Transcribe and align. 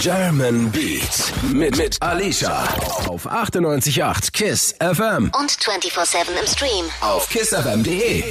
German 0.00 0.70
Beat 0.70 1.32
mit, 1.52 1.76
mit 1.76 2.00
Alicia 2.00 2.62
auf 3.08 3.26
98.8 3.28 4.32
KISS 4.32 4.74
FM 4.78 5.30
Und 5.38 5.50
24-7 5.50 6.16
im 6.40 6.46
Stream. 6.46 6.84
auf 7.00 7.28
kissfm.de. 7.28 8.22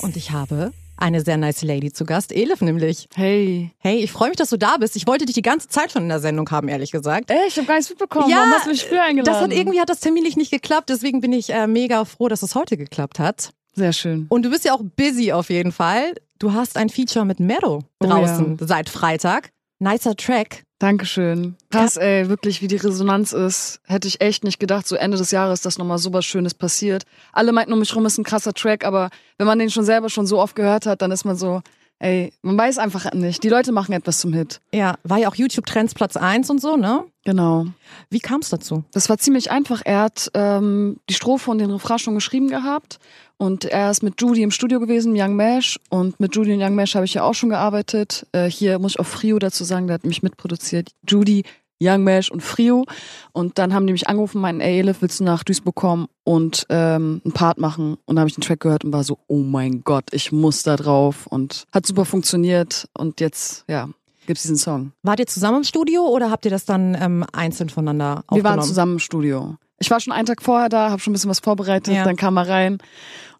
Und 0.00 0.16
ich 0.16 0.30
habe 0.30 0.72
eine 0.96 1.20
sehr 1.22 1.36
nice 1.36 1.62
Lady 1.62 1.92
zu 1.92 2.06
Gast, 2.06 2.32
Elif 2.32 2.62
nämlich. 2.62 3.08
Hey. 3.14 3.72
Hey, 3.78 3.98
ich 3.98 4.10
freue 4.10 4.28
mich, 4.30 4.38
dass 4.38 4.48
du 4.50 4.56
da 4.56 4.78
bist. 4.78 4.96
Ich 4.96 5.06
wollte 5.06 5.26
dich 5.26 5.34
die 5.34 5.42
ganze 5.42 5.68
Zeit 5.68 5.92
schon 5.92 6.04
in 6.04 6.08
der 6.08 6.20
Sendung 6.20 6.50
haben, 6.50 6.68
ehrlich 6.68 6.92
gesagt. 6.92 7.30
Ey, 7.30 7.46
ich 7.48 7.56
habe 7.56 7.66
gar 7.66 7.74
nichts 7.76 7.90
mitbekommen. 7.90 8.32
Warum 8.32 8.50
hast 8.52 8.64
du 8.66 8.70
mich 8.70 8.84
früher 8.84 9.02
eingeladen? 9.02 9.32
das 9.34 9.42
hat 9.42 9.52
irgendwie 9.52 9.80
hat 9.80 9.90
das 9.90 10.00
terminlich 10.00 10.36
nicht 10.36 10.50
geklappt, 10.50 10.88
deswegen 10.88 11.20
bin 11.20 11.32
ich 11.32 11.50
äh, 11.52 11.66
mega 11.66 12.04
froh, 12.06 12.28
dass 12.28 12.42
es 12.42 12.54
heute 12.54 12.76
geklappt 12.78 13.18
hat. 13.18 13.50
Sehr 13.74 13.92
schön. 13.92 14.26
Und 14.30 14.44
du 14.44 14.50
bist 14.50 14.64
ja 14.64 14.72
auch 14.72 14.80
busy 14.96 15.32
auf 15.32 15.50
jeden 15.50 15.72
Fall. 15.72 16.14
Du 16.38 16.52
hast 16.54 16.76
ein 16.78 16.88
Feature 16.88 17.24
mit 17.26 17.38
Mero 17.40 17.82
Oh 18.00 18.06
draußen 18.06 18.56
seit 18.60 18.88
Freitag. 18.88 19.50
Nicer 19.78 20.16
Track. 20.16 20.62
Dankeschön. 20.78 21.56
Krass, 21.70 21.96
ey, 21.96 22.28
wirklich, 22.28 22.60
wie 22.60 22.68
die 22.68 22.76
Resonanz 22.76 23.32
ist. 23.32 23.80
Hätte 23.84 24.08
ich 24.08 24.20
echt 24.20 24.44
nicht 24.44 24.60
gedacht, 24.60 24.86
so 24.86 24.94
Ende 24.94 25.16
des 25.16 25.30
Jahres, 25.30 25.62
dass 25.62 25.78
nochmal 25.78 25.96
so 25.96 26.12
was 26.12 26.26
Schönes 26.26 26.52
passiert. 26.52 27.04
Alle 27.32 27.52
meinten 27.52 27.72
um 27.72 27.78
mich 27.78 27.94
rum, 27.96 28.04
ist 28.04 28.18
ein 28.18 28.24
krasser 28.24 28.52
Track, 28.52 28.84
aber 28.84 29.08
wenn 29.38 29.46
man 29.46 29.58
den 29.58 29.70
schon 29.70 29.84
selber 29.84 30.10
schon 30.10 30.26
so 30.26 30.38
oft 30.38 30.54
gehört 30.54 30.84
hat, 30.84 31.00
dann 31.00 31.12
ist 31.12 31.24
man 31.24 31.36
so, 31.36 31.62
ey, 31.98 32.32
man 32.42 32.58
weiß 32.58 32.78
einfach 32.78 33.12
nicht. 33.12 33.42
Die 33.42 33.48
Leute 33.48 33.72
machen 33.72 33.92
etwas 33.92 34.18
zum 34.18 34.32
Hit. 34.32 34.60
Ja, 34.72 34.96
war 35.04 35.18
ja 35.18 35.28
auch 35.28 35.34
YouTube 35.34 35.66
Trends 35.66 35.94
Platz 35.94 36.16
1 36.16 36.50
und 36.50 36.60
so, 36.60 36.76
ne? 36.76 37.04
Genau. 37.24 37.66
Wie 38.08 38.20
kam 38.20 38.40
es 38.40 38.50
dazu? 38.50 38.84
Das 38.92 39.08
war 39.08 39.18
ziemlich 39.18 39.50
einfach. 39.50 39.82
Er 39.84 40.02
hat 40.02 40.30
ähm, 40.34 40.98
die 41.08 41.14
Strophe 41.14 41.50
und 41.50 41.58
den 41.58 41.70
Refrain 41.70 41.98
schon 41.98 42.14
geschrieben 42.14 42.48
gehabt. 42.48 42.98
Und 43.38 43.64
er 43.64 43.90
ist 43.90 44.02
mit 44.02 44.20
Judy 44.20 44.42
im 44.42 44.50
Studio 44.50 44.80
gewesen, 44.80 45.14
Young 45.16 45.34
Mesh. 45.34 45.78
Und 45.90 46.20
mit 46.20 46.34
Judy 46.34 46.54
und 46.54 46.62
Young 46.62 46.74
Mesh 46.74 46.94
habe 46.94 47.04
ich 47.04 47.14
ja 47.14 47.22
auch 47.22 47.34
schon 47.34 47.50
gearbeitet. 47.50 48.26
Äh, 48.32 48.48
hier 48.48 48.78
muss 48.78 48.92
ich 48.92 49.00
auch 49.00 49.06
Frio 49.06 49.38
dazu 49.38 49.64
sagen, 49.64 49.88
der 49.88 49.94
hat 49.94 50.04
mich 50.04 50.22
mitproduziert. 50.22 50.90
Judy, 51.06 51.44
Young 51.82 52.04
Mesh 52.04 52.30
und 52.30 52.42
Frio. 52.42 52.84
Und 53.32 53.58
dann 53.58 53.74
haben 53.74 53.86
die 53.86 53.92
mich 53.92 54.08
angerufen, 54.08 54.40
meinten, 54.40 54.60
ey 54.60 54.78
Elif, 54.80 55.02
willst 55.02 55.20
du 55.20 55.24
nach 55.24 55.44
Duisburg 55.44 55.74
kommen 55.74 56.06
und 56.24 56.66
ähm, 56.70 57.20
einen 57.24 57.32
Part 57.34 57.58
machen? 57.58 57.94
Und 58.06 58.16
dann 58.16 58.20
habe 58.20 58.28
ich 58.28 58.34
den 58.34 58.42
Track 58.42 58.60
gehört 58.60 58.84
und 58.84 58.92
war 58.92 59.04
so, 59.04 59.18
oh 59.26 59.38
mein 59.38 59.82
Gott, 59.84 60.04
ich 60.12 60.32
muss 60.32 60.62
da 60.62 60.76
drauf. 60.76 61.26
Und 61.26 61.64
hat 61.72 61.86
super 61.86 62.04
funktioniert. 62.04 62.88
Und 62.96 63.20
jetzt, 63.20 63.64
ja, 63.68 63.88
gibt's 64.26 64.42
diesen 64.42 64.56
Song. 64.56 64.92
Wart 65.02 65.20
ihr 65.20 65.26
zusammen 65.26 65.58
im 65.58 65.64
Studio 65.64 66.06
oder 66.06 66.30
habt 66.30 66.44
ihr 66.44 66.50
das 66.50 66.64
dann 66.64 66.96
ähm, 67.00 67.24
einzeln 67.32 67.68
voneinander 67.68 68.24
aufgenommen? 68.26 68.36
Wir 68.36 68.44
waren 68.44 68.62
zusammen 68.62 68.92
im 68.94 68.98
Studio. 68.98 69.56
Ich 69.78 69.90
war 69.90 70.00
schon 70.00 70.14
einen 70.14 70.24
Tag 70.26 70.40
vorher 70.42 70.70
da, 70.70 70.88
habe 70.90 71.02
schon 71.02 71.10
ein 71.10 71.14
bisschen 71.14 71.28
was 71.28 71.40
vorbereitet, 71.40 71.92
Ja. 71.94 72.02
dann 72.04 72.16
kam 72.16 72.38
er 72.38 72.48
rein 72.48 72.78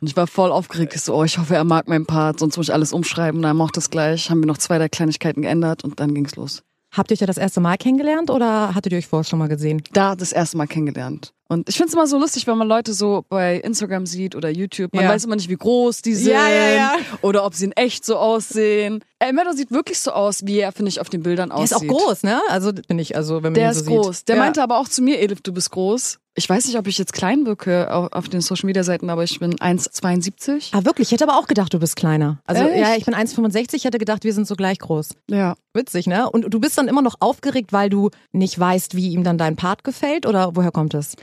und 0.02 0.10
ich 0.10 0.16
war 0.18 0.26
voll 0.26 0.52
aufgeregt. 0.52 0.94
Ich 0.94 1.00
so, 1.00 1.14
oh, 1.14 1.24
ich 1.24 1.38
hoffe, 1.38 1.54
er 1.54 1.64
mag 1.64 1.88
meinen 1.88 2.04
Part, 2.04 2.40
sonst 2.40 2.58
muss 2.58 2.68
ich 2.68 2.74
alles 2.74 2.92
umschreiben. 2.92 3.42
Er 3.42 3.54
mochte 3.54 3.80
es 3.80 3.88
gleich, 3.88 4.28
haben 4.28 4.40
wir 4.40 4.46
noch 4.46 4.58
zwei, 4.58 4.76
drei 4.76 4.90
Kleinigkeiten 4.90 5.40
geändert 5.40 5.82
und 5.82 5.98
dann 5.98 6.12
ging's 6.14 6.36
los. 6.36 6.62
Habt 6.96 7.10
ihr 7.10 7.14
euch 7.14 7.20
ja 7.20 7.26
das 7.26 7.36
erste 7.36 7.60
Mal 7.60 7.76
kennengelernt 7.76 8.30
oder 8.30 8.74
hattet 8.74 8.92
ihr 8.92 8.98
euch 8.98 9.06
vorher 9.06 9.24
schon 9.24 9.38
mal 9.38 9.48
gesehen? 9.48 9.82
Da 9.92 10.16
das 10.16 10.32
erste 10.32 10.56
Mal 10.56 10.66
kennengelernt. 10.66 11.34
Und 11.48 11.68
ich 11.68 11.76
find's 11.76 11.92
immer 11.94 12.06
so 12.08 12.18
lustig, 12.18 12.46
wenn 12.48 12.58
man 12.58 12.66
Leute 12.66 12.92
so 12.92 13.24
bei 13.28 13.56
Instagram 13.58 14.04
sieht 14.06 14.34
oder 14.34 14.50
YouTube. 14.50 14.92
Man 14.94 15.04
Ja. 15.04 15.10
weiß 15.10 15.24
immer 15.24 15.36
nicht, 15.36 15.48
wie 15.48 15.56
groß 15.56 16.02
die 16.02 16.14
sind 16.14 16.32
Ja, 16.32 16.48
ja, 16.48 16.70
ja. 16.74 16.92
oder 17.22 17.44
ob 17.44 17.54
sie 17.54 17.66
in 17.66 17.72
echt 17.72 18.04
so 18.04 18.16
aussehen. 18.16 19.00
Ey, 19.20 19.32
Meadow 19.32 19.52
sieht 19.52 19.70
wirklich 19.70 20.00
so 20.00 20.10
aus, 20.10 20.40
wie 20.44 20.58
er, 20.58 20.72
finde 20.72 20.88
ich, 20.90 21.00
auf 21.00 21.08
den 21.08 21.22
Bildern 21.22 21.50
Der 21.50 21.62
ist 21.64 21.72
aussieht. 21.74 21.90
auch 21.90 21.96
groß, 21.98 22.22
ne? 22.24 22.40
Also 22.48 22.72
bin 22.72 22.98
ich, 22.98 23.16
also 23.16 23.36
wenn 23.36 23.52
man 23.52 23.54
Der 23.54 23.68
ihn 23.70 23.74
so 23.74 23.80
ist 23.80 23.86
sieht. 23.86 23.96
groß. 23.96 24.24
Der 24.24 24.36
ja. 24.36 24.42
meinte 24.42 24.62
aber 24.62 24.78
auch 24.78 24.88
zu 24.88 25.02
mir, 25.02 25.20
Edith, 25.22 25.38
du 25.42 25.52
bist 25.52 25.70
groß. 25.70 26.18
Ich 26.38 26.50
weiß 26.50 26.66
nicht, 26.66 26.76
ob 26.76 26.86
ich 26.86 26.98
jetzt 26.98 27.14
klein 27.14 27.46
wirke 27.46 27.90
auf, 27.94 28.12
auf 28.12 28.28
den 28.28 28.42
Social 28.42 28.66
Media 28.66 28.84
Seiten, 28.84 29.08
aber 29.08 29.24
ich 29.24 29.38
bin 29.38 29.54
1,72. 29.54 30.68
Ah, 30.72 30.84
wirklich? 30.84 31.08
Ich 31.08 31.12
hätte 31.12 31.24
aber 31.26 31.38
auch 31.38 31.46
gedacht, 31.46 31.72
du 31.72 31.78
bist 31.78 31.96
kleiner. 31.96 32.40
Also 32.44 32.62
Echt? 32.64 32.78
ja, 32.78 32.94
ich 32.96 33.06
bin 33.06 33.14
1,65, 33.14 33.74
ich 33.74 33.84
hätte 33.84 33.96
gedacht, 33.96 34.22
wir 34.24 34.34
sind 34.34 34.46
so 34.46 34.54
gleich 34.54 34.78
groß. 34.78 35.10
Ja. 35.30 35.54
Witzig, 35.72 36.06
ne? 36.06 36.28
Und 36.28 36.42
du 36.52 36.60
bist 36.60 36.76
dann 36.76 36.88
immer 36.88 37.00
noch 37.02 37.14
aufgeregt, 37.20 37.72
weil 37.72 37.88
du 37.88 38.10
nicht 38.32 38.58
weißt, 38.58 38.96
wie 38.96 39.10
ihm 39.10 39.24
dann 39.24 39.38
dein 39.38 39.56
Part 39.56 39.82
gefällt 39.84 40.26
oder 40.26 40.56
woher 40.56 40.72
kommt 40.72 40.92
es? 40.92 41.16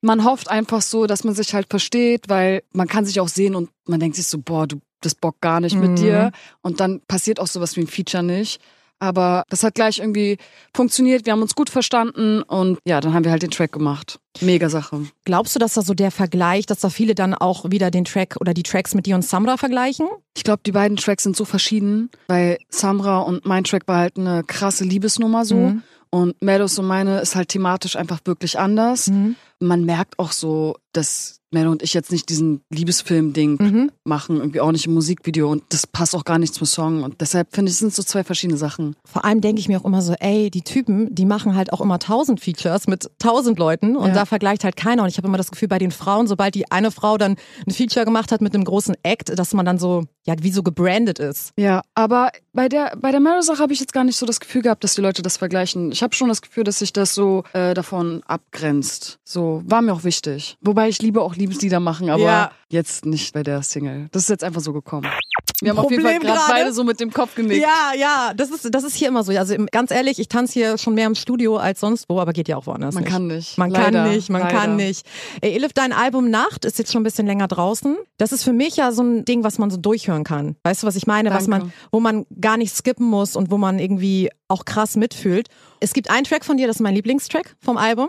Man 0.00 0.24
hofft 0.24 0.48
einfach 0.50 0.82
so, 0.82 1.06
dass 1.06 1.24
man 1.24 1.34
sich 1.34 1.54
halt 1.54 1.66
versteht, 1.70 2.28
weil 2.28 2.62
man 2.72 2.86
kann 2.88 3.04
sich 3.04 3.20
auch 3.20 3.28
sehen 3.28 3.54
und 3.54 3.70
man 3.86 3.98
denkt 4.00 4.16
sich 4.16 4.26
so, 4.26 4.38
boah, 4.38 4.66
du, 4.66 4.76
das 5.00 5.14
Bock 5.14 5.40
gar 5.40 5.60
nicht 5.60 5.74
Mhm. 5.74 5.80
mit 5.80 5.98
dir. 5.98 6.30
Und 6.62 6.80
dann 6.80 7.00
passiert 7.08 7.40
auch 7.40 7.46
sowas 7.48 7.76
wie 7.76 7.80
ein 7.80 7.86
Feature 7.88 8.22
nicht. 8.22 8.60
Aber 9.00 9.44
das 9.48 9.62
hat 9.62 9.76
gleich 9.76 10.00
irgendwie 10.00 10.38
funktioniert. 10.74 11.24
Wir 11.24 11.32
haben 11.32 11.42
uns 11.42 11.54
gut 11.54 11.70
verstanden 11.70 12.42
und 12.42 12.78
ja, 12.84 13.00
dann 13.00 13.14
haben 13.14 13.22
wir 13.24 13.30
halt 13.30 13.42
den 13.42 13.52
Track 13.52 13.70
gemacht. 13.70 14.18
Mega 14.40 14.68
Sache. 14.68 15.06
Glaubst 15.24 15.54
du, 15.54 15.60
dass 15.60 15.74
da 15.74 15.82
so 15.82 15.94
der 15.94 16.10
Vergleich, 16.10 16.66
dass 16.66 16.80
da 16.80 16.90
viele 16.90 17.14
dann 17.14 17.32
auch 17.32 17.70
wieder 17.70 17.92
den 17.92 18.04
Track 18.04 18.36
oder 18.40 18.54
die 18.54 18.64
Tracks 18.64 18.94
mit 18.96 19.06
dir 19.06 19.14
und 19.14 19.22
Samra 19.22 19.56
vergleichen? 19.56 20.08
Ich 20.36 20.42
glaube, 20.42 20.62
die 20.66 20.72
beiden 20.72 20.96
Tracks 20.96 21.22
sind 21.22 21.36
so 21.36 21.44
verschieden, 21.44 22.10
weil 22.26 22.58
Samra 22.70 23.20
und 23.20 23.46
mein 23.46 23.62
Track 23.62 23.82
war 23.86 23.98
halt 23.98 24.18
eine 24.18 24.42
krasse 24.42 24.82
Liebesnummer 24.82 25.44
so. 25.44 25.54
Mhm. 25.56 25.82
Und 26.10 26.42
Meadows 26.42 26.76
und 26.80 26.86
meine 26.86 27.20
ist 27.20 27.36
halt 27.36 27.50
thematisch 27.50 27.94
einfach 27.94 28.18
wirklich 28.24 28.58
anders. 28.58 29.08
Mhm. 29.08 29.36
Man 29.60 29.84
merkt 29.84 30.18
auch 30.18 30.32
so, 30.32 30.76
dass 30.92 31.36
Meadow 31.50 31.70
und 31.70 31.82
ich 31.82 31.94
jetzt 31.94 32.12
nicht 32.12 32.28
diesen 32.28 32.60
Liebesfilm-Ding 32.70 33.56
Mhm. 33.58 33.90
machen, 34.04 34.36
irgendwie 34.36 34.60
auch 34.60 34.70
nicht 34.70 34.86
im 34.86 34.92
Musikvideo 34.92 35.50
und 35.50 35.62
das 35.70 35.86
passt 35.86 36.14
auch 36.14 36.24
gar 36.24 36.38
nicht 36.38 36.52
zum 36.52 36.66
Song. 36.66 37.02
Und 37.02 37.22
deshalb 37.22 37.54
finde 37.54 37.70
ich, 37.70 37.74
es 37.74 37.78
sind 37.78 37.94
so 37.94 38.02
zwei 38.02 38.22
verschiedene 38.22 38.58
Sachen. 38.58 38.96
Vor 39.06 39.24
allem 39.24 39.40
denke 39.40 39.58
ich 39.60 39.66
mir 39.68 39.80
auch 39.80 39.86
immer 39.86 40.02
so, 40.02 40.12
ey, 40.20 40.50
die 40.50 40.60
Typen, 40.60 41.14
die 41.14 41.24
machen 41.24 41.54
halt 41.54 41.72
auch 41.72 41.80
immer 41.80 41.98
tausend 41.98 42.40
Features 42.40 42.86
mit 42.86 43.10
tausend 43.18 43.58
Leuten 43.58 43.96
und 43.96 44.08
Ja. 44.08 44.14
da 44.14 44.24
vergleicht 44.26 44.62
halt 44.62 44.76
keiner. 44.76 45.04
Und 45.04 45.08
ich 45.08 45.16
habe 45.16 45.26
immer 45.26 45.38
das 45.38 45.50
Gefühl, 45.50 45.68
bei 45.68 45.78
den 45.78 45.90
Frauen, 45.90 46.26
sobald 46.26 46.54
die 46.54 46.70
eine 46.70 46.90
Frau 46.90 47.16
dann 47.16 47.36
ein 47.66 47.72
Feature 47.72 48.04
gemacht 48.04 48.30
hat 48.30 48.42
mit 48.42 48.54
einem 48.54 48.64
großen 48.64 48.94
Act, 49.02 49.38
dass 49.38 49.54
man 49.54 49.64
dann 49.64 49.78
so, 49.78 50.04
ja, 50.26 50.34
wie 50.42 50.52
so 50.52 50.62
gebrandet 50.62 51.18
ist. 51.18 51.52
Ja, 51.56 51.80
aber 51.94 52.30
bei 52.52 52.68
der 52.68 52.92
bei 53.00 53.10
der 53.10 53.20
Meadow-Sache 53.20 53.62
habe 53.62 53.72
ich 53.72 53.80
jetzt 53.80 53.94
gar 53.94 54.04
nicht 54.04 54.16
so 54.18 54.26
das 54.26 54.40
Gefühl 54.40 54.60
gehabt, 54.60 54.84
dass 54.84 54.96
die 54.96 55.00
Leute 55.00 55.22
das 55.22 55.38
vergleichen. 55.38 55.92
Ich 55.92 56.02
habe 56.02 56.14
schon 56.14 56.28
das 56.28 56.42
Gefühl, 56.42 56.64
dass 56.64 56.80
sich 56.80 56.92
das 56.92 57.14
so 57.14 57.44
äh, 57.54 57.72
davon 57.72 58.22
abgrenzt. 58.26 59.18
So 59.24 59.47
war 59.66 59.82
mir 59.82 59.92
auch 59.92 60.04
wichtig. 60.04 60.56
Wobei 60.60 60.88
ich 60.88 61.00
liebe 61.02 61.22
auch 61.22 61.34
Liebeslieder 61.34 61.80
machen, 61.80 62.10
aber 62.10 62.22
Ja. 62.22 62.50
jetzt 62.68 63.04
nicht 63.06 63.32
bei 63.32 63.42
der 63.42 63.62
Single. 63.62 64.08
Das 64.12 64.22
ist 64.22 64.28
jetzt 64.28 64.44
einfach 64.44 64.60
so 64.60 64.72
gekommen. 64.72 65.08
Wir 65.60 65.70
haben 65.70 65.78
auf 65.78 65.90
jeden 65.90 66.04
Fall 66.04 66.12
Problem 66.14 66.34
gerade 66.34 66.44
beide 66.48 66.72
so 66.72 66.84
mit 66.84 67.00
dem 67.00 67.12
Kopf 67.12 67.34
genickt. 67.34 67.60
Ja, 67.60 67.92
ja, 67.98 68.32
das 68.36 68.50
ist, 68.50 68.72
das 68.72 68.84
ist 68.84 68.94
hier 68.94 69.08
immer 69.08 69.24
so. 69.24 69.32
Also 69.36 69.56
ganz 69.72 69.90
ehrlich, 69.90 70.20
ich 70.20 70.28
tanze 70.28 70.52
hier 70.52 70.78
schon 70.78 70.94
mehr 70.94 71.06
im 71.08 71.16
Studio 71.16 71.56
als 71.56 71.80
sonst 71.80 72.04
wo, 72.08 72.20
aber 72.20 72.32
geht 72.32 72.46
ja 72.46 72.56
auch 72.56 72.66
woanders. 72.66 72.94
Man 72.94 73.02
nicht. 73.02 73.12
kann 73.12 73.26
nicht. 73.26 73.58
Man 73.58 73.70
Leider. 73.70 73.90
kann 74.04 74.10
nicht, 74.12 74.30
man 74.30 74.42
Leider. 74.42 74.56
kann 74.56 74.76
nicht. 74.76 75.04
Ey, 75.40 75.54
Elif, 75.56 75.72
dein 75.72 75.92
Album 75.92 76.30
Nacht 76.30 76.64
ist 76.64 76.78
jetzt 76.78 76.92
schon 76.92 77.00
ein 77.00 77.04
bisschen 77.04 77.26
länger 77.26 77.48
draußen. 77.48 77.96
Das 78.18 78.30
ist 78.30 78.44
für 78.44 78.52
mich 78.52 78.76
ja 78.76 78.92
so 78.92 79.02
ein 79.02 79.24
Ding, 79.24 79.42
was 79.42 79.58
man 79.58 79.68
so 79.70 79.78
durchhören 79.78 80.22
kann. 80.22 80.54
Weißt 80.62 80.84
du, 80.84 80.86
was 80.86 80.94
ich 80.94 81.08
meine? 81.08 81.30
Was 81.30 81.46
Danke. 81.46 81.64
man, 81.66 81.72
wo 81.90 81.98
man 81.98 82.24
gar 82.40 82.56
nicht 82.56 82.72
skippen 82.76 83.06
muss 83.06 83.34
und 83.34 83.50
wo 83.50 83.58
man 83.58 83.80
irgendwie 83.80 84.30
auch 84.46 84.64
krass 84.64 84.94
mitfühlt. 84.96 85.48
Es 85.80 85.92
gibt 85.92 86.08
einen 86.08 86.22
Track 86.24 86.44
von 86.44 86.56
dir, 86.56 86.68
das 86.68 86.76
ist 86.76 86.82
mein 86.82 86.94
Lieblingstrack 86.94 87.56
vom 87.60 87.76
Album. 87.78 88.08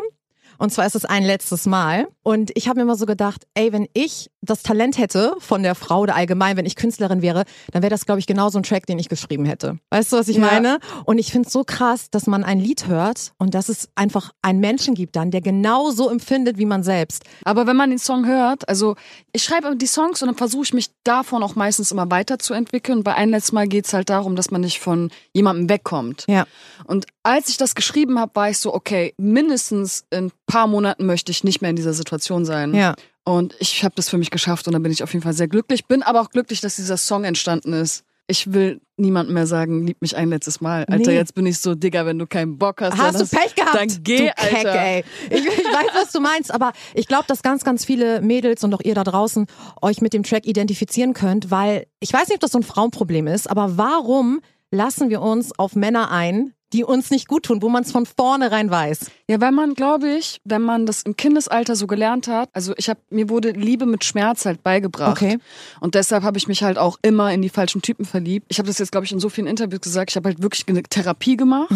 Und 0.59 0.71
zwar 0.71 0.85
ist 0.85 0.95
es 0.95 1.05
ein 1.05 1.23
letztes 1.23 1.65
Mal. 1.65 2.07
Und 2.21 2.51
ich 2.53 2.67
habe 2.67 2.77
mir 2.77 2.83
immer 2.83 2.95
so 2.95 3.05
gedacht, 3.07 3.47
ey, 3.55 3.73
wenn 3.73 3.87
ich 3.93 4.29
das 4.41 4.61
Talent 4.61 4.97
hätte 4.97 5.35
von 5.39 5.63
der 5.63 5.73
Frau 5.73 6.01
oder 6.01 6.15
allgemein, 6.15 6.55
wenn 6.57 6.65
ich 6.65 6.75
Künstlerin 6.75 7.21
wäre, 7.21 7.43
dann 7.71 7.81
wäre 7.81 7.89
das, 7.89 8.05
glaube 8.05 8.19
ich, 8.19 8.27
genau 8.27 8.49
so 8.49 8.59
ein 8.59 8.63
Track, 8.63 8.85
den 8.85 8.99
ich 8.99 9.09
geschrieben 9.09 9.45
hätte. 9.45 9.79
Weißt 9.89 10.13
du, 10.13 10.17
was 10.17 10.27
ich 10.27 10.37
Ja. 10.37 10.45
meine? 10.45 10.79
Und 11.05 11.17
ich 11.17 11.31
finde 11.31 11.47
es 11.47 11.53
so 11.53 11.63
krass, 11.63 12.09
dass 12.11 12.27
man 12.27 12.43
ein 12.43 12.59
Lied 12.59 12.87
hört 12.87 13.31
und 13.37 13.53
dass 13.55 13.69
es 13.69 13.89
einfach 13.95 14.31
einen 14.41 14.59
Menschen 14.59 14.93
gibt 14.95 15.15
dann, 15.15 15.31
der 15.31 15.41
genau 15.41 15.89
so 15.91 16.09
empfindet 16.09 16.57
wie 16.57 16.65
man 16.65 16.83
selbst. 16.83 17.23
Aber 17.43 17.65
wenn 17.65 17.75
man 17.75 17.89
den 17.89 17.99
Song 17.99 18.27
hört, 18.27 18.67
also 18.69 18.95
ich 19.33 19.43
schreibe 19.43 19.75
die 19.75 19.87
Songs 19.87 20.21
und 20.21 20.27
dann 20.27 20.37
versuche 20.37 20.63
ich 20.63 20.73
mich 20.73 20.89
davon 21.03 21.41
auch 21.41 21.55
meistens 21.55 21.91
immer 21.91 22.09
weiterzuentwickeln. 22.11 23.03
Bei 23.03 23.15
einem 23.15 23.31
letzten 23.31 23.55
Mal 23.55 23.67
geht's 23.67 23.93
halt 23.93 24.09
darum, 24.09 24.35
dass 24.35 24.51
man 24.51 24.61
nicht 24.61 24.79
von 24.79 25.09
jemandem 25.33 25.69
wegkommt. 25.69 26.25
Ja. 26.27 26.45
Und 26.85 27.05
als 27.23 27.49
ich 27.49 27.57
das 27.57 27.75
geschrieben 27.75 28.19
habe, 28.19 28.31
war 28.35 28.49
ich 28.49 28.57
so, 28.59 28.73
okay, 28.73 29.13
mindestens 29.17 30.05
in 30.11 30.25
ein 30.25 30.31
paar 30.49 30.67
Monaten 30.67 31.05
möchte 31.05 31.31
ich 31.31 31.43
nicht 31.45 31.61
mehr 31.61 31.69
in 31.69 31.75
dieser 31.77 31.93
Situation 31.93 32.43
sein. 32.45 32.73
Ja. 32.73 32.95
Und 33.23 33.55
ich 33.59 33.83
habe 33.83 33.95
das 33.95 34.09
für 34.09 34.17
mich 34.17 34.31
geschafft 34.31 34.67
und 34.67 34.73
da 34.73 34.79
bin 34.79 34.91
ich 34.91 35.03
auf 35.03 35.13
jeden 35.13 35.23
Fall 35.23 35.33
sehr 35.33 35.47
glücklich. 35.47 35.85
Bin 35.85 36.03
aber 36.03 36.19
auch 36.21 36.29
glücklich, 36.29 36.61
dass 36.61 36.75
dieser 36.75 36.97
Song 36.97 37.23
entstanden 37.23 37.73
ist. 37.73 38.03
Ich 38.31 38.53
will 38.53 38.79
niemandem 38.95 39.33
mehr 39.33 39.47
sagen, 39.47 39.87
lieb 39.87 40.01
mich 40.01 40.15
ein 40.15 40.29
letztes 40.29 40.61
Mal. 40.61 40.85
Alter, 40.85 41.09
Nee. 41.11 41.15
jetzt 41.17 41.33
bin 41.33 41.47
ich 41.47 41.57
so, 41.57 41.73
Digga, 41.73 42.05
wenn 42.05 42.19
du 42.19 42.27
keinen 42.27 42.59
Bock 42.59 42.79
hast. 42.81 42.95
Hast 42.95 43.19
du 43.19 43.25
Pech 43.37 43.55
gehabt? 43.55 43.73
Dann 43.75 43.87
geh, 44.03 44.17
du 44.17 44.23
Keck, 44.35 44.55
Alter. 44.65 44.81
ey. 44.81 45.03
Ich, 45.31 45.45
ich 45.45 45.45
weiß, 45.65 45.87
was 45.95 46.11
du 46.11 46.19
meinst, 46.19 46.53
aber 46.53 46.73
ich 46.93 47.07
glaube, 47.07 47.23
dass 47.27 47.41
ganz, 47.41 47.63
ganz 47.63 47.85
viele 47.85 48.21
Mädels 48.21 48.63
und 48.63 48.71
auch 48.75 48.81
ihr 48.83 48.93
da 48.93 49.03
draußen 49.03 49.47
euch 49.81 50.01
mit 50.01 50.13
dem 50.13 50.21
Track 50.23 50.45
identifizieren 50.45 51.13
könnt, 51.13 51.49
weil 51.49 51.87
ich 51.99 52.13
weiß 52.13 52.27
nicht, 52.27 52.35
ob 52.35 52.41
das 52.41 52.51
so 52.51 52.59
ein 52.59 52.63
Frauenproblem 52.63 53.25
ist, 53.25 53.49
aber 53.49 53.77
warum 53.77 54.41
lassen 54.69 55.09
wir 55.09 55.21
uns 55.23 55.57
auf 55.57 55.75
Männer 55.75 56.11
ein, 56.11 56.53
die 56.73 56.83
uns 56.83 57.09
nicht 57.11 57.27
gut 57.27 57.43
tun, 57.43 57.61
wo 57.61 57.69
man 57.69 57.83
es 57.83 57.91
von 57.91 58.05
vornherein 58.05 58.69
weiß? 58.69 59.11
Ja, 59.27 59.39
weil 59.41 59.51
man, 59.51 59.73
glaube 59.73 60.09
ich, 60.09 60.41
wenn 60.43 60.61
man 60.61 60.85
das 60.85 61.03
im 61.03 61.15
Kindesalter 61.15 61.75
so 61.75 61.87
gelernt 61.87 62.27
hat, 62.27 62.49
also 62.53 62.73
ich 62.77 62.89
habe 62.89 62.99
mir 63.09 63.29
wurde 63.29 63.51
Liebe 63.51 63.85
mit 63.85 64.03
Schmerz 64.03 64.45
halt 64.45 64.63
beigebracht. 64.63 65.21
Okay. 65.21 65.37
Und 65.79 65.95
deshalb 65.95 66.23
habe 66.23 66.37
ich 66.37 66.47
mich 66.47 66.63
halt 66.63 66.77
auch 66.77 66.97
immer 67.01 67.31
in 67.31 67.41
die 67.41 67.49
falschen 67.49 67.81
Typen 67.81 68.05
verliebt. 68.05 68.47
Ich 68.49 68.59
habe 68.59 68.67
das 68.67 68.77
jetzt, 68.79 68.91
glaube 68.91 69.05
ich, 69.05 69.11
in 69.11 69.19
so 69.19 69.29
vielen 69.29 69.47
Interviews 69.47 69.81
gesagt. 69.81 70.11
Ich 70.11 70.15
habe 70.15 70.29
halt 70.29 70.41
wirklich 70.41 70.65
eine 70.67 70.83
Therapie 70.83 71.37
gemacht 71.37 71.71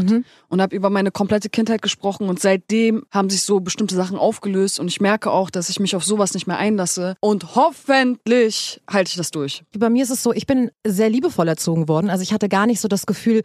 und 0.50 0.62
habe 0.62 0.76
über 0.76 0.90
meine 0.90 1.12
komplette 1.12 1.50
Kindheit 1.50 1.82
gesprochen. 1.82 2.30
Und 2.30 2.40
seitdem 2.40 3.06
haben 3.12 3.30
sich 3.30 3.44
so 3.44 3.60
bestimmte 3.60 3.96
Sachen 3.96 4.18
aufgelöst. 4.18 4.80
Und 4.80 4.88
ich 4.88 5.02
merke 5.02 5.32
auch, 5.32 5.50
dass 5.50 5.70
ich 5.70 5.80
mich 5.80 5.96
auf 5.96 6.04
sowas 6.04 6.34
nicht 6.34 6.48
mehr 6.48 6.58
einlasse. 6.58 7.16
Und 7.20 7.56
hoffentlich 7.56 8.82
halte 8.90 9.10
ich 9.10 9.16
das 9.16 9.32
durch. 9.32 9.64
Bei 9.78 9.90
mir 9.90 10.04
ist 10.04 10.10
es 10.10 10.24
so, 10.24 10.34
ich 10.34 10.48
bin 10.48 10.72
sehr 10.86 11.10
liebevoll 11.10 11.48
erzogen 11.48 11.88
worden. 11.88 12.10
Also 12.10 12.24
ich 12.24 12.34
hatte 12.34 12.50
gar 12.50 12.66
nicht 12.66 12.80
so 12.80 12.88
das 12.88 13.06
Gefühl, 13.06 13.44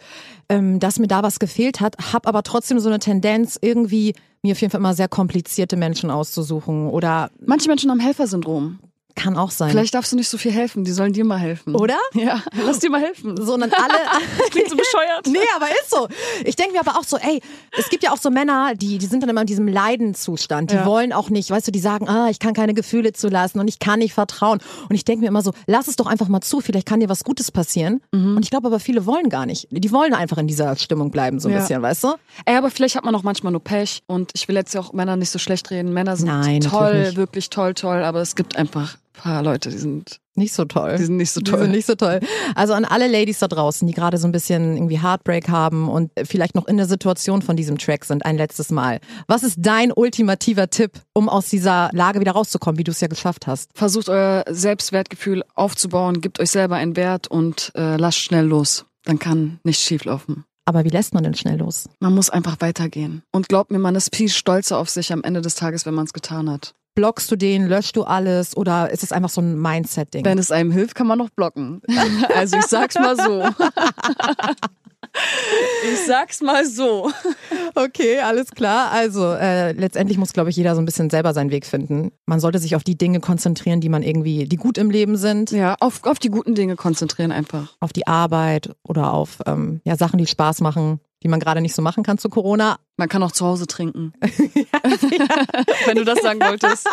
ähm, 0.49 0.81
dass 0.81 0.99
mir 0.99 1.09
da 1.09 1.23
was 1.23 1.38
gefehlt 1.38 1.81
hat, 1.81 1.96
habe 2.12 2.29
aber 2.29 2.43
trotzdem 2.43 2.79
so 2.79 2.88
eine 2.88 2.99
Tendenz, 2.99 3.58
irgendwie 3.61 4.14
mir 4.43 4.52
auf 4.52 4.61
jeden 4.61 4.70
Fall 4.70 4.81
immer 4.81 4.94
sehr 4.94 5.08
komplizierte 5.08 5.76
Menschen 5.76 6.11
auszusuchen 6.11 6.88
oder 6.88 7.31
Manche 7.44 7.69
Menschen 7.69 7.90
haben 7.90 8.00
Helfersyndrom. 8.00 8.79
Kann 9.19 9.37
auch 9.37 9.50
sein. 9.50 9.70
Vielleicht 9.70 9.94
darfst 9.94 10.12
du 10.12 10.17
nicht 10.17 10.29
so 10.29 10.38
viel 10.38 10.53
helfen, 10.53 10.85
die 10.85 10.93
sollen 10.93 11.12
dir 11.12 11.25
mal 11.25 11.38
helfen. 11.38 11.75
Oder? 11.75 11.97
Ja, 12.15 12.43
lass 12.65 12.79
dir 12.79 12.91
mal 12.91 13.00
helfen. 13.00 13.37
So, 13.44 13.55
und 13.55 13.61
dann 13.61 13.73
alle. 13.73 13.94
Klingt 14.50 14.70
so 14.70 14.76
bescheuert. 14.76 15.26
Nee, 15.26 15.38
aber 15.56 15.67
ist 15.69 15.91
so. 15.91 16.09
Ich 16.44 16.56
denke 16.56 16.73
mir 16.73 16.81
aber 16.81 16.99
auch 16.99 17.05
so, 17.05 17.17
ey, 17.19 17.41
es 17.79 17.88
gibt 17.91 18.03
ja 18.03 18.12
auch 18.12 18.17
so 18.17 18.31
Männer, 18.31 18.75
die, 18.75 18.99
die 18.99 19.06
sind 19.06 19.23
dann 19.23 19.29
immer 19.31 19.43
in 19.43 19.47
diesem 19.47 19.69
Leidenzustand. 19.69 20.70
Die 20.70 20.76
Ja. 20.76 20.87
wollen 20.87 21.12
auch 21.12 21.31
nicht, 21.31 21.50
weißt 21.50 21.67
du, 21.67 21.70
die 21.73 21.79
sagen, 21.81 22.09
ah, 22.09 22.29
ich 22.31 22.38
kann 22.38 22.55
keine 22.55 22.75
Gefühle 22.75 23.12
zulassen 23.12 23.61
und 23.61 23.69
ich 23.69 23.79
kann 23.79 23.99
nicht 23.99 24.15
vertrauen. 24.15 24.61
Und 24.88 24.94
ich 24.94 25.05
denke 25.05 25.23
mir 25.23 25.29
immer 25.29 25.43
so, 25.43 25.53
lass 25.67 25.88
es 25.88 25.97
doch 25.97 26.06
einfach 26.06 26.29
mal 26.29 26.41
zu, 26.41 26.61
vielleicht 26.61 26.87
kann 26.87 27.00
dir 27.00 27.09
was 27.09 27.25
Gutes 27.25 27.50
passieren. 27.50 28.00
Mhm. 28.12 28.37
Und 28.37 28.44
ich 28.44 28.50
glaube 28.50 28.69
aber 28.69 28.81
viele 28.81 29.06
wollen 29.06 29.29
gar 29.29 29.47
nicht. 29.47 29.69
Die 29.71 29.93
wollen 29.93 30.14
einfach 30.14 30.38
in 30.38 30.47
dieser 30.47 30.76
Stimmung 30.76 31.11
bleiben, 31.11 31.41
so 31.41 31.49
ein 31.49 31.55
Ja. 31.55 31.61
bisschen, 31.61 31.82
weißt 31.82 32.05
du? 32.05 32.14
Ey, 32.44 32.56
aber 32.56 32.71
vielleicht 32.71 32.97
hat 32.97 33.05
man 33.05 33.14
auch 33.14 33.23
manchmal 33.23 33.53
nur 33.53 33.62
Pech 33.62 34.03
und 34.06 34.31
ich 34.35 34.49
will 34.49 34.56
jetzt 34.56 34.75
ja 34.75 34.81
auch 34.81 34.93
Männer 34.93 35.17
nicht 35.17 35.31
so 35.31 35.38
schlecht 35.38 35.71
reden. 35.71 35.93
Männer 35.93 36.17
sind 36.17 36.29
Nein, 36.29 36.61
toll, 36.61 37.12
wirklich 37.14 37.50
toll, 37.50 37.75
toll, 37.75 38.03
aber 38.03 38.21
es 38.21 38.35
gibt 38.37 38.56
einfach 38.56 38.94
ein 38.94 38.99
paar 39.19 39.43
Leute, 39.43 39.69
die 39.70 39.76
sind, 39.79 40.20
Nicht 40.35 40.55
so 40.55 40.65
toll. 40.65 40.97
die 40.97 41.05
sind 41.05 41.17
nicht 41.17 41.31
so 41.32 41.41
Die 41.41 41.50
toll. 41.50 41.61
sind 41.61 41.73
nicht 41.73 41.87
so 41.87 41.94
toll. 41.94 42.20
Also 42.55 42.73
an 42.73 42.85
alle 42.85 43.06
Ladies 43.09 43.41
da 43.41 43.49
draußen, 43.49 43.87
die 43.87 43.93
gerade 43.94 44.17
so 44.19 44.26
ein 44.26 44.32
bisschen 44.32 44.76
irgendwie 44.76 45.03
Heartbreak 45.03 45.49
haben 45.49 45.88
und 45.88 46.11
vielleicht 46.25 46.55
noch 46.55 46.67
in 46.67 46.76
der 46.76 46.87
Situation 46.87 47.43
von 47.43 47.56
diesem 47.56 47.76
Track 47.79 48.05
sind, 48.05 48.25
ein 48.25 48.37
letztes 48.37 48.70
Mal. 48.70 49.00
Was 49.26 49.43
ist 49.43 49.56
dein 49.59 49.93
ultimativer 49.93 50.70
Tipp, 50.70 50.93
um 51.12 51.29
aus 51.29 51.49
dieser 51.49 51.91
Lage 51.93 52.20
wieder 52.20 52.32
rauszukommen, 52.32 52.79
wie 52.79 52.85
du 52.85 52.93
es 52.93 53.00
ja 53.00 53.09
geschafft 53.09 53.47
hast? 53.47 53.70
Versucht 53.75 54.09
euer 54.09 54.44
Selbstwertgefühl 54.49 55.43
aufzubauen, 55.55 56.21
gebt 56.21 56.41
euch 56.41 56.50
selber 56.50 56.76
einen 56.76 56.97
Wert 56.97 57.26
und 57.29 57.73
äh, 57.75 57.97
lasst 57.97 58.19
schnell 58.19 58.47
los. 58.47 58.85
Dann 59.05 59.19
kann 59.19 59.59
nichts 59.64 59.82
schieflaufen. 59.82 60.44
Aber 60.67 60.85
wie 60.85 60.91
lässt 60.91 61.14
man 61.14 61.25
denn 61.25 61.32
schnell 61.35 61.56
los? 61.59 61.88
Man 61.99 62.14
muss 62.14 62.29
einfach 62.29 62.56
weitergehen. 62.61 63.23
Und 63.32 63.49
glaubt 63.49 63.71
mir, 63.71 63.79
man 63.79 63.94
ist 63.94 64.14
viel 64.14 64.29
stolzer 64.29 64.76
auf 64.79 64.91
sich 64.91 65.12
am 65.12 65.23
Ende 65.25 65.41
des 65.41 65.55
Tages, 65.55 65.87
wenn 65.87 65.94
man 65.94 66.05
es 66.05 66.12
getan 66.12 66.50
hat. 66.50 66.75
Blockst 66.99 67.31
du 67.31 67.37
den, 67.37 67.69
löschst 67.69 67.95
du 67.95 68.03
alles 68.03 68.56
oder 68.56 68.91
ist 68.91 69.05
es 69.05 69.12
einfach 69.12 69.29
so 69.29 69.41
ein 69.41 69.56
Mindset-Ding? 69.56 70.25
Wenn 70.25 70.37
es 70.37 70.50
einem 70.50 70.73
hilft, 70.73 70.97
kann 70.97 71.06
man 71.06 71.17
noch 71.17 71.31
blocken. 71.31 71.81
Also 72.35 72.56
ich 72.56 72.67
sag's 72.67 72.97
mal 72.97 73.15
so. 73.17 73.45
Ich 75.91 76.06
sag's 76.06 76.41
mal 76.41 76.65
so. 76.67 77.09
Okay, 77.77 78.19
alles 78.19 78.50
klar. 78.50 78.91
Also 78.91 79.33
äh, 79.33 79.73
letztendlich 79.73 80.19
muss, 80.19 80.33
glaube 80.33 80.50
ich, 80.50 80.56
jeder 80.56 80.75
so 80.75 80.83
ein 80.83 80.85
bisschen 80.87 81.09
selber 81.09 81.33
seinen 81.35 81.50
Weg 81.53 81.67
finden. 81.67 82.11
Man 82.27 82.41
sollte 82.41 82.59
sich 82.59 82.75
auf 82.75 82.83
die 82.83 82.99
Dinge 82.99 83.21
konzentrieren, 83.21 83.81
die 83.81 83.89
man 83.89 84.03
irgendwie, 84.03 84.47
die 84.47 84.56
gut 84.56 84.77
im 84.77 84.91
Leben 84.91 85.17
sind, 85.17 85.53
Ja, 85.53 85.77
auf, 85.81 86.05
auf 86.05 86.19
die 86.19 86.31
guten 86.31 86.55
Dinge 86.56 86.75
konzentrieren 86.77 87.31
einfach. 87.31 87.75
auf 87.81 87.93
die 87.93 88.06
Arbeit 88.09 88.71
oder 88.83 89.12
auf 89.12 89.39
ähm, 89.47 89.81
ja, 89.85 89.97
Sachen, 89.97 90.19
die 90.19 90.27
Spaß 90.27 90.61
machen, 90.62 90.99
die 91.23 91.29
man 91.29 91.41
gerade 91.41 91.61
nicht 91.61 91.75
so 91.75 91.82
machen 91.82 92.03
kann 92.05 92.19
zu 92.19 92.29
Corona. 92.29 92.79
Man 92.97 93.09
kann 93.09 93.23
auch 93.23 93.32
zu 93.32 93.44
Hause 93.47 93.67
trinken. 93.67 94.12
Wenn 95.87 95.97
du 95.97 96.05
das 96.05 96.20
sagen 96.20 96.41
wolltest. 96.41 96.87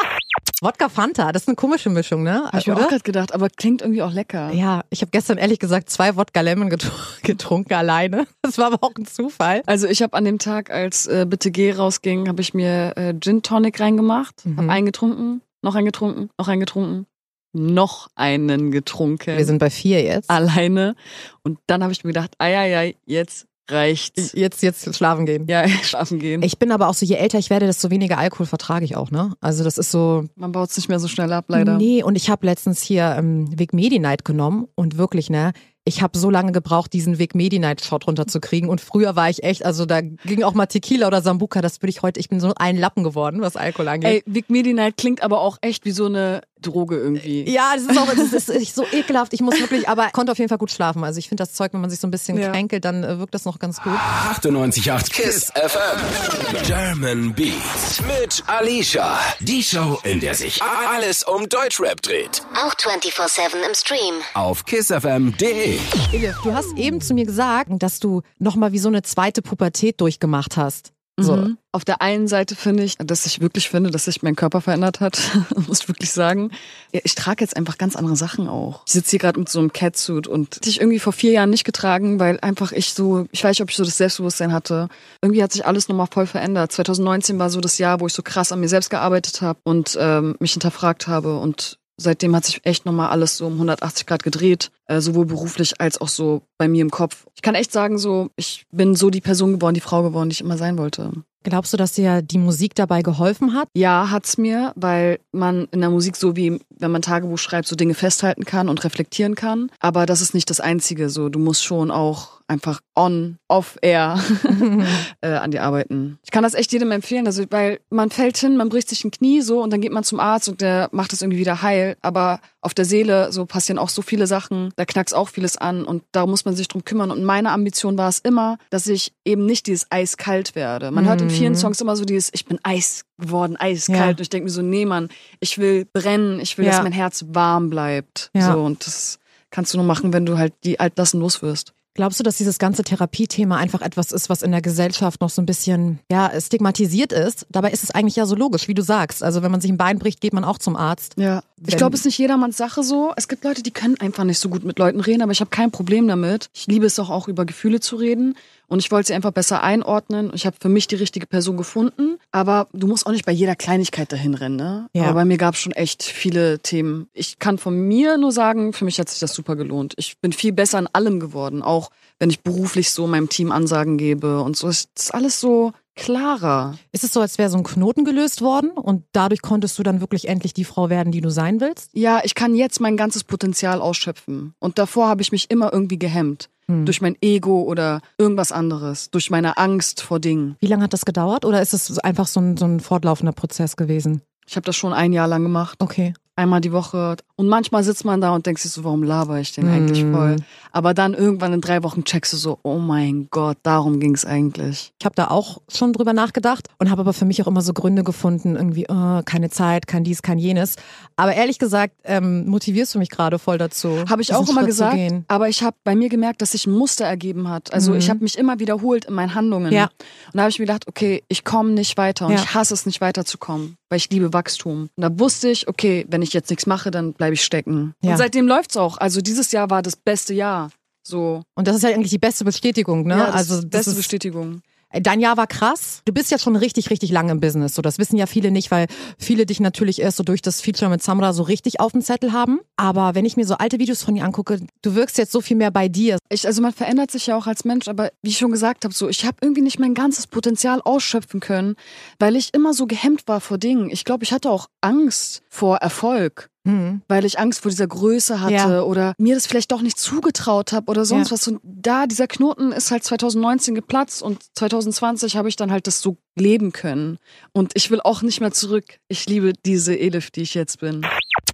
Wodka 0.61 0.87
Fanta, 0.89 1.31
das 1.31 1.43
ist 1.43 1.47
eine 1.49 1.55
komische 1.55 1.89
Mischung, 1.89 2.23
ne? 2.23 2.45
Hab 2.45 2.55
ich 2.59 2.67
mir 2.67 2.75
auch 2.75 2.87
gerade 2.87 3.01
gedacht, 3.03 3.33
aber 3.33 3.49
klingt 3.49 3.81
irgendwie 3.81 4.01
auch 4.01 4.13
lecker. 4.13 4.51
ja, 4.53 4.83
ich 4.89 5.01
habe 5.01 5.11
gestern 5.11 5.37
ehrlich 5.37 5.59
gesagt 5.59 5.89
zwei 5.89 6.15
Wodka 6.15 6.41
Lemon 6.41 6.69
getr- 6.71 6.91
getrunken 7.23 7.73
alleine. 7.73 8.25
Das 8.41 8.57
war 8.57 8.67
aber 8.67 8.77
auch 8.81 8.93
ein 8.97 9.05
Zufall. 9.05 9.63
Also 9.65 9.87
ich 9.87 10.01
habe 10.01 10.13
an 10.15 10.23
dem 10.23 10.39
Tag, 10.39 10.69
als 10.71 11.07
äh, 11.07 11.25
Bitte 11.27 11.51
Geh 11.51 11.73
rausging, 11.73 12.27
habe 12.29 12.41
ich 12.41 12.53
mir 12.53 12.93
äh, 12.95 13.13
Gin 13.19 13.41
Tonic 13.43 13.79
reingemacht, 13.79 14.45
Mhm. 14.45 14.57
hab 14.57 14.69
einen 14.69 14.85
getrunken, 14.85 15.41
noch 15.61 15.75
einen 15.75 15.85
getrunken, 15.85 16.29
noch 16.37 16.47
einen 16.47 16.59
getrunken, 16.61 17.05
noch 17.53 18.07
einen 18.15 18.71
getrunken. 18.71 19.37
Wir 19.37 19.45
sind 19.45 19.57
bei 19.59 19.69
vier 19.69 20.03
jetzt. 20.03 20.29
alleine. 20.29 20.95
Und 21.43 21.59
dann 21.67 21.83
habe 21.83 21.91
ich 21.91 22.03
mir 22.03 22.13
gedacht, 22.13 22.31
ei, 22.37 22.57
ei, 22.57 22.77
ei, 22.77 22.95
jetzt 23.05 23.45
reicht's. 23.69 24.33
Jetzt, 24.33 24.61
jetzt 24.61 24.95
schlafen 24.95 25.25
gehen. 25.25 25.45
Ja, 25.47 25.67
schlafen 25.83 26.19
gehen. 26.19 26.41
Ich 26.43 26.59
bin 26.59 26.71
aber 26.71 26.87
auch 26.87 26.93
so, 26.93 27.05
je 27.05 27.15
älter 27.15 27.39
ich 27.39 27.49
werde, 27.49 27.65
desto 27.65 27.89
weniger 27.89 28.17
Alkohol 28.17 28.45
vertrage 28.45 28.85
ich 28.85 28.95
auch, 28.95 29.11
ne? 29.11 29.33
Also 29.41 29.63
das 29.63 29.77
ist 29.77 29.91
so. 29.91 30.25
Man 30.35 30.51
baut's 30.51 30.75
nicht 30.77 30.89
mehr 30.89 30.99
so 30.99 31.07
schnell 31.07 31.31
ab, 31.33 31.45
leider. 31.47 31.77
Nee, 31.77 32.03
und 32.03 32.15
ich 32.15 32.29
habe 32.29 32.45
letztens 32.45 32.81
hier 32.81 33.15
ähm, 33.17 33.47
Vic 33.57 33.73
Medi 33.73 33.99
Night 33.99 34.25
genommen 34.25 34.67
und 34.75 34.97
wirklich, 34.97 35.29
ne? 35.29 35.53
Ich 35.87 36.01
habe 36.01 36.17
so 36.17 36.31
lange 36.31 36.51
gebraucht, 36.51 36.93
diesen 36.93 37.19
Vic 37.19 37.35
Medi 37.35 37.59
Night 37.59 37.79
Shot 37.85 38.07
runterzukriegen. 38.07 38.69
Und 38.69 38.81
früher 38.81 39.15
war 39.15 39.29
ich 39.29 39.43
echt, 39.43 39.63
also 39.63 39.85
da 39.85 40.01
ging 40.01 40.41
auch 40.41 40.55
mal 40.55 40.65
Tequila 40.65 41.05
oder 41.05 41.21
Sambuca. 41.21 41.61
Das 41.61 41.79
würde 41.83 41.91
ich 41.91 42.01
heute, 42.01 42.19
ich 42.19 42.27
bin 42.27 42.39
so 42.39 42.53
ein 42.55 42.75
Lappen 42.75 43.03
geworden, 43.03 43.41
was 43.41 43.55
Alkohol 43.55 43.89
angeht. 43.89 44.09
Ey, 44.09 44.23
Vic 44.25 44.49
Medi 44.49 44.73
Night 44.73 44.97
klingt 44.97 45.21
aber 45.21 45.41
auch 45.41 45.59
echt 45.61 45.85
wie 45.85 45.91
so 45.91 46.07
eine 46.07 46.41
Droge 46.65 46.97
irgendwie. 46.97 47.49
Ja, 47.49 47.73
das 47.75 47.83
ist 47.85 47.97
auch, 47.97 48.07
das 48.13 48.47
ist 48.49 48.75
so 48.75 48.85
ekelhaft. 48.91 49.33
Ich 49.33 49.41
muss 49.41 49.59
wirklich, 49.59 49.87
aber 49.87 50.09
konnte 50.11 50.31
auf 50.31 50.37
jeden 50.37 50.49
Fall 50.49 50.57
gut 50.57 50.71
schlafen. 50.71 51.03
Also 51.03 51.19
ich 51.19 51.29
finde 51.29 51.43
das 51.43 51.53
Zeug, 51.53 51.73
wenn 51.73 51.81
man 51.81 51.89
sich 51.89 51.99
so 51.99 52.07
ein 52.07 52.11
bisschen 52.11 52.37
Ja. 52.37 52.51
kränkelt, 52.51 52.83
dann 52.85 53.03
äh, 53.03 53.19
wirkt 53.19 53.33
das 53.33 53.45
noch 53.45 53.59
ganz 53.59 53.81
gut. 53.81 53.93
98.8 53.93 55.11
KISS 55.11 55.51
FM. 55.55 56.63
German 56.65 57.33
Beats 57.33 58.01
mit 58.01 58.43
Alicia. 58.47 59.17
Die 59.39 59.63
Show, 59.63 59.99
in 60.03 60.19
der 60.19 60.33
sich 60.35 60.61
alles 60.61 61.23
um 61.23 61.47
Deutschrap 61.49 62.01
dreht. 62.01 62.41
Auch 62.55 62.73
24-7 62.75 63.55
im 63.67 63.75
Stream. 63.75 64.15
Auf 64.33 64.65
kissfm.de. 64.65 65.79
Elif, 66.13 66.35
du 66.43 66.53
hast 66.53 66.77
eben 66.77 67.01
zu 67.01 67.13
mir 67.13 67.25
gesagt, 67.25 67.69
dass 67.79 67.99
du 67.99 68.21
nochmal 68.39 68.71
wie 68.71 68.79
so 68.79 68.87
eine 68.89 69.01
zweite 69.03 69.41
Pubertät 69.41 70.01
durchgemacht 70.01 70.57
hast. 70.57 70.91
So. 71.17 71.37
Mhm. 71.37 71.57
Auf 71.71 71.85
der 71.85 72.01
einen 72.01 72.27
Seite 72.27 72.55
finde 72.55 72.83
ich, 72.83 72.97
dass 72.97 73.25
ich 73.25 73.39
wirklich 73.39 73.69
finde, 73.69 73.89
dass 73.89 74.05
sich 74.05 74.21
mein 74.21 74.35
Körper 74.35 74.59
verändert 74.59 74.99
hat, 74.99 75.17
muss 75.67 75.81
ich 75.81 75.87
wirklich 75.87 76.11
sagen. 76.11 76.51
Ja, 76.91 76.99
Ich 77.03 77.15
trage 77.15 77.41
jetzt 77.41 77.55
einfach 77.55 77.77
ganz 77.77 77.95
andere 77.95 78.17
Sachen 78.17 78.49
auch. 78.49 78.83
Ich 78.85 78.93
sitze 78.93 79.11
hier 79.11 79.19
gerade 79.19 79.39
mit 79.39 79.47
so 79.47 79.59
einem 79.59 79.71
Catsuit 79.71 80.27
und 80.27 80.57
hätte 80.57 80.69
ich 80.69 80.81
irgendwie 80.81 80.99
vor 80.99 81.13
vier 81.13 81.31
Jahren 81.31 81.49
nicht 81.49 81.63
getragen, 81.63 82.19
weil 82.19 82.39
einfach 82.41 82.73
ich 82.73 82.93
so, 82.93 83.27
ich 83.31 83.43
weiß 83.43 83.51
nicht, 83.51 83.61
ob 83.61 83.69
ich 83.69 83.77
so 83.77 83.85
das 83.85 83.97
Selbstbewusstsein 83.97 84.51
hatte. 84.51 84.89
Irgendwie 85.21 85.41
hat 85.41 85.53
sich 85.53 85.65
alles 85.65 85.87
nochmal 85.87 86.07
voll 86.11 86.27
verändert. 86.27 86.73
2019 86.73 87.39
war 87.39 87.49
so 87.49 87.61
das 87.61 87.77
Jahr, 87.77 88.01
wo 88.01 88.07
ich 88.07 88.13
so 88.13 88.21
krass 88.21 88.51
an 88.51 88.59
mir 88.59 88.69
selbst 88.69 88.89
gearbeitet 88.89 89.41
habe 89.41 89.59
und 89.63 89.97
ähm, 89.99 90.35
mich 90.39 90.51
hinterfragt 90.51 91.07
habe 91.07 91.37
und 91.39 91.77
Seitdem 91.97 92.35
hat 92.35 92.45
sich 92.45 92.65
echt 92.65 92.85
nochmal 92.85 93.09
alles 93.09 93.37
so 93.37 93.47
um 93.47 93.53
180 93.53 94.05
Grad 94.05 94.23
gedreht, 94.23 94.71
äh, 94.87 94.99
sowohl 94.99 95.25
beruflich 95.25 95.79
als 95.79 95.99
auch 95.99 96.09
so 96.09 96.41
bei 96.57 96.67
mir 96.67 96.81
im 96.81 96.91
Kopf. 96.91 97.25
Ich 97.35 97.41
kann 97.41 97.55
echt 97.55 97.71
sagen, 97.71 97.97
so, 97.97 98.29
ich 98.35 98.65
bin 98.71 98.95
so 98.95 99.09
die 99.09 99.21
Person 99.21 99.53
geworden, 99.53 99.75
die 99.75 99.81
Frau 99.81 100.03
geworden, 100.03 100.29
die 100.29 100.33
ich 100.33 100.41
immer 100.41 100.57
sein 100.57 100.77
wollte. 100.77 101.11
Glaubst 101.45 101.73
du, 101.73 101.77
dass 101.77 101.91
dir 101.91 102.23
die 102.23 102.39
Musik 102.39 102.73
dabei 102.73 103.03
geholfen 103.03 103.53
hat? 103.53 103.69
Ja, 103.75 104.09
hat's 104.09 104.39
mir, 104.39 104.73
weil 104.75 105.19
man 105.31 105.67
in 105.71 105.79
der 105.79 105.91
Musik 105.91 106.15
so 106.15 106.35
wie, 106.35 106.59
wenn 106.69 106.89
man 106.89 107.03
Tagebuch 107.03 107.37
schreibt, 107.37 107.67
so 107.67 107.75
Dinge 107.75 107.93
festhalten 107.93 108.45
kann 108.45 108.67
und 108.67 108.83
reflektieren 108.83 109.35
kann. 109.35 109.69
Aber 109.79 110.07
das 110.07 110.21
ist 110.21 110.33
nicht 110.33 110.49
das 110.49 110.59
Einzige. 110.59 111.09
So, 111.09 111.29
du 111.29 111.37
musst 111.37 111.63
schon 111.63 111.91
auch 111.91 112.41
einfach 112.47 112.81
on, 112.95 113.37
off 113.47 113.77
air 113.81 114.19
äh, 115.21 115.33
an 115.33 115.51
dir 115.51 115.63
arbeiten. 115.63 116.19
Ich 116.23 116.31
kann 116.31 116.43
das 116.43 116.53
echt 116.53 116.71
jedem 116.71 116.91
empfehlen, 116.91 117.25
also 117.25 117.43
weil 117.49 117.79
man 117.89 118.09
fällt 118.09 118.37
hin, 118.37 118.57
man 118.57 118.69
bricht 118.69 118.89
sich 118.89 119.03
ein 119.03 119.11
Knie 119.11 119.41
so 119.41 119.61
und 119.61 119.71
dann 119.71 119.81
geht 119.81 119.91
man 119.91 120.03
zum 120.03 120.19
Arzt 120.19 120.49
und 120.49 120.61
der 120.61 120.89
macht 120.91 121.11
das 121.11 121.21
irgendwie 121.21 121.39
wieder 121.39 121.61
heil. 121.61 121.97
Aber 122.01 122.39
auf 122.61 122.73
der 122.73 122.85
Seele 122.85 123.31
so 123.31 123.45
passieren 123.45 123.79
auch 123.79 123.89
so 123.89 124.01
viele 124.01 124.27
Sachen, 124.27 124.71
da 124.75 124.85
knackst 124.85 125.15
auch 125.15 125.29
vieles 125.29 125.57
an 125.57 125.85
und 125.85 126.03
da 126.11 126.25
muss 126.25 126.45
man 126.45 126.55
sich 126.55 126.67
drum 126.67 126.83
kümmern. 126.83 127.11
Und 127.11 127.23
meine 127.23 127.51
Ambition 127.51 127.97
war 127.97 128.09
es 128.09 128.19
immer, 128.19 128.57
dass 128.69 128.87
ich 128.87 129.13
eben 129.23 129.45
nicht 129.45 129.67
dieses 129.67 129.87
eiskalt 129.91 130.55
werde. 130.55 130.91
Man 130.91 131.07
hört 131.07 131.21
in 131.21 131.29
vielen 131.37 131.55
Songs 131.55 131.81
immer 131.81 131.95
so 131.95 132.05
dieses, 132.05 132.29
ich 132.33 132.45
bin 132.45 132.59
Eis 132.63 133.05
geworden, 133.17 133.55
eiskalt. 133.57 133.99
Ja. 133.99 134.09
Und 134.09 134.21
ich 134.21 134.29
denke 134.29 134.45
mir 134.45 134.51
so, 134.51 134.61
nee, 134.61 134.85
Mann, 134.85 135.09
ich 135.39 135.57
will 135.57 135.85
brennen, 135.91 136.39
ich 136.39 136.57
will, 136.57 136.65
Ja. 136.65 136.71
dass 136.71 136.83
mein 136.83 136.91
Herz 136.91 137.25
warm 137.29 137.69
bleibt. 137.69 138.29
Ja. 138.33 138.53
So, 138.53 138.59
und 138.61 138.85
das 138.85 139.19
kannst 139.51 139.73
du 139.73 139.77
nur 139.77 139.85
machen, 139.85 140.13
wenn 140.13 140.25
du 140.25 140.37
halt 140.37 140.53
die 140.63 140.79
Altlasten 140.79 141.19
los 141.19 141.41
wirst. 141.41 141.73
Glaubst 141.97 142.19
du, 142.19 142.25
dass 142.25 142.35
dieses 142.35 142.59
ganze 142.59 142.83
Therapiethema 142.83 143.55
einfach 143.55 143.81
etwas 143.81 144.11
ist, 144.11 144.29
was 144.29 144.41
in 144.41 144.51
der 144.51 144.61
Gesellschaft 144.61 145.21
noch 145.21 145.29
so 145.29 145.41
ein 145.41 145.45
bisschen 145.45 145.99
ja, 146.11 146.29
stigmatisiert 146.41 147.13
ist? 147.13 147.47
Dabei 147.49 147.71
ist 147.71 147.83
es 147.83 147.91
eigentlich 147.91 148.17
ja 148.17 148.25
so 148.25 148.35
logisch, 148.35 148.67
wie 148.67 148.73
du 148.73 148.81
sagst. 148.81 149.23
Also 149.23 149.43
wenn 149.43 149.51
man 149.51 149.61
sich 149.61 149.71
ein 149.71 149.77
Bein 149.77 149.97
bricht, 149.97 150.19
geht 150.19 150.33
man 150.33 150.43
auch 150.43 150.57
zum 150.57 150.75
Arzt. 150.75 151.13
Ja. 151.17 151.41
Ich 151.65 151.77
glaube, 151.77 151.93
es 151.93 152.01
ist 152.01 152.07
nicht 152.07 152.17
jedermanns 152.17 152.57
Sache 152.57 152.83
so. 152.83 153.13
Es 153.15 153.29
gibt 153.29 153.45
Leute, 153.45 153.63
die 153.63 153.71
können 153.71 153.95
einfach 154.01 154.25
nicht 154.25 154.39
so 154.39 154.49
gut 154.49 154.65
mit 154.65 154.77
Leuten 154.77 154.99
reden, 154.99 155.21
aber 155.21 155.31
ich 155.31 155.39
habe 155.39 155.51
kein 155.51 155.71
Problem 155.71 156.05
damit. 156.05 156.49
Ich 156.53 156.67
liebe 156.67 156.85
es 156.85 156.95
doch 156.95 157.09
auch, 157.09 157.29
über 157.29 157.45
Gefühle 157.45 157.79
zu 157.79 157.95
reden. 157.95 158.35
Und 158.67 158.79
ich 158.79 158.91
wollte 158.91 159.07
sie 159.07 159.13
einfach 159.13 159.31
besser 159.31 159.63
einordnen. 159.63 160.31
Ich 160.33 160.45
habe 160.45 160.55
für 160.59 160.69
mich 160.69 160.87
die 160.87 160.95
richtige 160.95 161.27
Person 161.27 161.57
gefunden. 161.57 162.17
Aber 162.31 162.67
du 162.73 162.87
musst 162.87 163.05
auch 163.05 163.11
nicht 163.11 163.25
bei 163.25 163.31
jeder 163.31 163.55
Kleinigkeit 163.55 164.11
dahin 164.11 164.33
rennen. 164.33 164.55
Ne? 164.55 164.87
Ja. 164.93 165.03
Aber 165.03 165.13
bei 165.13 165.25
mir 165.25 165.37
gab 165.37 165.53
es 165.53 165.59
schon 165.59 165.73
echt 165.73 166.03
viele 166.03 166.59
Themen. 166.59 167.07
Ich 167.13 167.39
kann 167.39 167.57
von 167.57 167.87
mir 167.87 168.17
nur 168.17 168.31
sagen, 168.31 168.73
für 168.73 168.85
mich 168.85 168.99
hat 168.99 169.09
sich 169.09 169.19
das 169.19 169.33
super 169.33 169.55
gelohnt. 169.55 169.93
Ich 169.97 170.17
bin 170.19 170.33
viel 170.33 170.51
besser 170.51 170.79
in 170.79 170.87
allem 170.87 171.19
geworden. 171.19 171.61
Auch 171.61 171.91
wenn 172.19 172.29
ich 172.29 172.41
beruflich 172.41 172.91
so 172.91 173.07
meinem 173.07 173.29
Team 173.29 173.51
Ansagen 173.51 173.97
gebe 173.97 174.41
und 174.41 174.57
so. 174.57 174.67
Es 174.67 174.87
ist 174.95 175.13
alles 175.13 175.39
so 175.39 175.73
klarer. 175.95 176.77
Ist 176.91 177.03
es 177.03 177.13
so, 177.13 177.21
als 177.21 177.37
wäre 177.37 177.49
so 177.49 177.57
ein 177.57 177.63
Knoten 177.63 178.05
gelöst 178.05 178.41
worden 178.41 178.71
und 178.71 179.03
dadurch 179.11 179.41
konntest 179.41 179.77
du 179.79 179.83
dann 179.83 180.01
wirklich 180.01 180.27
endlich 180.27 180.53
die 180.53 180.65
Frau 180.65 180.89
werden, 180.89 181.11
die 181.11 181.21
du 181.21 181.29
sein 181.29 181.61
willst? 181.61 181.91
Ja, 181.93 182.21
ich 182.23 182.35
kann 182.35 182.55
jetzt 182.55 182.79
mein 182.79 182.97
ganzes 182.97 183.23
Potenzial 183.23 183.81
ausschöpfen. 183.81 184.53
Und 184.59 184.77
davor 184.77 185.07
habe 185.07 185.21
ich 185.21 185.31
mich 185.31 185.49
immer 185.49 185.73
irgendwie 185.73 185.99
gehemmt. 185.99 186.49
Hm. 186.67 186.85
Durch 186.85 187.01
mein 187.01 187.15
Ego 187.21 187.61
oder 187.61 188.01
irgendwas 188.17 188.51
anderes. 188.51 189.11
Durch 189.11 189.29
meine 189.29 189.57
Angst 189.57 190.01
vor 190.01 190.19
Dingen. 190.19 190.55
Wie 190.59 190.67
lange 190.67 190.83
hat 190.83 190.93
das 190.93 191.05
gedauert 191.05 191.45
oder 191.45 191.61
ist 191.61 191.73
es 191.73 191.99
einfach 191.99 192.27
so 192.27 192.39
ein, 192.39 192.57
so 192.57 192.65
ein 192.65 192.79
fortlaufender 192.79 193.33
Prozess 193.33 193.75
gewesen? 193.75 194.21
Ich 194.47 194.55
habe 194.55 194.65
das 194.65 194.75
schon 194.75 194.93
ein 194.93 195.13
Jahr 195.13 195.27
lang 195.27 195.43
gemacht. 195.43 195.77
Okay. 195.81 196.13
Einmal 196.35 196.61
die 196.61 196.71
Woche. 196.71 197.15
Und 197.37 197.47
manchmal 197.47 197.83
sitzt 197.83 198.05
man 198.05 198.21
da 198.21 198.33
und 198.33 198.45
denkt 198.45 198.59
sich 198.61 198.71
so, 198.71 198.83
warum 198.83 199.03
laber 199.03 199.39
ich 199.39 199.53
den 199.53 199.67
eigentlich 199.69 200.03
Mm. 200.03 200.13
voll? 200.13 200.35
Aber 200.71 200.93
dann 200.93 201.13
irgendwann 201.13 201.53
in 201.53 201.61
drei 201.61 201.83
Wochen 201.83 202.03
checkst 202.03 202.33
du 202.33 202.37
so, 202.37 202.59
oh 202.63 202.77
mein 202.77 203.27
Gott, 203.31 203.57
darum 203.63 203.99
ging's 203.99 204.25
eigentlich. 204.25 204.91
Ich 204.99 205.05
habe 205.05 205.15
da 205.15 205.27
auch 205.29 205.61
schon 205.69 205.93
drüber 205.93 206.13
nachgedacht 206.13 206.67
und 206.79 206.89
habe 206.91 207.01
aber 207.01 207.13
für 207.13 207.25
mich 207.25 207.41
auch 207.43 207.47
immer 207.47 207.61
so 207.61 207.73
Gründe 207.73 208.03
gefunden, 208.03 208.55
irgendwie 208.55 208.83
äh, 208.83 209.23
keine 209.23 209.49
Zeit, 209.49 209.87
kein 209.87 210.03
dies, 210.03 210.21
kein 210.21 210.37
jenes. 210.37 210.75
Aber 211.15 211.33
ehrlich 211.33 211.59
gesagt, 211.59 211.93
ähm, 212.03 212.45
motivierst 212.47 212.95
du 212.95 212.99
mich 212.99 213.09
gerade 213.09 213.39
voll 213.39 213.57
dazu. 213.57 214.03
Habe 214.09 214.21
ich 214.21 214.33
auch 214.33 214.47
immer 214.49 214.61
Schritt 214.61 214.67
gesagt, 214.67 214.97
aber 215.27 215.47
ich 215.49 215.63
habe 215.63 215.75
bei 215.83 215.95
mir 215.95 216.09
gemerkt, 216.09 216.41
dass 216.41 216.51
sich 216.51 216.67
ein 216.67 216.73
Muster 216.73 217.05
ergeben 217.05 217.49
hat. 217.49 217.73
Also 217.73 217.91
Mhm. 217.91 217.97
ich 217.97 218.09
habe 218.09 218.19
mich 218.21 218.37
immer 218.37 218.59
wiederholt 218.59 219.05
in 219.05 219.13
meinen 219.13 219.35
Handlungen. 219.35 219.71
Ja. 219.71 219.85
Und 219.85 219.91
da 220.35 220.41
habe 220.41 220.49
ich 220.49 220.59
mir 220.59 220.65
gedacht, 220.65 220.87
okay, 220.87 221.23
ich 221.27 221.43
komme 221.45 221.71
nicht 221.71 221.97
weiter 221.97 222.25
und 222.27 222.33
Ja. 222.33 222.39
ich 222.39 222.53
hasse 222.53 222.73
es 222.73 222.85
nicht 222.85 222.99
weiterzukommen, 223.01 223.77
weil 223.95 223.99
ich 223.99 224.09
liebe 224.09 224.33
Wachstum. 224.33 224.89
Und 224.93 225.01
da 225.01 225.19
wusste 225.19 225.47
ich, 225.47 225.69
okay, 225.69 226.05
wenn 226.09 226.21
ich 226.21 226.33
jetzt 226.33 226.49
nichts 226.49 226.65
mache, 226.65 226.91
dann 226.91 227.13
bleibe 227.13 227.33
ich 227.33 227.41
stecken. 227.41 227.93
Ja. 228.03 228.11
Und 228.11 228.17
seitdem 228.17 228.45
läuft's 228.45 228.75
auch. 228.75 228.97
Also 228.97 229.21
dieses 229.21 229.53
Jahr 229.53 229.69
war 229.69 229.81
das 229.81 229.95
beste 229.95 230.33
Jahr. 230.33 230.69
So, 231.01 231.43
Und 231.55 231.67
das 231.67 231.77
ist 231.77 231.83
ja 231.83 231.89
eigentlich 231.89 232.09
die 232.09 232.17
beste 232.17 232.43
Bestätigung, 232.43 233.05
ne? 233.05 233.17
ja, 233.17 233.25
das 233.27 233.35
also 233.35 233.55
das 233.61 233.69
beste 233.69 233.91
ist, 233.91 233.97
Bestätigung. 233.97 234.61
Dein 235.01 235.19
Jahr 235.19 235.37
war 235.37 235.47
krass. 235.47 236.01
Du 236.05 236.13
bist 236.13 236.31
ja 236.31 236.37
schon 236.37 236.55
richtig, 236.55 236.89
richtig 236.89 237.11
lange 237.11 237.31
im 237.31 237.39
Business. 237.39 237.75
So, 237.75 237.81
das 237.81 237.97
wissen 237.97 238.17
ja 238.17 238.25
viele 238.25 238.51
nicht, 238.51 238.71
weil 238.71 238.87
viele 239.17 239.45
dich 239.45 239.59
natürlich 239.59 240.01
erst 240.01 240.17
so 240.17 240.23
durch 240.23 240.41
das 240.41 240.61
Feature 240.61 240.89
mit 240.89 241.03
Samra 241.03 241.33
so 241.33 241.43
richtig 241.43 241.79
auf 241.79 241.91
dem 241.91 242.01
Zettel 242.01 242.31
haben. 242.31 242.59
Aber 242.77 243.15
wenn 243.15 243.25
ich 243.25 243.37
mir 243.37 243.45
so 243.45 243.55
alte 243.55 243.79
Videos 243.79 244.03
von 244.03 244.15
dir 244.15 244.23
angucke, 244.23 244.59
du 244.81 244.95
wirkst 244.95 245.17
jetzt 245.17 245.31
so 245.31 245.41
viel 245.41 245.57
mehr 245.57 245.71
bei 245.71 245.87
dir. 245.87 246.17
Ich, 246.29 246.47
also 246.47 246.61
man 246.61 246.73
verändert 246.73 247.11
sich 247.11 247.27
ja 247.27 247.37
auch 247.37 247.47
als 247.47 247.65
Mensch, 247.65 247.87
aber 247.87 248.09
wie 248.21 248.29
ich 248.29 248.37
schon 248.37 248.51
gesagt 248.51 248.85
habe, 248.85 248.93
so 248.93 249.09
ich 249.09 249.25
habe 249.25 249.37
irgendwie 249.41 249.61
nicht 249.61 249.79
mein 249.79 249.93
ganzes 249.93 250.27
Potenzial 250.27 250.81
ausschöpfen 250.81 251.39
können, 251.39 251.75
weil 252.19 252.35
ich 252.35 252.53
immer 252.53 252.73
so 252.73 252.87
gehemmt 252.87 253.27
war 253.27 253.41
vor 253.41 253.57
Dingen. 253.57 253.89
Ich 253.89 254.05
glaube, 254.05 254.23
ich 254.23 254.31
hatte 254.31 254.49
auch 254.49 254.67
Angst 254.81 255.41
vor 255.49 255.77
Erfolg. 255.77 256.49
Mhm. 256.65 257.01
weil 257.07 257.23
ich 257.25 257.39
Angst 257.39 257.61
vor 257.61 257.69
dieser 257.71 257.87
Größe 257.87 258.41
hatte 258.41 258.53
Ja. 258.55 258.81
oder 258.81 259.13
mir 259.17 259.35
das 259.35 259.47
vielleicht 259.47 259.71
doch 259.71 259.81
nicht 259.81 259.97
zugetraut 259.99 260.73
habe 260.73 260.89
oder 260.91 261.05
sonst 261.05 261.29
Ja. 261.29 261.33
was. 261.35 261.47
Und 261.47 261.61
da, 261.63 262.07
dieser 262.07 262.27
Knoten 262.27 262.71
ist 262.71 262.91
halt 262.91 263.03
2019 263.03 263.75
geplatzt 263.75 264.21
und 264.21 264.43
2020 264.55 265.37
habe 265.37 265.47
ich 265.47 265.55
dann 265.55 265.71
halt 265.71 265.87
das 265.87 266.01
so 266.01 266.17
leben 266.35 266.71
können. 266.71 267.17
Und 267.53 267.71
ich 267.75 267.91
will 267.91 268.01
auch 268.03 268.21
nicht 268.23 268.41
mehr 268.41 268.51
zurück. 268.51 268.85
Ich 269.07 269.25
liebe 269.27 269.53
diese 269.65 269.97
Elif, 269.97 270.31
die 270.31 270.41
ich 270.41 270.53
jetzt 270.53 270.79
bin. 270.81 271.05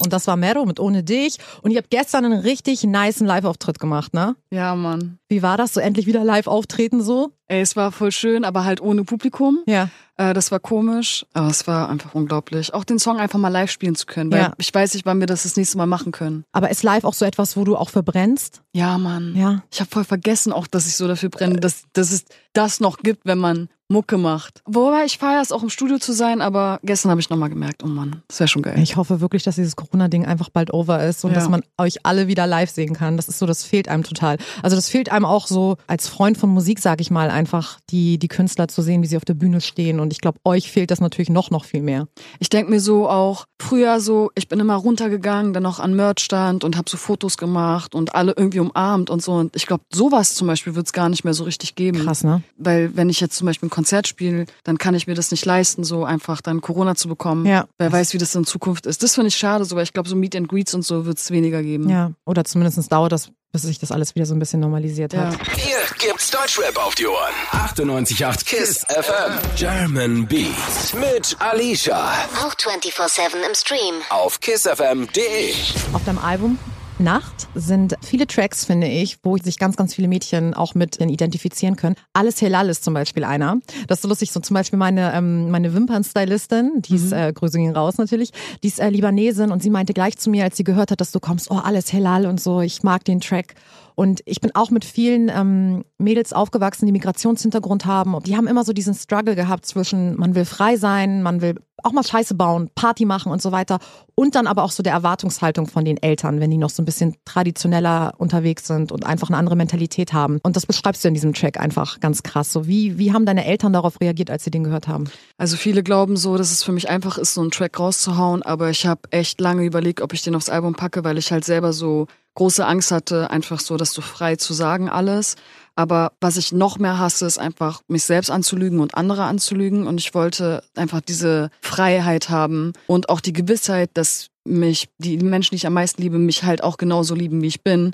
Und 0.02 0.12
das 0.14 0.28
war 0.28 0.36
Mero 0.38 0.66
mit 0.66 0.80
Ohne 0.80 1.04
dich. 1.04 1.38
Und 1.62 1.72
ihr 1.72 1.78
habt 1.78 1.90
gestern 1.90 2.26
einen 2.26 2.40
richtig 2.42 2.84
niceen 2.84 3.28
Live-Auftritt 3.28 3.80
gemacht, 3.80 4.14
ne? 4.14 4.36
Ja, 4.52 4.76
Mann. 4.76 5.20
Wie 5.30 5.42
war 5.42 5.58
das? 5.58 5.74
So 5.74 5.80
endlich 5.80 6.08
wieder 6.08 6.24
live 6.24 6.48
auftreten 6.48 7.02
so? 7.02 7.32
Ey, 7.48 7.62
es 7.62 7.76
war 7.76 7.92
voll 7.92 8.12
schön, 8.12 8.44
aber 8.46 8.64
halt 8.66 8.82
ohne 8.82 9.04
Publikum. 9.04 9.60
Ja. 9.66 9.90
Äh, 10.18 10.34
das 10.34 10.52
war 10.52 10.60
komisch, 10.60 11.26
aber 11.34 11.48
es 11.48 11.68
war 11.68 11.90
einfach 11.90 12.14
unglaublich. 12.16 12.74
Auch 12.74 12.84
den 12.84 13.00
Song 13.00 13.18
einfach 13.18 13.40
mal 13.40 13.48
live 13.50 13.72
spielen 13.72 13.96
zu 13.96 14.06
können, 14.06 14.32
weil 14.32 14.40
Ja. 14.42 14.54
ich 14.58 14.74
weiß 14.74 14.94
nicht, 14.94 15.06
wann 15.06 15.20
wir 15.20 15.28
das 15.28 15.44
das 15.44 15.56
nächste 15.58 15.78
Mal 15.78 15.86
machen 15.86 16.12
können. 16.12 16.44
Aber 16.52 16.70
ist 16.70 16.84
live 16.84 17.04
auch 17.06 17.14
so 17.14 17.24
etwas, 17.26 17.56
wo 17.58 17.64
du 17.64 17.78
auch 17.78 17.90
verbrennst? 17.90 18.62
Ja, 18.74 18.98
Mann. 18.98 19.36
Ja. 19.36 19.64
Ich 19.72 19.80
habe 19.80 19.90
voll 19.90 20.04
vergessen 20.06 20.52
auch, 20.54 20.68
dass 20.68 20.88
ich 20.88 20.96
so 20.96 21.08
dafür 21.08 21.30
brenne, 21.30 21.60
dass, 21.60 21.84
dass 21.94 22.12
es 22.12 22.26
das 22.54 22.80
noch 22.80 22.98
gibt, 22.98 23.26
wenn 23.26 23.38
man 23.38 23.70
Mucke 23.92 24.18
macht. 24.18 24.62
Wobei 24.66 25.04
ich 25.04 25.18
feiere 25.18 25.42
es 25.42 25.52
auch 25.52 25.64
im 25.64 25.70
Studio 25.70 25.98
zu 25.98 26.14
sein, 26.14 26.42
aber 26.42 26.80
gestern 26.82 27.12
habe 27.12 27.20
ich 27.20 27.30
nochmal 27.30 27.50
gemerkt, 27.50 27.84
oh 27.84 27.88
Mann, 27.88 28.22
das 28.30 28.40
wäre 28.40 28.48
schon 28.48 28.62
geil. 28.62 28.80
Ich 28.82 28.96
hoffe 28.96 29.20
wirklich, 29.20 29.44
dass 29.44 29.56
dieses 29.56 29.76
Corona-Ding 29.76 30.26
einfach 30.26 30.50
bald 30.50 30.74
over 30.74 31.04
ist 31.04 31.26
und 31.26 31.32
Ja. 31.32 31.36
dass 31.40 31.50
man 31.50 31.62
euch 31.78 32.06
alle 32.06 32.30
wieder 32.30 32.48
live 32.48 32.70
sehen 32.70 32.94
kann. 32.94 33.18
Das 33.18 33.28
ist 33.28 33.38
so, 33.40 33.46
das 33.46 33.66
fehlt 33.66 33.90
einem 33.90 34.04
total. 34.04 34.38
Also 34.64 34.78
das 34.78 34.88
fehlt 34.88 35.12
einem 35.12 35.26
auch 35.26 35.46
so 35.46 35.76
als 35.88 36.08
Freund 36.08 36.38
von 36.38 36.50
Musik, 36.52 36.80
sag 36.80 37.02
ich 37.02 37.12
mal, 37.12 37.30
einfach 37.30 37.80
die, 37.90 38.18
die 38.18 38.30
Künstler 38.30 38.70
zu 38.70 38.82
sehen, 38.82 39.04
wie 39.04 39.08
sie 39.08 39.18
auf 39.18 39.26
der 39.26 39.34
Bühne 39.34 39.60
stehen. 39.60 40.00
Und 40.00 40.14
ich 40.14 40.22
glaube, 40.22 40.40
euch 40.46 40.72
fehlt 40.72 40.90
das 40.90 41.02
natürlich 41.02 41.30
noch, 41.30 41.52
noch 41.52 41.66
viel 41.66 41.82
mehr. 41.82 42.08
Ich 42.40 42.48
denke 42.48 42.72
mir 42.72 42.80
so 42.80 43.10
auch, 43.10 43.44
früher 43.62 44.00
so, 44.00 44.32
ich 44.36 44.48
bin 44.48 44.62
immer 44.62 44.76
runtergegangen, 44.76 45.52
dann 45.52 45.64
noch 45.64 45.82
an 45.82 45.94
Merchstand 45.98 46.64
und 46.64 46.78
habe 46.78 46.90
so 46.90 46.96
Fotos 46.96 47.38
gemacht 47.38 47.94
und 47.94 48.16
alle 48.16 48.34
irgendwie 48.38 48.60
umarmt 48.60 49.10
und 49.10 49.22
so. 49.22 49.34
Und 49.34 49.54
ich 49.58 49.68
glaube, 49.68 49.84
sowas 49.92 50.34
zum 50.34 50.48
Beispiel 50.48 50.76
wird 50.76 50.86
es 50.86 50.94
gar 50.94 51.10
nicht 51.10 51.26
mehr 51.26 51.34
so 51.34 51.44
richtig 51.44 51.76
geben. 51.76 52.00
Krass, 52.06 52.24
ne? 52.24 52.41
Weil 52.58 52.96
wenn 52.96 53.10
ich 53.10 53.20
jetzt 53.20 53.36
zum 53.36 53.46
Beispiel 53.48 53.68
ein 53.68 53.72
Konzert 53.72 54.08
spiele, 54.08 54.46
dann 54.64 54.78
kann 54.78 54.96
ich 54.96 55.08
mir 55.08 55.16
das 55.16 55.32
nicht 55.32 55.46
leisten, 55.46 55.84
so 55.84 56.06
einfach 56.06 56.42
dann 56.42 56.62
Corona 56.62 56.96
zu 56.96 57.08
bekommen. 57.08 57.46
Ja. 57.46 57.66
Wer 57.78 57.92
weiß, 57.92 58.14
wie 58.14 58.18
das 58.18 58.34
in 58.36 58.46
Zukunft 58.46 58.86
ist. 58.86 59.04
Das 59.04 59.16
finde 59.16 59.30
ich 59.30 59.36
schade, 59.36 59.66
so, 59.66 59.76
weil 59.76 59.84
ich 59.84 59.94
glaube, 59.94 60.10
so 60.10 60.16
Meet 60.16 60.36
and 60.36 60.48
Greets 60.48 60.74
und 60.74 60.84
so 60.84 61.06
wird 61.06 61.18
es 61.18 61.32
weniger 61.32 61.62
geben. 61.64 61.90
Ja. 61.90 62.12
Oder 62.26 62.44
zumindest 62.44 62.92
dauert 62.92 63.12
das, 63.12 63.30
bis 63.52 63.64
sich 63.64 63.80
das 63.80 63.92
alles 63.92 64.16
wieder 64.16 64.26
so 64.26 64.34
ein 64.34 64.40
bisschen 64.40 64.60
normalisiert 64.62 65.14
Ja. 65.14 65.26
hat. 65.28 65.38
Hier 65.58 65.78
gibt's 66.00 66.30
Deutschrap 66.32 66.78
auf 66.78 66.96
die 66.96 67.08
Ohren. 67.08 67.34
98.8 67.52 68.46
KISS 68.46 68.86
FM. 68.88 69.40
German 69.58 70.28
Beats 70.28 70.94
mit 70.94 71.36
Alicia. 71.40 72.14
Auch 72.46 72.54
24-7 72.56 73.36
im 73.48 73.56
Stream. 73.56 73.96
Auf 74.10 74.40
kissfm.de. 74.40 75.54
Auf 75.94 76.04
deinem 76.06 76.20
Album 76.20 76.58
Nacht 77.02 77.48
sind 77.56 77.96
viele 78.02 78.28
Tracks, 78.28 78.66
finde 78.66 78.88
ich, 78.88 79.18
wo 79.24 79.38
sich 79.38 79.58
ganz, 79.58 79.76
ganz 79.76 79.94
viele 79.94 80.08
Mädchen 80.08 80.54
auch 80.54 80.76
mit 80.76 81.02
identifizieren 81.02 81.76
können. 81.76 81.96
Alles 82.14 82.42
Helal 82.42 82.70
ist 82.70 82.84
zum 82.84 82.94
Beispiel 82.94 83.24
einer. 83.24 83.58
Das 83.88 83.98
ist 83.98 84.02
so 84.04 84.08
lustig, 84.08 84.32
so 84.32 84.40
zum 84.40 84.54
Beispiel 84.54 84.78
meine, 84.78 85.14
ähm, 85.14 85.50
meine 85.50 85.74
Wimpernstylistin, 85.74 86.82
die 86.82 86.96
ist, 86.96 87.12
äh, 87.12 87.34
Grüße 87.34 87.58
gehen 87.58 87.76
raus 87.76 87.98
natürlich, 87.98 88.32
die 88.64 88.68
ist 88.68 88.80
äh, 88.80 88.90
Libanesin 88.90 89.52
und 89.52 89.64
sie 89.64 89.70
meinte 89.70 89.94
gleich 89.94 90.18
zu 90.18 90.30
mir, 90.30 90.44
als 90.44 90.58
sie 90.58 90.64
gehört 90.64 90.92
hat, 90.92 91.02
dass 91.02 91.12
du 91.12 91.20
kommst, 91.20 91.50
oh, 91.52 91.58
alles 91.58 91.92
Helal 91.92 92.26
und 92.26 92.40
so, 92.40 92.62
ich 92.62 92.84
mag 92.84 93.04
den 93.04 93.20
Track. 93.20 93.56
Und 94.02 94.24
ich 94.26 94.42
bin 94.42 94.50
auch 94.56 94.72
mit 94.72 94.84
vielen 94.84 95.30
ähm, 95.30 95.86
Mädels 96.00 96.34
aufgewachsen, 96.34 96.88
die 96.88 96.92
Migrationshintergrund 96.92 97.86
haben. 97.86 98.16
Und 98.16 98.26
die 98.26 98.36
haben 98.36 98.48
immer 98.48 98.64
so 98.64 98.74
diesen 98.74 98.96
Struggle 98.96 99.36
gehabt 99.36 99.64
zwischen, 99.64 100.18
man 100.18 100.34
will 100.34 100.46
frei 100.46 100.76
sein, 100.76 101.22
man 101.22 101.42
will 101.42 101.60
auch 101.84 101.92
mal 101.92 102.04
Scheiße 102.04 102.34
bauen, 102.34 102.72
Party 102.74 103.06
machen 103.06 103.32
und 103.32 103.44
so 103.44 103.52
weiter. 103.52 103.78
Und 104.16 104.34
dann 104.34 104.48
aber 104.48 104.64
auch 104.64 104.72
so 104.72 104.82
der 104.82 104.94
Erwartungshaltung 104.94 105.68
von 105.68 105.86
den 105.86 105.98
Eltern, 105.98 106.40
wenn 106.40 106.50
die 106.50 106.58
noch 106.58 106.72
so 106.72 106.82
ein 106.82 106.86
bisschen 106.86 107.16
traditioneller 107.26 108.14
unterwegs 108.18 108.66
sind 108.66 108.92
und 108.92 109.06
einfach 109.06 109.30
eine 109.30 109.38
andere 109.38 109.56
Mentalität 109.56 110.14
haben. 110.14 110.40
Und 110.42 110.56
das 110.56 110.66
beschreibst 110.66 111.04
du 111.04 111.08
in 111.08 111.14
diesem 111.14 111.34
Track 111.34 111.60
einfach 111.60 112.00
ganz 112.00 112.24
krass. 112.24 112.52
So 112.52 112.66
wie, 112.66 112.98
wie 112.98 113.14
haben 113.14 113.28
deine 113.28 113.46
Eltern 113.46 113.72
darauf 113.72 114.02
reagiert, 114.02 114.32
als 114.32 114.44
sie 114.44 114.52
den 114.52 114.64
gehört 114.64 114.88
haben? 114.88 115.06
Also 115.38 115.58
viele 115.58 115.84
glauben 115.84 116.18
so, 116.18 116.38
dass 116.38 116.52
es 116.52 116.64
für 116.64 116.72
mich 116.72 116.90
einfach 116.90 117.20
ist, 117.20 117.36
so 117.36 117.42
einen 117.42 117.52
Track 117.52 117.80
rauszuhauen, 117.80 118.42
aber 118.42 118.72
ich 118.72 118.88
habe 118.88 119.02
echt 119.12 119.40
lange 119.40 119.64
überlegt, 119.64 120.02
ob 120.02 120.14
ich 120.14 120.24
den 120.24 120.36
aufs 120.36 120.50
Album 120.50 120.74
packe, 120.74 121.04
weil 121.04 121.20
ich 121.20 121.32
halt 121.32 121.46
selber 121.46 121.72
so 121.72 122.08
große 122.36 122.66
Angst 122.66 122.92
hatte, 122.92 123.30
einfach 123.30 123.60
so, 123.60 123.78
das 123.78 123.94
so 123.94 124.02
frei 124.02 124.36
zu 124.36 124.54
sagen 124.54 124.90
alles. 124.90 125.36
Aber 125.76 126.12
was 126.20 126.38
ich 126.38 126.52
noch 126.52 126.80
mehr 126.80 127.00
hasse, 127.00 127.26
ist 127.26 127.38
einfach, 127.38 127.82
mich 127.88 128.04
selbst 128.04 128.30
anzulügen 128.30 128.80
und 128.80 128.96
andere 128.96 129.24
anzulügen. 129.24 129.88
Und 129.88 130.00
ich 130.00 130.14
wollte 130.14 130.64
einfach 130.76 131.02
diese 131.02 131.50
Freiheit 131.62 132.30
haben 132.30 132.74
und 132.88 133.10
auch 133.10 133.22
die 133.22 133.34
Gewissheit, 133.34 133.90
dass 133.94 134.28
mich, 134.44 134.90
die 134.98 135.18
Menschen, 135.18 135.52
die 135.52 135.58
ich 135.58 135.68
am 135.68 135.74
meisten 135.74 136.02
liebe, 136.02 136.18
mich 136.18 136.44
halt 136.44 136.64
auch 136.64 136.78
genauso 136.78 137.16
lieben, 137.16 137.42
wie 137.42 137.48
ich 137.48 137.64
bin. 137.64 137.94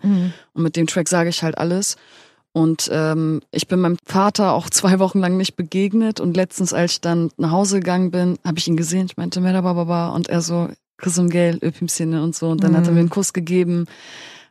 Und 0.53 0.63
mit 0.63 0.75
dem 0.75 0.87
Track 0.87 1.07
sage 1.07 1.29
ich 1.29 1.43
halt 1.43 1.57
alles. 1.57 1.97
Und 2.53 2.89
ähm, 2.91 3.41
ich 3.51 3.67
bin 3.67 3.79
meinem 3.79 3.97
Vater 4.05 4.53
auch 4.53 4.69
zwei 4.71 4.99
Wochen 4.99 5.19
lang 5.19 5.37
nicht 5.37 5.55
begegnet. 5.55 6.19
Und 6.19 6.35
letztens, 6.35 6.73
als 6.73 6.93
ich 6.93 7.01
dann 7.01 7.29
nach 7.37 7.51
Hause 7.51 7.79
gegangen 7.79 8.11
bin, 8.11 8.39
habe 8.43 8.57
ich 8.57 8.67
ihn 8.67 8.77
gesehen. 8.77 9.05
Ich 9.05 9.17
meinte, 9.17 9.41
Merhaba 9.41 9.73
Baba. 9.73 10.09
Und 10.09 10.29
er 10.29 10.41
so, 10.41 10.69
Kızım 10.97 11.29
gel, 11.29 11.59
öpeyim 11.61 12.23
und 12.23 12.35
so. 12.35 12.49
Und 12.49 12.63
dann 12.63 12.75
hat 12.75 12.87
er 12.87 12.93
mir 12.93 12.99
einen 12.99 13.09
Kuss 13.09 13.33
gegeben. 13.33 13.85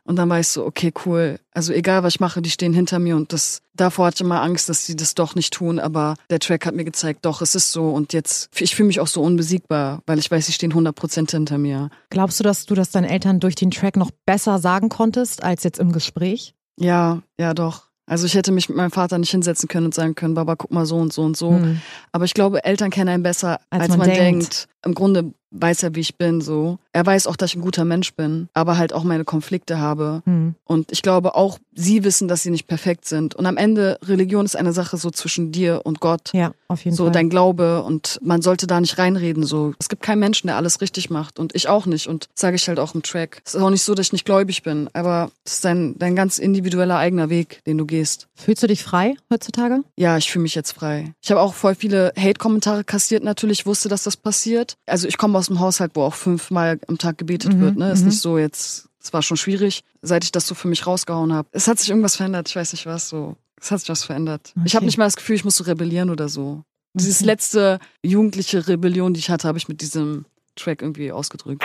Und 0.07 0.15
dann 0.15 0.29
war 0.29 0.39
ich 0.39 0.47
so, 0.47 0.65
okay, 0.65 0.93
cool. 1.05 1.37
Also 1.51 1.73
egal, 1.73 2.01
was 2.01 2.13
ich 2.13 2.19
mache, 2.21 2.41
die 2.41 2.49
stehen 2.49 2.73
hinter 2.73 2.97
mir. 2.97 3.17
Und 3.17 3.33
das 3.33 3.61
davor 3.75 4.05
hatte 4.05 4.15
ich 4.15 4.21
immer 4.21 4.41
Angst, 4.41 4.69
dass 4.69 4.85
sie 4.85 4.95
das 4.95 5.15
doch 5.15 5.35
nicht 5.35 5.53
tun. 5.53 5.79
Aber 5.79 6.15
der 6.29 6.39
Track 6.39 6.65
hat 6.65 6.75
mir 6.75 6.85
gezeigt, 6.85 7.25
doch, 7.25 7.41
es 7.41 7.55
ist 7.55 7.73
so. 7.73 7.89
Und 7.89 8.13
jetzt, 8.13 8.49
ich 8.57 8.73
fühle 8.73 8.87
mich 8.87 9.01
auch 9.01 9.07
so 9.07 9.21
unbesiegbar, 9.21 10.01
weil 10.05 10.17
ich 10.17 10.31
weiß, 10.31 10.45
sie 10.45 10.53
stehen 10.53 10.71
100 10.71 10.95
Prozent 10.95 11.31
hinter 11.31 11.57
mir. 11.57 11.89
Glaubst 12.09 12.39
du, 12.39 12.45
dass 12.45 12.65
du 12.65 12.73
das 12.73 12.91
deinen 12.91 13.03
Eltern 13.03 13.41
durch 13.41 13.55
den 13.55 13.69
Track 13.69 13.97
noch 13.97 14.11
besser 14.25 14.59
sagen 14.59 14.87
konntest 14.87 15.43
als 15.43 15.63
jetzt 15.65 15.77
im 15.77 15.91
Gespräch? 15.91 16.55
Ja, 16.79 17.21
ja, 17.37 17.53
doch. 17.53 17.87
Also 18.09 18.25
ich 18.25 18.35
hätte 18.35 18.53
mich 18.53 18.69
mit 18.69 18.77
meinem 18.77 18.91
Vater 18.91 19.17
nicht 19.17 19.31
hinsetzen 19.31 19.67
können 19.67 19.87
und 19.87 19.93
sagen 19.93 20.15
können, 20.15 20.33
Baba, 20.33 20.55
guck 20.55 20.71
mal 20.71 20.85
so 20.85 20.95
und 20.95 21.11
so 21.11 21.23
und 21.23 21.35
so. 21.35 21.51
Hm. 21.51 21.81
Aber 22.13 22.23
ich 22.23 22.33
glaube, 22.33 22.63
Eltern 22.63 22.89
kennen 22.89 23.09
einen 23.09 23.23
besser, 23.23 23.59
Als 23.69 23.81
als, 23.81 23.89
man 23.89 23.99
man, 23.99 24.07
denkt. 24.07 24.21
denkt. 24.21 24.67
Im 24.85 24.93
Grunde 24.93 25.33
weiß 25.61 25.83
er, 25.83 25.95
wie 25.95 26.01
ich 26.01 26.17
bin, 26.17 26.41
so. 26.41 26.79
Er 26.97 27.05
weiß 27.05 27.27
auch, 27.27 27.35
dass 27.35 27.51
ich 27.51 27.55
ein 27.57 27.61
guter 27.61 27.85
Mensch 27.85 28.15
bin, 28.15 28.49
aber 28.55 28.79
halt 28.79 28.91
auch 28.91 29.03
meine 29.03 29.23
Konflikte 29.23 29.77
habe. 29.77 30.23
Hm. 30.25 30.55
Und 30.65 30.91
ich 30.91 31.03
glaube 31.03 31.35
auch, 31.35 31.59
sie 31.75 32.03
wissen, 32.03 32.27
dass 32.27 32.41
sie 32.41 32.49
nicht 32.49 32.65
perfekt 32.65 33.05
sind. 33.05 33.35
Und 33.35 33.45
am 33.45 33.55
Ende, 33.55 33.99
Religion 34.03 34.45
ist 34.45 34.55
eine 34.55 34.73
Sache 34.73 34.97
so 34.97 35.11
zwischen 35.11 35.51
dir 35.51 35.81
und 35.83 35.99
Gott. 35.99 36.31
Ja, 36.33 36.53
auf 36.69 36.83
jeden 36.83 36.97
So 36.97 37.03
Fall. 37.03 37.11
dein 37.11 37.29
Glaube 37.29 37.83
und 37.83 38.19
man 38.23 38.41
sollte 38.41 38.65
da 38.65 38.81
nicht 38.81 38.97
reinreden. 38.97 39.43
So 39.43 39.75
es 39.77 39.89
gibt 39.89 40.01
keinen 40.01 40.17
Menschen, 40.21 40.47
der 40.47 40.55
alles 40.55 40.81
richtig 40.81 41.11
macht 41.11 41.37
und 41.37 41.53
ich 41.53 41.67
auch 41.69 41.85
nicht 41.85 42.07
und 42.07 42.29
sage 42.33 42.55
ich 42.55 42.67
halt 42.67 42.79
auch 42.79 42.95
im 42.95 43.03
Track. 43.03 43.43
Es 43.45 43.53
ist 43.53 43.61
auch 43.61 43.69
nicht 43.69 43.83
so, 43.83 43.93
dass 43.93 44.07
ich 44.07 44.13
nicht 44.13 44.25
gläubig 44.25 44.63
bin, 44.63 44.89
aber 44.93 45.29
es 45.45 45.53
ist 45.53 45.65
dein 45.65 45.99
dein 45.99 46.15
ganz 46.15 46.39
individueller 46.39 46.97
eigener 46.97 47.29
Weg, 47.29 47.61
den 47.67 47.77
du 47.77 47.85
gehst. 47.85 48.27
Fühlst 48.33 48.63
du 48.63 48.67
dich 48.67 48.81
frei 48.83 49.13
heutzutage? 49.31 49.83
Ja, 49.97 50.17
ich 50.17 50.31
fühle 50.31 50.41
mich 50.41 50.55
jetzt 50.55 50.71
frei. 50.71 51.13
Ich 51.21 51.29
habe 51.29 51.41
auch 51.41 51.53
voll 51.53 51.75
viele 51.75 52.11
Hate-Kommentare 52.17 52.83
kassiert. 52.83 53.23
Natürlich 53.23 53.67
wusste, 53.67 53.87
dass 53.87 54.01
das 54.01 54.17
passiert. 54.17 54.77
Also 54.87 55.07
ich 55.07 55.19
komme 55.19 55.37
aus 55.37 55.47
einem 55.49 55.59
Haushalt, 55.59 55.91
wo 55.93 56.01
auch 56.01 56.15
fünfmal 56.15 56.79
am 56.87 56.97
Tag 56.97 57.17
gebetet 57.17 57.53
Mhm, 57.53 57.61
wird. 57.61 57.75
Ne, 57.77 57.91
ist 57.91 58.01
mhm. 58.01 58.07
nicht 58.07 58.19
so 58.21 58.37
jetzt. 58.37 58.89
Es 59.01 59.13
war 59.13 59.21
schon 59.21 59.37
schwierig, 59.37 59.83
seit 60.01 60.23
ich 60.23 60.31
das 60.31 60.47
so 60.47 60.55
für 60.55 60.67
mich 60.67 60.85
rausgehauen 60.85 61.31
habe. 61.33 61.47
Es 61.51 61.67
hat 61.67 61.79
sich 61.79 61.89
irgendwas 61.89 62.15
verändert. 62.17 62.49
Ich 62.49 62.55
weiß 62.55 62.73
nicht 62.73 62.85
was. 62.85 63.09
So, 63.09 63.35
es 63.59 63.71
hat 63.71 63.79
sich 63.79 63.89
was 63.89 64.03
verändert. 64.03 64.53
Ich 64.65 64.75
habe 64.75 64.83
Okay. 64.83 64.85
nicht 64.87 64.97
mal 64.97 65.05
das 65.05 65.15
Gefühl, 65.15 65.35
ich 65.35 65.45
muss 65.45 65.55
so 65.55 65.63
rebellieren 65.63 66.09
oder 66.09 66.27
so. 66.29 66.63
Dieses 66.93 67.17
Okay. 67.17 67.25
letzte 67.27 67.79
jugendliche 68.03 68.67
Rebellion, 68.67 69.13
die 69.13 69.19
ich 69.19 69.29
hatte, 69.29 69.47
habe 69.47 69.57
ich 69.57 69.67
mit 69.67 69.81
diesem 69.81 70.25
Track 70.55 70.81
irgendwie 70.81 71.11
ausgedrückt. 71.11 71.63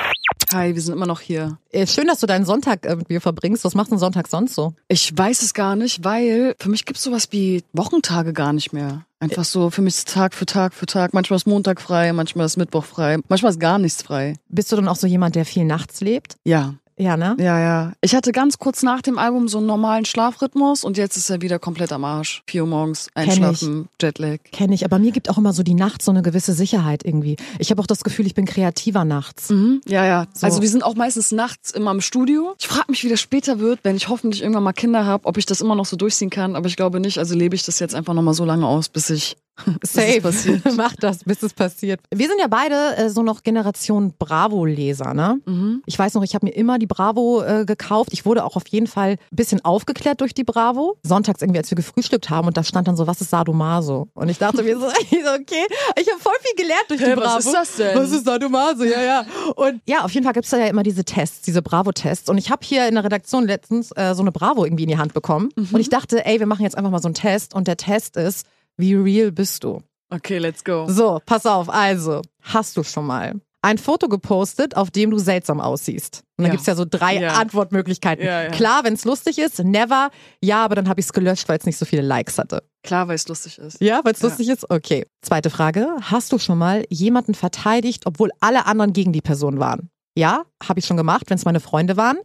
Hi, 0.53 0.75
wir 0.75 0.83
sind 0.83 0.95
immer 0.95 1.07
noch 1.07 1.21
hier. 1.21 1.59
Äh, 1.71 1.87
Schön, 1.87 2.07
dass 2.07 2.21
du 2.21 2.27
deinen 2.27 2.45
Sonntag 2.45 2.85
mit 2.97 3.09
mir 3.09 3.21
verbringst. 3.23 3.65
Was 3.65 3.75
machst 3.75 3.91
du 3.91 3.95
einen 3.95 4.01
Sonntag 4.01 4.29
sonst 4.29 4.55
so? 4.55 4.75
Ich 4.89 5.17
weiß 5.17 5.41
es 5.43 5.55
gar 5.55 5.77
nicht, 5.77 6.05
weil 6.05 6.55
für 6.59 6.69
mich 6.69 6.85
gibt's 6.85 7.03
sowas 7.03 7.29
wie 7.31 7.65
Wochentage 7.73 8.33
gar 8.35 8.53
nicht 8.53 8.73
mehr. 8.73 9.07
Einfach 9.19 9.45
so, 9.45 9.71
für 9.71 9.83
mich 9.83 9.95
ist 9.95 10.09
Tag 10.09 10.35
für 10.35 10.47
Tag 10.47 10.75
für 10.75 10.85
Tag. 10.85 11.15
Manchmal 11.15 11.37
ist 11.37 11.47
Montag 11.47 11.81
frei, 11.81 12.13
manchmal 12.13 12.45
ist 12.45 12.57
Mittwoch 12.57 12.85
frei, 12.85 13.19
manchmal 13.29 13.53
ist 13.53 13.61
gar 13.61 13.79
nichts 13.79 14.03
frei. 14.03 14.35
Bist 14.49 14.71
du 14.73 14.77
dann 14.77 14.89
auch 14.89 14.97
so 14.97 15.07
jemand, 15.07 15.37
der 15.37 15.45
viel 15.45 15.65
nachts 15.65 16.01
lebt? 16.01 16.37
Ja, 16.45 16.75
Ja, 17.03 17.17
ne? 17.17 17.37
ja, 17.39 17.59
ja. 17.59 17.93
Ich 18.01 18.15
hatte 18.15 18.31
ganz 18.33 18.59
kurz 18.59 18.83
nach 18.83 19.03
dem 19.03 19.19
Album 19.19 19.49
so 19.49 19.59
einen 19.59 19.67
normalen 19.67 20.05
Schlafrhythmus 20.05 20.85
und 20.85 20.97
jetzt 20.97 21.17
ist 21.17 21.31
er 21.31 21.43
wieder 21.43 21.59
komplett 21.59 21.93
am 21.93 22.05
Arsch. 22.05 22.43
Vier 22.47 22.63
Uhr 22.63 22.69
morgens, 22.69 23.09
einschlafen, 23.15 23.89
Jetlag. 24.01 24.39
Kenne 24.53 24.75
ich, 24.75 24.85
aber 24.85 24.99
mir 24.99 25.11
gibt 25.11 25.29
auch 25.29 25.39
immer 25.39 25.53
so 25.53 25.63
die 25.63 25.75
Nacht 25.75 26.03
so 26.03 26.13
eine 26.13 26.23
gewisse 26.23 26.53
Sicherheit 26.53 27.05
irgendwie. 27.05 27.37
Ich 27.59 27.71
habe 27.71 27.83
auch 27.83 27.87
das 27.87 28.05
Gefühl, 28.05 28.27
ich 28.27 28.35
bin 28.35 28.47
kreativer 28.47 29.05
nachts. 29.05 29.51
Mhm. 29.51 29.81
Ja, 29.87 30.05
ja. 30.05 30.27
So. 30.33 30.47
Also 30.47 30.63
wir 30.63 30.69
sind 30.69 30.85
auch 30.85 30.95
meistens 30.95 31.33
nachts 31.33 31.73
immer 31.73 31.91
im 31.91 32.01
Studio. 32.01 32.55
Ich 32.61 32.69
frage 32.69 32.87
mich, 32.89 33.03
wie 33.03 33.09
das 33.09 33.21
später 33.21 33.59
wird, 33.59 33.81
wenn 33.83 33.97
ich 33.97 34.09
hoffentlich 34.09 34.43
irgendwann 34.43 34.63
mal 34.63 34.73
Kinder 34.73 35.05
habe, 35.05 35.27
ob 35.27 35.37
ich 35.39 35.47
das 35.47 35.61
immer 35.61 35.75
noch 35.75 35.87
so 35.87 35.97
durchziehen 35.97 36.31
kann. 36.31 36.55
Aber 36.55 36.69
ich 36.69 36.77
glaube 36.77 37.01
nicht. 37.01 37.19
Also 37.19 37.35
lebe 37.35 37.57
ich 37.57 37.65
das 37.65 37.81
jetzt 37.81 37.95
einfach 37.95 38.15
noch 38.15 38.23
mal 38.23 38.35
so 38.35 38.45
lange 38.45 38.67
aus, 38.67 38.89
bis 38.89 39.11
ich 39.11 39.37
Safe. 39.83 40.23
Mach 40.77 40.95
das, 40.97 41.25
bis 41.25 41.43
es 41.43 41.53
passiert. 41.53 42.01
Wir 42.13 42.27
sind 42.29 42.39
ja 42.41 42.49
beide 42.49 42.97
äh, 42.97 43.11
so 43.11 43.23
noch 43.23 43.43
Generation 43.43 44.15
Bravo-Leser, 44.19 45.15
ne? 45.15 45.41
Mhm. 45.45 45.83
Ich 45.87 45.99
weiß 45.99 46.15
noch, 46.15 46.23
ich 46.23 46.35
habe 46.35 46.47
mir 46.47 46.53
immer 46.53 46.79
die 46.79 46.87
Bravo 46.87 47.43
äh, 47.43 47.65
gekauft. 47.65 48.11
Ich 48.13 48.25
wurde 48.25 48.45
auch 48.45 48.57
auf 48.57 48.67
jeden 48.69 48.87
Fall 48.87 49.13
ein 49.13 49.37
bisschen 49.37 49.65
aufgeklärt 49.65 50.21
durch 50.21 50.35
die 50.35 50.45
Bravo. 50.45 50.97
Sonntags 51.03 51.43
irgendwie, 51.43 51.59
als 51.59 51.71
wir 51.71 51.77
gefrühstückt 51.77 52.31
haben 52.31 52.49
und 52.49 52.57
da 52.57 52.65
stand 52.65 52.89
dann 52.89 52.97
so, 52.97 53.07
was 53.07 53.21
ist 53.21 53.31
Sadomaso? 53.31 54.09
Und 54.15 54.29
ich 54.29 54.39
dachte 54.39 54.63
mir 54.63 54.79
so, 54.79 54.87
okay, 54.87 55.67
ich 56.01 56.11
habe 56.11 56.21
voll 56.21 56.33
viel 56.41 56.57
gelernt 56.57 56.85
durch 56.89 57.01
die 57.01 57.07
Hä, 57.07 57.15
Bravo. 57.15 57.37
was 57.37 57.47
ist 57.47 57.55
das 57.55 57.77
denn? 57.77 57.99
Was 57.99 58.11
ist 58.11 58.25
Sadomaso? 58.25 58.85
Ja, 58.85 59.03
ja. 59.03 59.27
Und 59.57 59.81
ja, 59.87 60.05
auf 60.05 60.13
jeden 60.13 60.25
Fall 60.25 60.33
gibt's 60.33 60.51
da 60.51 60.59
ja 60.59 60.67
immer 60.67 60.83
diese 60.83 61.05
Tests, 61.05 61.43
diese 61.43 61.63
Bravo-Tests. 61.63 62.29
Und 62.29 62.39
ich 62.39 62.51
habe 62.51 62.65
hier 62.65 62.89
in 62.89 62.95
der 62.95 63.05
Redaktion 63.05 63.47
letztens 63.47 63.91
äh, 63.93 64.15
so 64.15 64.23
eine 64.23 64.33
Bravo 64.33 64.65
irgendwie 64.65 64.85
in 64.85 64.89
die 64.89 64.99
Hand 64.99 65.15
bekommen. 65.15 65.51
Und 65.57 65.81
ich 65.81 65.89
dachte, 65.89 66.25
ey, 66.25 66.41
wir 66.41 66.47
machen 66.47 66.63
jetzt 66.63 66.77
einfach 66.77 66.91
mal 66.91 67.03
so 67.03 67.09
einen 67.09 67.15
Test. 67.15 67.55
Und 67.55 67.69
der 67.69 67.77
Test 67.77 68.17
ist, 68.17 68.47
wie 68.77 68.95
real 68.95 69.33
bist 69.33 69.65
du? 69.65 69.83
Okay, 70.11 70.39
let's 70.39 70.63
go. 70.65 70.87
So, 70.89 71.21
pass 71.25 71.47
auf. 71.47 71.69
Also, 71.71 72.21
hast 72.43 72.77
du 72.77 72.83
schon 72.83 73.07
mal 73.07 73.41
ein 73.65 73.79
Foto 73.79 74.09
gepostet, 74.09 74.77
auf 74.77 74.91
dem 74.91 75.11
du 75.11 75.19
seltsam 75.19 75.61
aussiehst? 75.61 76.23
Und 76.37 76.43
dann 76.43 76.47
Ja. 76.47 76.51
gibt's 76.53 76.67
ja 76.67 76.75
so 76.75 76.85
drei 76.89 77.21
Ja. 77.21 77.35
Antwortmöglichkeiten. 77.35 78.25
Ja. 78.25 78.49
Klar, 78.49 78.85
wenn's 78.85 79.05
lustig 79.05 79.39
ist, 79.39 79.61
never. 79.63 80.11
Ja, 80.43 80.65
aber 80.65 80.75
dann 80.75 80.89
habe 80.89 81.01
ich's 81.01 81.13
gelöscht, 81.13 81.49
weil 81.49 81.59
es 81.59 81.65
nicht 81.65 81.79
so 81.79 81.85
viele 81.85 82.03
Likes 82.03 82.39
hatte. 82.39 82.63
Klar, 82.83 83.09
weil 83.09 83.15
es 83.15 83.29
lustig 83.29 83.59
ist. 83.59 83.81
Ja, 83.81 84.01
weil's 84.05 84.21
Ja. 84.21 84.29
lustig 84.29 84.49
ist? 84.49 84.69
Okay. 84.69 85.07
Zweite 85.23 85.49
Frage. 85.49 85.89
Hast 86.03 86.33
du 86.33 86.39
schon 86.39 86.59
mal 86.59 86.85
jemanden 86.91 87.35
verteidigt, 87.35 88.05
obwohl 88.07 88.31
alle 88.41 88.67
anderen 88.67 88.93
gegen 88.93 89.13
die 89.13 89.21
Person 89.23 89.61
waren? 89.61 89.89
Ja, 90.17 90.43
habe 90.63 90.81
ich 90.81 90.85
schon 90.87 90.97
gemacht, 90.99 91.27
wenn's 91.29 91.45
meine 91.47 91.61
Freunde 91.61 91.97
waren. 91.97 92.19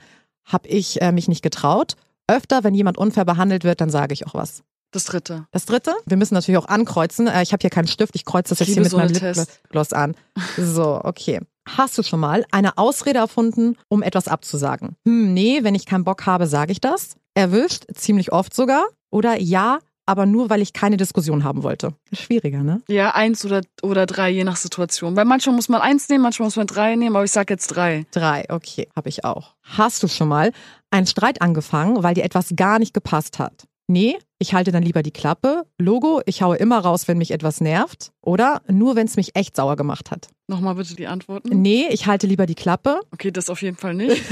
Habe 0.44 0.68
ich 0.68 1.02
äh, 1.02 1.12
mich 1.12 1.28
nicht 1.28 1.42
getraut. 1.44 1.94
Öfter, 2.28 2.64
wenn 2.66 2.74
jemand 2.74 2.98
unfair 2.98 3.24
behandelt 3.26 3.64
wird, 3.64 3.80
dann 3.80 3.90
sage 3.90 4.14
ich 4.14 4.26
auch 4.28 4.34
was. 4.34 4.64
Das 4.92 5.04
dritte. 5.06 5.46
Das 5.52 5.66
dritte, 5.66 5.94
wir 6.06 6.18
müssen 6.18 6.34
natürlich 6.34 6.58
auch 6.58 6.68
ankreuzen. 6.68 7.28
Äh, 7.28 7.44
Ich 7.44 7.52
habe 7.54 7.62
hier 7.62 7.70
keinen 7.70 7.88
Stift, 7.88 8.16
ich 8.16 8.26
kreuze 8.26 8.50
das 8.50 8.60
jetzt 8.60 8.70
Ich 8.70 8.74
hier 8.76 8.84
liebe 8.84 8.96
mit 8.96 9.06
meinem 9.06 9.14
so 9.16 9.26
eine 9.26 9.34
Tests. 9.34 9.60
Lipgloss 9.64 9.94
an. 9.94 10.16
So, 10.58 11.02
okay. 11.04 11.42
Hast 11.68 11.98
du 11.98 12.04
schon 12.04 12.22
mal 12.22 12.46
eine 12.52 12.78
Ausrede 12.78 13.20
erfunden, 13.20 13.76
um 13.90 14.02
etwas 14.02 14.28
abzusagen? 14.30 14.96
Hm, 15.06 15.34
nee, 15.34 15.60
wenn 15.64 15.76
ich 15.76 15.86
keinen 15.86 16.06
Bock 16.06 16.26
habe, 16.26 16.48
sage 16.48 16.72
ich 16.72 16.80
das. 16.80 17.16
Erwischt, 17.34 17.86
ziemlich 17.94 18.32
oft 18.32 18.54
sogar. 18.56 18.86
Oder 19.12 19.40
ja, 19.42 19.80
aber 20.06 20.26
nur, 20.26 20.50
weil 20.50 20.62
ich 20.62 20.72
keine 20.72 20.96
Diskussion 20.96 21.44
haben 21.44 21.64
wollte. 21.64 21.94
Schwieriger, 22.14 22.64
ne? 22.64 22.82
Ja, 22.88 23.14
eins 23.14 23.44
oder, 23.44 23.62
oder 23.82 24.06
drei, 24.06 24.30
je 24.30 24.46
nach 24.46 24.56
Situation. 24.56 25.18
Weil 25.18 25.26
manchmal 25.26 25.56
muss 25.58 25.68
man 25.68 25.82
eins 25.82 26.08
nehmen, 26.08 26.24
manchmal 26.24 26.46
muss 26.48 26.56
man 26.56 26.68
drei 26.68 26.96
nehmen, 26.96 27.16
aber 27.18 27.26
ich 27.26 27.32
sag 27.32 27.50
jetzt 27.50 27.68
drei. 27.68 28.06
Drei, 28.12 28.46
okay, 28.50 28.88
habe 28.96 29.10
ich 29.10 29.26
auch. 29.26 29.56
Hast 29.64 30.02
du 30.04 30.08
schon 30.08 30.30
mal 30.30 30.54
einen 30.92 31.08
Streit 31.08 31.42
angefangen, 31.42 32.02
weil 32.04 32.14
dir 32.14 32.24
etwas 32.24 32.54
gar 32.56 32.80
nicht 32.80 32.94
gepasst 32.94 33.38
hat? 33.40 33.66
Nee, 33.90 34.18
ich 34.38 34.54
halte 34.54 34.72
dann 34.74 34.84
lieber 34.84 35.02
die 35.02 35.12
Klappe. 35.12 35.64
Logo, 35.78 36.22
ich 36.26 36.42
haue 36.42 36.58
immer 36.58 36.80
raus, 36.80 37.08
wenn 37.08 37.18
mich 37.18 37.32
etwas 37.32 37.62
nervt. 37.62 38.12
Oder 38.22 38.62
nur, 38.68 38.96
wenn 38.96 39.08
es 39.08 39.16
mich 39.16 39.36
echt 39.36 39.56
sauer 39.56 39.78
gemacht 39.78 40.12
hat. 40.12 40.28
Nochmal 40.48 40.76
bitte 40.76 40.96
die 40.96 41.08
Antworten. 41.08 41.62
Nee, 41.62 41.86
ich 41.90 42.06
halte 42.06 42.28
lieber 42.28 42.46
die 42.46 42.56
Klappe. 42.56 43.00
Okay, 43.14 43.32
das 43.32 43.50
auf 43.50 43.62
jeden 43.62 43.78
Fall 43.78 43.94
nicht. 43.96 44.24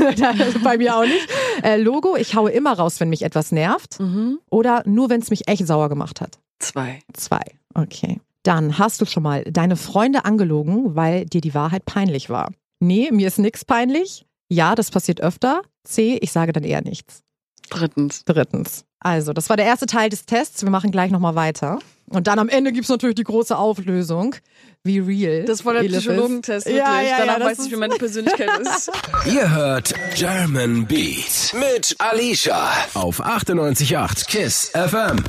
Bei 0.63 0.77
mir 0.77 0.97
auch 0.97 1.03
nicht. 1.05 1.27
Äh, 1.63 1.77
Logo, 1.77 2.15
ich 2.17 2.35
haue 2.35 2.51
immer 2.51 2.73
raus, 2.77 2.99
wenn 2.99 3.09
mich 3.09 3.21
etwas 3.23 3.51
nervt. 3.51 3.99
mhm. 3.99 4.39
Oder 4.49 4.83
nur, 4.85 5.09
wenn 5.09 5.21
es 5.21 5.29
mich 5.29 5.47
echt 5.47 5.65
sauer 5.65 5.87
gemacht 5.89 6.19
hat. 6.21 6.37
Zwei. 6.59 6.99
Zwei. 7.13 7.41
Okay. 7.73 8.19
Dann 8.43 8.77
hast 8.77 9.01
du 9.01 9.05
schon 9.05 9.23
mal 9.23 9.43
deine 9.45 9.75
Freunde 9.75 10.23
angelogen, 10.25 10.95
weil 10.95 11.25
dir 11.25 11.41
die 11.41 11.53
Wahrheit 11.53 11.85
peinlich 11.85 12.29
war. 12.29 12.51
Nee, 12.79 13.09
mir 13.11 13.27
ist 13.27 13.39
nix 13.39 13.65
peinlich. 13.65 14.25
Ja, 14.49 14.75
das 14.75 14.91
passiert 14.91 15.21
öfter. 15.21 15.61
C, 15.83 16.17
ich 16.21 16.31
sage 16.31 16.51
dann 16.53 16.63
eher 16.63 16.81
nichts. 16.81 17.23
Drittens. 17.69 18.23
Drittens. 18.25 18.85
Also, 18.99 19.33
das 19.33 19.49
war 19.49 19.57
der 19.57 19.65
erste 19.67 19.85
Teil 19.85 20.09
des 20.09 20.25
Tests. 20.25 20.63
Wir 20.63 20.69
machen 20.71 20.91
gleich 20.91 21.11
nochmal 21.11 21.35
weiter. 21.35 21.79
Und 22.07 22.27
dann 22.27 22.37
am 22.39 22.49
Ende 22.49 22.71
gibt's 22.71 22.89
natürlich 22.89 23.15
die 23.15 23.23
große 23.23 23.55
Auflösung. 23.57 24.35
Wie 24.83 24.99
real. 24.99 25.45
Das 25.45 25.65
war 25.65 25.73
der. 25.73 25.81
Psychologentest, 25.83 26.67
wirklich. 26.67 26.83
Ja, 26.83 27.01
ja, 27.01 27.17
Danach 27.19 27.33
ja, 27.33 27.39
das 27.39 27.47
weiß 27.49 27.57
ich, 27.59 27.65
ist- 27.65 27.71
wie 27.71 27.75
meine 27.79 27.95
Persönlichkeit 27.95 28.49
ist. 28.61 28.91
Ihr 29.25 29.49
hört 29.51 29.93
German 30.15 30.85
Beat 30.85 31.53
mit 31.59 31.95
Alicia 31.99 32.69
auf 32.93 33.23
98.8 33.23 34.27
KISS 34.27 34.69
FM. 34.73 35.23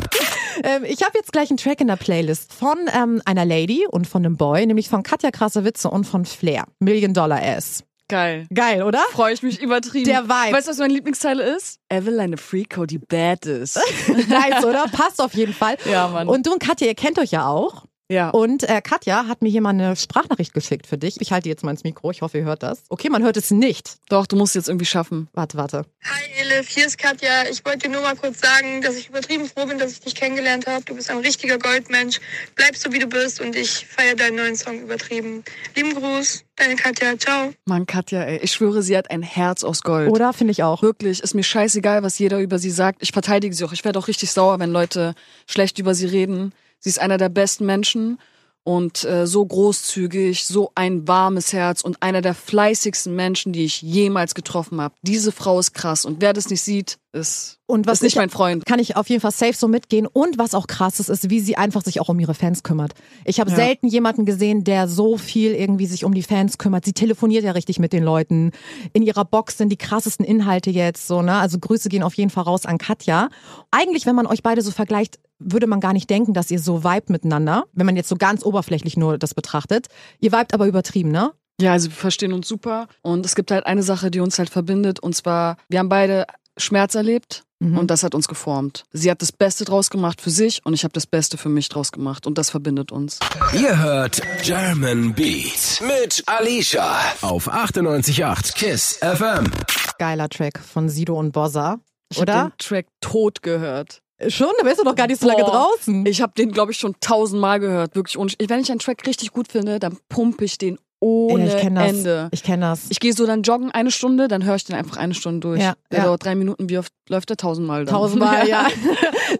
Ähm, 0.62 0.85
ich 0.85 1.03
habe 1.03 1.12
jetzt 1.14 1.33
gleich 1.33 1.49
einen 1.51 1.57
Track 1.57 1.81
in 1.81 1.87
der 1.88 1.96
Playlist 1.96 2.53
von 2.53 2.77
ähm, 2.94 3.22
einer 3.25 3.44
Lady 3.46 3.87
und 3.90 4.07
von 4.07 4.25
einem 4.25 4.37
Boy, 4.37 4.66
nämlich 4.66 4.88
von 4.90 5.03
Katja 5.03 5.31
Krasavice 5.31 5.87
und 5.87 6.05
von 6.05 6.25
Flair. 6.27 6.64
Million 6.79 7.14
Dollar 7.14 7.42
Ass. 7.42 7.83
Geil. 8.09 8.47
Geil, 8.55 8.83
oder? 8.83 9.01
Freue 9.11 9.35
ich 9.35 9.42
mich 9.42 9.61
übertrieben. 9.61 10.05
Der 10.05 10.25
Vibe. 10.25 10.57
Weißt 10.57 10.69
du, 10.69 10.71
was 10.71 10.79
mein 10.79 10.90
Lieblingsteil 10.90 11.40
ist? 11.40 11.81
Eveline 11.88 12.37
Freako, 12.37 12.87
die 12.87 12.99
Bad 12.99 13.47
ist. 13.47 13.77
nice, 14.29 14.64
oder? 14.64 14.87
Passt 14.92 15.21
auf 15.21 15.35
jeden 15.35 15.53
Fall. 15.53 15.77
Ja, 15.90 16.07
Mann. 16.07 16.29
Und 16.29 16.47
du 16.47 16.53
und 16.53 16.61
Katja, 16.61 16.87
ihr 16.87 16.95
kennt 16.95 17.19
euch 17.19 17.33
ja 17.33 17.49
auch. 17.49 17.87
Ja. 18.11 18.31
Und 18.31 18.69
äh, 18.69 18.81
Katja 18.81 19.27
hat 19.27 19.42
mir 19.42 19.49
hier 19.49 19.61
mal 19.61 19.71
eine 19.71 19.97
Sprachnachricht 19.97 20.55
geschickt 20.55 20.87
für 20.87 20.99
dich. 20.99 21.21
Ich 21.21 21.33
halte 21.33 21.49
jetzt 21.49 21.64
mal 21.64 21.71
ins 21.71 21.85
Mikro, 21.85 22.11
ich 22.11 22.23
hoffe, 22.23 22.38
ihr 22.38 22.45
hört 22.45 22.62
das. 22.62 22.83
Okay, 22.88 23.11
man 23.11 23.23
hört 23.23 23.37
es 23.37 23.51
nicht. 23.51 23.97
Doch, 24.09 24.27
du 24.27 24.37
musst 24.37 24.55
jetzt 24.55 24.69
irgendwie 24.69 24.87
schaffen. 24.87 25.29
Warte, 25.33 25.57
warte. 25.57 25.85
Hi 26.05 26.40
Elif, 26.40 26.69
hier 26.69 26.87
ist 26.87 26.99
Katja. 26.99 27.49
Ich 27.51 27.64
wollte 27.64 27.88
dir 27.88 27.90
nur 27.90 28.03
mal 28.03 28.16
kurz 28.16 28.40
sagen, 28.40 28.83
dass 28.83 28.97
ich 28.97 29.09
übertrieben 29.09 29.47
froh 29.47 29.66
bin, 29.66 29.79
dass 29.79 29.92
ich 29.92 30.01
dich 30.01 30.14
kennengelernt 30.14 30.66
habe. 30.66 30.85
Du 30.85 30.95
bist 30.95 31.11
ein 31.11 31.19
richtiger 31.19 31.59
Goldmensch. 31.59 32.21
Bleib 32.55 32.77
so, 32.77 32.92
wie 32.92 32.99
du 32.99 33.07
bist 33.07 33.40
und 33.40 33.57
ich 33.57 33.87
feiere 33.87 34.14
deinen 34.14 34.37
neuen 34.37 34.57
Song 34.57 34.81
übertrieben. 34.83 35.45
Lieben 35.75 35.95
Gruß, 35.95 36.45
deine 36.57 36.77
Katja. 36.77 37.19
Ciao. 37.19 37.53
Mann, 37.64 37.87
Katja, 37.87 38.23
ey. 38.23 38.38
Ich 38.38 38.53
schwöre, 38.53 38.83
sie 38.83 38.97
hat 38.97 39.11
ein 39.11 39.23
Herz 39.23 39.64
aus 39.64 39.83
Gold. 39.83 40.11
Oder 40.11 40.33
finde 40.33 40.53
ich 40.53 40.62
auch. 40.62 40.83
Wirklich, 40.83 41.23
ist 41.23 41.35
mir 41.35 41.42
scheißegal, 41.42 42.03
was 42.03 42.19
jeder 42.19 42.38
über 42.38 42.59
sie 42.59 42.71
sagt. 42.71 43.03
Ich 43.03 43.12
verteidige 43.12 43.55
sie 43.55 43.64
auch. 43.64 43.73
Ich 43.73 43.85
werde 43.85 43.99
auch 43.99 44.09
richtig 44.09 44.31
sauer, 44.31 44.59
wenn 44.61 44.71
Leute 44.71 45.14
schlecht 45.47 45.79
über 45.79 45.95
sie 45.95 46.07
reden. 46.07 46.53
Sie 46.81 46.89
ist 46.91 47.01
einer 47.01 47.19
der 47.19 47.29
besten 47.29 47.67
Menschen 47.67 48.19
und 48.62 49.05
äh, 49.05 49.29
so 49.29 49.47
großzügig, 49.47 50.45
so 50.45 50.73
ein 50.75 51.07
warmes 51.07 51.53
Herz 51.53 51.83
und 51.83 52.03
einer 52.03 52.21
der 52.21 52.35
fleißigsten 52.35 53.15
Menschen, 53.15 53.53
die 53.53 53.65
ich 53.65 53.81
jemals 53.81 54.35
getroffen 54.35 54.81
habe. 54.81 54.93
Diese 55.03 55.31
Frau 55.31 55.61
ist 55.61 55.73
krass 55.73 56.05
und 56.05 56.21
wer 56.21 56.33
das 56.33 56.51
nicht 56.51 56.62
sieht, 56.62 56.99
ist, 57.12 57.59
Und 57.67 57.87
was 57.87 57.99
ist 57.99 58.03
nicht 58.03 58.12
ich- 58.15 58.19
mein 58.19 58.29
Freund. 58.29 58.67
Kann 58.67 58.81
ich 58.81 58.97
auf 58.97 59.09
jeden 59.09 59.21
Fall 59.23 59.31
safe 59.31 59.53
so 59.55 59.69
mitgehen. 59.69 60.07
Und 60.07 60.37
was 60.37 60.53
auch 60.55 60.67
krass 60.67 60.99
ist, 61.01 61.09
ist, 61.09 61.31
wie 61.31 61.39
sie 61.41 61.57
einfach 61.57 61.83
sich 61.85 62.01
auch 62.01 62.09
um 62.09 62.19
ihre 62.19 62.35
Fans 62.35 62.62
kümmert. 62.65 62.93
Ich 63.25 63.39
habe 63.41 63.51
Ja. 63.51 63.57
selten 63.57 63.87
jemanden 63.87 64.27
gesehen, 64.27 64.65
der 64.65 64.89
so 64.89 65.17
viel 65.17 65.53
irgendwie 65.53 65.87
sich 65.87 66.05
um 66.05 66.12
die 66.12 66.25
Fans 66.25 66.59
kümmert. 66.59 66.85
Sie 66.85 66.93
telefoniert 66.93 67.45
ja 67.45 67.53
richtig 67.53 67.79
mit 67.79 67.93
den 67.93 68.03
Leuten. 68.03 68.51
In 68.93 69.03
ihrer 69.03 69.25
Box 69.25 69.57
sind 69.59 69.69
die 69.71 69.77
krassesten 69.79 70.27
Inhalte 70.27 70.71
jetzt 70.71 71.07
so, 71.07 71.23
ne? 71.23 71.35
Also 71.35 71.59
Grüße 71.61 71.89
gehen 71.89 72.03
auf 72.03 72.15
jeden 72.15 72.31
Fall 72.31 72.45
raus 72.45 72.67
an 72.67 72.79
Katja. 72.79 73.29
Eigentlich, 73.71 74.07
wenn 74.07 74.17
man 74.17 74.27
euch 74.27 74.43
beide 74.43 74.61
so 74.61 74.73
vergleicht, 74.73 75.19
würde 75.38 75.66
man 75.66 75.81
gar 75.81 75.92
nicht 75.92 76.09
denken, 76.11 76.33
dass 76.35 76.51
ihr 76.51 76.59
so 76.59 76.83
vibet 76.85 77.11
miteinander, 77.11 77.64
wenn 77.72 77.87
man 77.87 77.96
jetzt 77.96 78.09
so 78.09 78.16
ganz 78.16 78.44
oberflächlich 78.44 78.96
nur 78.96 79.18
das 79.18 79.35
betrachtet. 79.35 79.87
Ihr 80.20 80.33
vibet 80.33 80.55
aber 80.55 80.66
übertrieben, 80.66 81.11
ne? 81.11 81.33
Ja, 81.61 81.72
also 81.72 81.88
wir 81.88 81.94
verstehen 81.96 82.33
uns 82.33 82.49
super 82.49 82.87
und 83.03 83.25
es 83.25 83.35
gibt 83.35 83.51
halt 83.51 83.64
eine 83.66 83.83
Sache, 83.83 84.11
die 84.11 84.20
uns 84.20 84.38
halt 84.38 84.51
verbindet 84.51 85.01
und 85.01 85.14
zwar, 85.16 85.57
wir 85.68 85.79
haben 85.79 85.88
beide 85.88 86.27
Schmerz 86.59 86.94
erlebt 86.94 87.42
Mhm. 87.59 87.79
und 87.79 87.90
das 87.90 88.03
hat 88.03 88.14
uns 88.14 88.29
geformt. 88.29 88.85
Sie 88.92 89.11
hat 89.11 89.22
das 89.22 89.33
Beste 89.33 89.64
draus 89.64 89.88
gemacht 89.88 90.20
für 90.20 90.29
sich 90.29 90.61
und 90.66 90.75
ich 90.75 90.85
habe 90.85 90.92
das 90.92 91.07
Beste 91.07 91.38
für 91.38 91.49
mich 91.49 91.70
draus 91.70 91.90
gemacht 91.90 92.27
und 92.27 92.37
das 92.37 92.51
verbindet 92.51 92.92
uns. 92.92 93.18
Ihr 93.55 93.79
hört 93.83 94.20
German 94.42 95.14
Beat 95.14 95.81
mit 95.81 96.22
Alicia 96.27 96.99
auf 97.22 97.49
98.8 97.51 98.55
KISS 98.57 98.99
FM. 99.01 99.51
Geiler 99.99 100.29
Track 100.29 100.59
von 100.59 100.90
Sido 100.90 101.18
und 101.18 101.33
Bossa. 101.33 101.79
Ich 102.11 102.18
hab 102.18 102.22
Oder? 102.25 102.42
den 102.51 102.59
Track 102.59 102.87
tot 103.01 103.42
gehört. 103.42 104.03
Schon? 104.29 104.48
Da 104.59 104.64
bist 104.64 104.79
du 104.81 104.85
doch 104.85 104.94
gar 104.94 105.07
nicht 105.07 105.20
so 105.20 105.26
lange 105.26 105.44
Boah. 105.44 105.68
draußen. 105.76 106.07
Ich 106.07 106.22
habe 106.22 106.33
den, 106.37 106.50
glaube 106.52 106.72
ich, 106.72 106.79
schon 106.79 106.94
tausendmal 107.00 107.61
gehört. 107.61 107.94
Wirklich. 107.94 108.16
Und 108.16 108.37
wenn 108.48 108.61
ich 108.61 108.70
einen 108.70 108.81
Track 108.81 109.07
richtig 109.07 109.33
gut 109.33 109.48
finde, 109.48 109.79
dann 109.79 109.98
pumpe 110.09 110.44
ich 110.44 110.59
den 110.59 110.79
ohne 110.98 111.46
ja, 111.46 111.55
ich 111.55 111.61
kenn 111.61 111.74
das. 111.74 111.88
Ende. 111.90 112.29
Ich 112.33 112.42
kenne 112.42 112.62
das. 112.62 112.87
Ich 112.88 113.00
gehe 113.00 113.12
so 113.12 113.26
dann 113.26 113.42
joggen 113.42 113.70
eine 113.70 113.90
Stunde, 113.90 114.29
dann 114.29 114.44
höre 114.44 114.57
ich 114.57 114.64
den 114.64 114.74
einfach 114.74 114.96
eine 114.96 115.12
Stunde 115.12 115.40
durch. 115.40 115.61
Ja, 115.61 115.74
Der 115.90 115.98
ja. 115.98 116.05
dauert 116.07 116.24
drei 116.24 116.35
Minuten, 116.35 116.70
wie 116.70 116.79
oft 116.79 116.90
läuft 117.11 117.29
der? 117.29 117.37
Tausendmal 117.37 117.85
dann. 117.85 117.94
Tausendmal, 117.94 118.48
ja. 118.48 118.66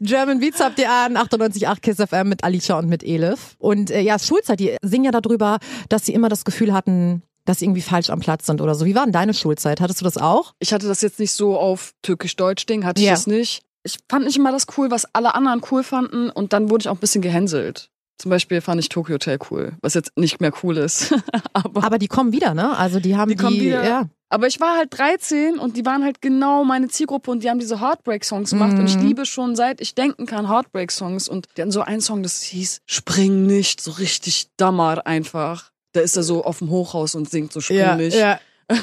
German 0.03 0.41
Beats 0.41 0.61
habt 0.61 0.79
ihr 0.79 0.91
an, 0.93 1.17
98.8 1.17 1.81
Kiss 1.81 1.97
FM 1.97 2.29
mit 2.29 2.45
Alicia 2.45 2.79
und 2.79 2.89
mit 2.89 3.03
Elif. 3.03 3.57
Und 3.59 3.91
äh, 3.91 4.01
ja, 4.03 4.19
Schulzeit, 4.19 4.61
die 4.61 4.77
singen 4.83 5.05
ja 5.05 5.13
darüber, 5.13 5.59
dass 5.89 6.05
sie 6.05 6.13
immer 6.13 6.29
das 6.29 6.45
Gefühl 6.45 6.75
hatten, 6.75 7.23
dass 7.47 7.61
sie 7.61 7.65
irgendwie 7.65 7.81
falsch 7.83 8.11
am 8.11 8.21
Platz 8.21 8.45
sind 8.47 8.61
oder 8.61 8.75
so. 8.75 8.85
Wie 8.85 8.95
war 8.95 9.05
denn 9.05 9.13
deine 9.13 9.33
Schulzeit? 9.33 9.81
Hattest 9.81 10.01
du 10.01 10.05
das 10.05 10.19
auch? 10.19 10.53
Ich 10.59 10.73
hatte 10.75 10.87
das 10.89 11.01
jetzt 11.01 11.19
nicht 11.19 11.33
so 11.33 11.59
auf 11.59 11.93
Türkisch-Deutsch-Ding, 12.03 12.85
hatte 12.85 13.01
ich 13.01 13.07
Ja. 13.07 13.13
das 13.15 13.27
nicht. 13.27 13.63
Ich 13.87 13.99
fand 14.11 14.27
nicht 14.27 14.37
immer 14.37 14.53
das 14.53 14.67
cool, 14.77 14.91
was 14.91 15.07
alle 15.15 15.35
anderen 15.35 15.63
cool 15.71 15.83
fanden 15.83 16.29
und 16.31 16.53
dann 16.53 16.69
wurde 16.71 16.83
ich 16.83 16.89
auch 16.89 16.95
ein 16.97 17.01
bisschen 17.01 17.23
gehänselt. 17.23 17.89
Zum 18.19 18.31
Beispiel 18.31 18.61
fand 18.61 18.81
ich 18.81 18.89
Tokyo 18.89 19.15
Hotel 19.15 19.39
cool, 19.51 19.73
was 19.83 19.95
jetzt 19.95 20.13
nicht 20.17 20.41
mehr 20.41 20.53
cool 20.63 20.77
ist. 20.79 21.15
aber, 21.53 21.85
Aber 21.85 21.99
die 21.99 22.09
kommen 22.09 22.33
wieder, 22.33 22.55
ne? 22.55 22.77
Also 22.77 22.99
die 23.01 23.17
haben 23.17 23.29
Die 23.29 23.37
die, 23.37 23.43
kommen 23.43 23.61
wieder. 23.61 23.85
ja. 23.87 24.05
aber 24.31 24.47
ich 24.47 24.59
war 24.59 24.77
halt 24.79 24.89
13 24.99 25.59
und 25.59 25.77
die 25.77 25.85
waren 25.85 26.03
halt 26.03 26.23
genau 26.23 26.65
meine 26.65 26.89
Zielgruppe 26.89 27.31
und 27.31 27.43
die 27.43 27.51
haben 27.51 27.59
diese 27.59 27.81
Heartbreak-Songs 27.81 28.51
gemacht 28.51 28.73
und 28.79 28.87
ich 28.87 28.97
Mhm. 28.97 29.03
liebe 29.07 29.27
schon 29.27 29.55
seit 29.55 29.81
ich 29.83 29.95
denken 29.95 30.25
kann 30.27 30.49
Heartbreak-Songs 30.49 31.29
und 31.29 31.47
die 31.57 31.61
hatten 31.63 31.71
so 31.73 31.83
einen 31.83 32.01
Song, 32.01 32.23
das 32.23 32.43
hieß 32.43 32.81
Spring 32.87 33.45
nicht, 33.47 33.83
so 33.83 33.91
richtig 33.93 34.49
Dammer 34.57 35.07
einfach. 35.07 35.71
Da 35.93 36.01
ist 36.01 36.17
er 36.17 36.23
so 36.23 36.43
auf 36.45 36.59
dem 36.61 36.71
Hochhaus 36.71 37.15
und 37.15 37.29
singt 37.29 37.53
so 37.53 37.61
Spring 37.61 37.97
nicht. 37.99 38.17
ja. 38.17 38.41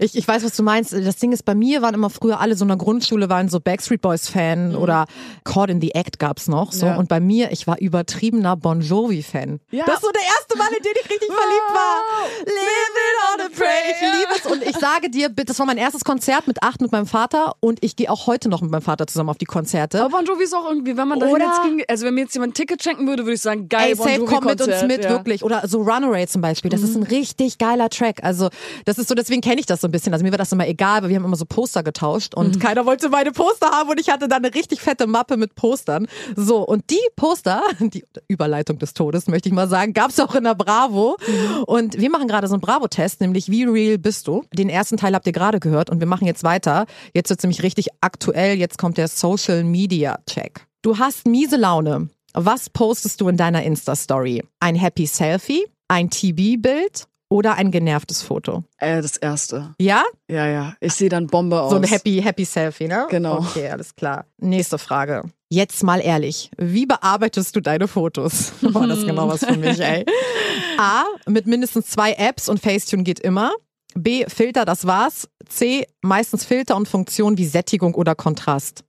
Ich, 0.00 0.16
ich 0.16 0.26
weiß, 0.26 0.44
was 0.44 0.56
du 0.56 0.62
meinst. 0.62 0.92
Das 0.92 1.16
Ding 1.16 1.32
ist, 1.32 1.44
bei 1.44 1.54
mir 1.54 1.82
waren 1.82 1.94
immer 1.94 2.10
früher 2.10 2.40
alle 2.40 2.56
so 2.56 2.64
in 2.64 2.68
der 2.68 2.76
Grundschule, 2.76 3.28
waren 3.28 3.48
so 3.48 3.60
Backstreet 3.60 4.00
Boys 4.00 4.28
Fan 4.28 4.74
oder 4.74 5.06
Caught 5.44 5.70
in 5.70 5.80
the 5.80 5.94
Act 5.94 6.18
gab's 6.18 6.48
noch. 6.48 6.72
So. 6.72 6.86
Mhm. 6.86 6.92
Ja. 6.92 6.98
Und 6.98 7.08
bei 7.08 7.20
mir, 7.20 7.52
ich 7.52 7.66
war 7.66 7.78
übertriebener 7.80 8.56
Bon 8.56 8.80
Jovi 8.80 9.22
Fan. 9.22 9.60
Ja. 9.70 9.84
Das 9.86 9.96
ist 9.96 10.02
so 10.02 10.10
der 10.10 10.22
erste 10.22 10.58
Mal, 10.58 10.68
in 10.68 10.82
den 10.82 10.92
ich 10.92 11.10
richtig 11.10 11.28
verliebt 11.28 11.72
war. 11.72 12.02
Living 12.40 13.18
on 13.34 13.40
a 13.40 13.48
prayer. 13.56 13.82
Ich 13.90 14.00
liebe 14.00 14.32
es. 14.36 14.46
Und 14.52 14.62
ich 14.62 14.76
sage 14.76 15.10
dir, 15.10 15.28
das 15.28 15.58
war 15.58 15.66
mein 15.66 15.78
erstes 15.78 16.04
Konzert 16.04 16.46
mit 16.46 16.62
acht 16.62 16.80
mit 16.80 16.92
meinem 16.92 17.06
Vater 17.06 17.54
und 17.60 17.82
ich 17.82 17.96
gehe 17.96 18.10
auch 18.10 18.26
heute 18.26 18.48
noch 18.48 18.60
mit 18.60 18.70
meinem 18.70 18.82
Vater 18.82 19.06
zusammen 19.06 19.30
auf 19.30 19.38
die 19.38 19.46
Konzerte. 19.46 20.00
Aber 20.00 20.10
Bon 20.10 20.24
Jovi 20.24 20.44
ist 20.44 20.54
auch 20.54 20.68
irgendwie, 20.68 20.96
wenn 20.96 21.08
man 21.08 21.20
da 21.20 21.28
jetzt 21.28 21.62
ging, 21.62 21.82
also 21.88 22.06
wenn 22.06 22.14
mir 22.14 22.22
jetzt 22.22 22.34
jemand 22.34 22.52
ein 22.52 22.54
Ticket 22.54 22.82
schenken 22.82 23.06
würde, 23.06 23.24
würde 23.24 23.34
ich 23.34 23.42
sagen, 23.42 23.68
geil, 23.68 23.90
Ey, 23.90 23.94
Bon 23.94 24.06
safe, 24.06 24.24
komm 24.24 24.44
mit 24.44 24.60
uns 24.60 24.82
mit, 24.82 25.04
ja. 25.04 25.10
Mhm. 25.10 25.14
wirklich. 25.14 25.44
Oder 25.44 25.66
so 25.66 25.82
Runaway 25.82 26.26
zum 26.26 26.42
Beispiel. 26.42 26.70
Das 26.70 26.82
ist 26.82 26.96
ein 26.96 27.04
richtig 27.04 27.58
geiler 27.58 27.88
Track. 27.90 28.20
Also, 28.22 28.48
das 28.84 28.98
ist 28.98 29.08
so, 29.08 29.14
deswegen 29.28 29.42
kenne 29.42 29.60
ich 29.60 29.66
das 29.66 29.80
so 29.82 29.88
ein 29.88 29.90
bisschen. 29.90 30.12
Also, 30.14 30.24
mir 30.24 30.30
war 30.30 30.38
das 30.38 30.50
immer 30.52 30.66
egal, 30.66 31.02
weil 31.02 31.10
wir 31.10 31.16
haben 31.16 31.24
immer 31.26 31.36
so 31.36 31.44
Poster 31.44 31.82
getauscht 31.82 32.34
und 32.34 32.56
Mhm. 32.56 32.58
keiner 32.60 32.86
wollte 32.86 33.10
meine 33.10 33.30
Poster 33.32 33.68
haben 33.68 33.90
und 33.90 34.00
ich 34.00 34.08
hatte 34.08 34.26
dann 34.26 34.42
eine 34.44 34.54
richtig 34.54 34.80
fette 34.80 35.06
Mappe 35.06 35.36
mit 35.36 35.54
Postern. 35.54 36.06
So, 36.34 36.58
und 36.66 36.88
die 36.90 37.00
Poster, 37.16 37.62
die 37.80 38.04
Überleitung 38.28 38.78
des 38.78 38.94
Todes, 38.94 39.26
möchte 39.26 39.48
ich 39.48 39.54
mal 39.54 39.68
sagen, 39.68 39.92
gab's 39.92 40.18
auch 40.18 40.34
in 40.34 40.44
der 40.44 40.54
Bravo. 40.54 41.16
Mhm. 41.26 41.62
Und 41.64 41.98
wir 41.98 42.10
machen 42.10 42.26
gerade 42.28 42.48
so 42.48 42.54
einen 42.54 42.62
Bravo-Test, 42.62 43.20
nämlich 43.20 43.50
Wie 43.50 43.64
real 43.64 43.98
bist 43.98 44.26
du? 44.26 44.44
Den 44.52 44.68
ersten 44.70 44.96
Teil 44.96 45.14
habt 45.14 45.26
ihr 45.26 45.32
gerade 45.32 45.60
gehört 45.60 45.90
und 45.90 46.00
wir 46.00 46.06
machen 46.06 46.26
jetzt 46.26 46.42
weiter. 46.44 46.86
Jetzt 47.14 47.28
wird's 47.30 47.42
nämlich 47.42 47.62
richtig 47.62 47.88
aktuell. 48.00 48.56
Jetzt 48.58 48.78
kommt 48.78 48.96
der 48.96 49.08
Social 49.08 49.64
Media 49.64 50.18
Check. 50.28 50.66
Du 50.82 50.98
hast 50.98 51.26
miese 51.26 51.56
Laune. 51.56 52.08
Was 52.34 52.70
postest 52.70 53.20
du 53.20 53.28
in 53.28 53.36
deiner 53.36 53.62
Insta-Story? 53.62 54.44
Ein 54.60 54.74
Happy 54.76 55.06
Selfie, 55.06 55.64
ein 55.88 56.08
TB-Bild 56.10 57.06
oder 57.28 57.54
ein 57.54 57.70
genervtes 57.70 58.22
Foto? 58.22 58.64
Äh, 58.78 59.02
das 59.02 59.16
erste. 59.16 59.74
Ja? 59.80 60.04
Ja, 60.30 60.46
ja. 60.46 60.74
Ich 60.80 60.94
sehe 60.94 61.08
dann 61.08 61.26
Bombe 61.26 61.60
aus. 61.60 61.70
So 61.70 61.76
ein 61.76 61.84
Happy, 61.84 62.20
Happy 62.22 62.44
Selfie, 62.44 62.88
ne? 62.88 63.06
Genau. 63.10 63.38
Okay, 63.38 63.68
alles 63.68 63.94
klar. 63.94 64.26
Nächste 64.38 64.78
Frage. 64.78 65.24
Jetzt 65.50 65.82
mal 65.82 66.00
ehrlich, 66.00 66.50
wie 66.58 66.86
bearbeitest 66.86 67.56
du 67.56 67.60
deine 67.60 67.88
Fotos? 67.88 68.52
Oh, 68.74 68.86
das 68.86 68.98
ist 68.98 69.06
genau 69.06 69.28
was 69.28 69.44
für 69.44 69.56
mich, 69.56 69.80
ey. 69.80 70.04
A, 70.78 71.04
mit 71.26 71.46
mindestens 71.46 71.86
zwei 71.86 72.12
Apps 72.12 72.48
und 72.48 72.60
Facetune 72.60 73.02
geht 73.02 73.20
immer. 73.20 73.52
B, 73.94 74.24
Filter, 74.28 74.64
das 74.64 74.86
war's. 74.86 75.28
C, 75.48 75.86
meistens 76.02 76.44
Filter 76.44 76.76
und 76.76 76.86
Funktionen 76.86 77.38
wie 77.38 77.46
Sättigung 77.46 77.94
oder 77.94 78.14
Kontrast. 78.14 78.84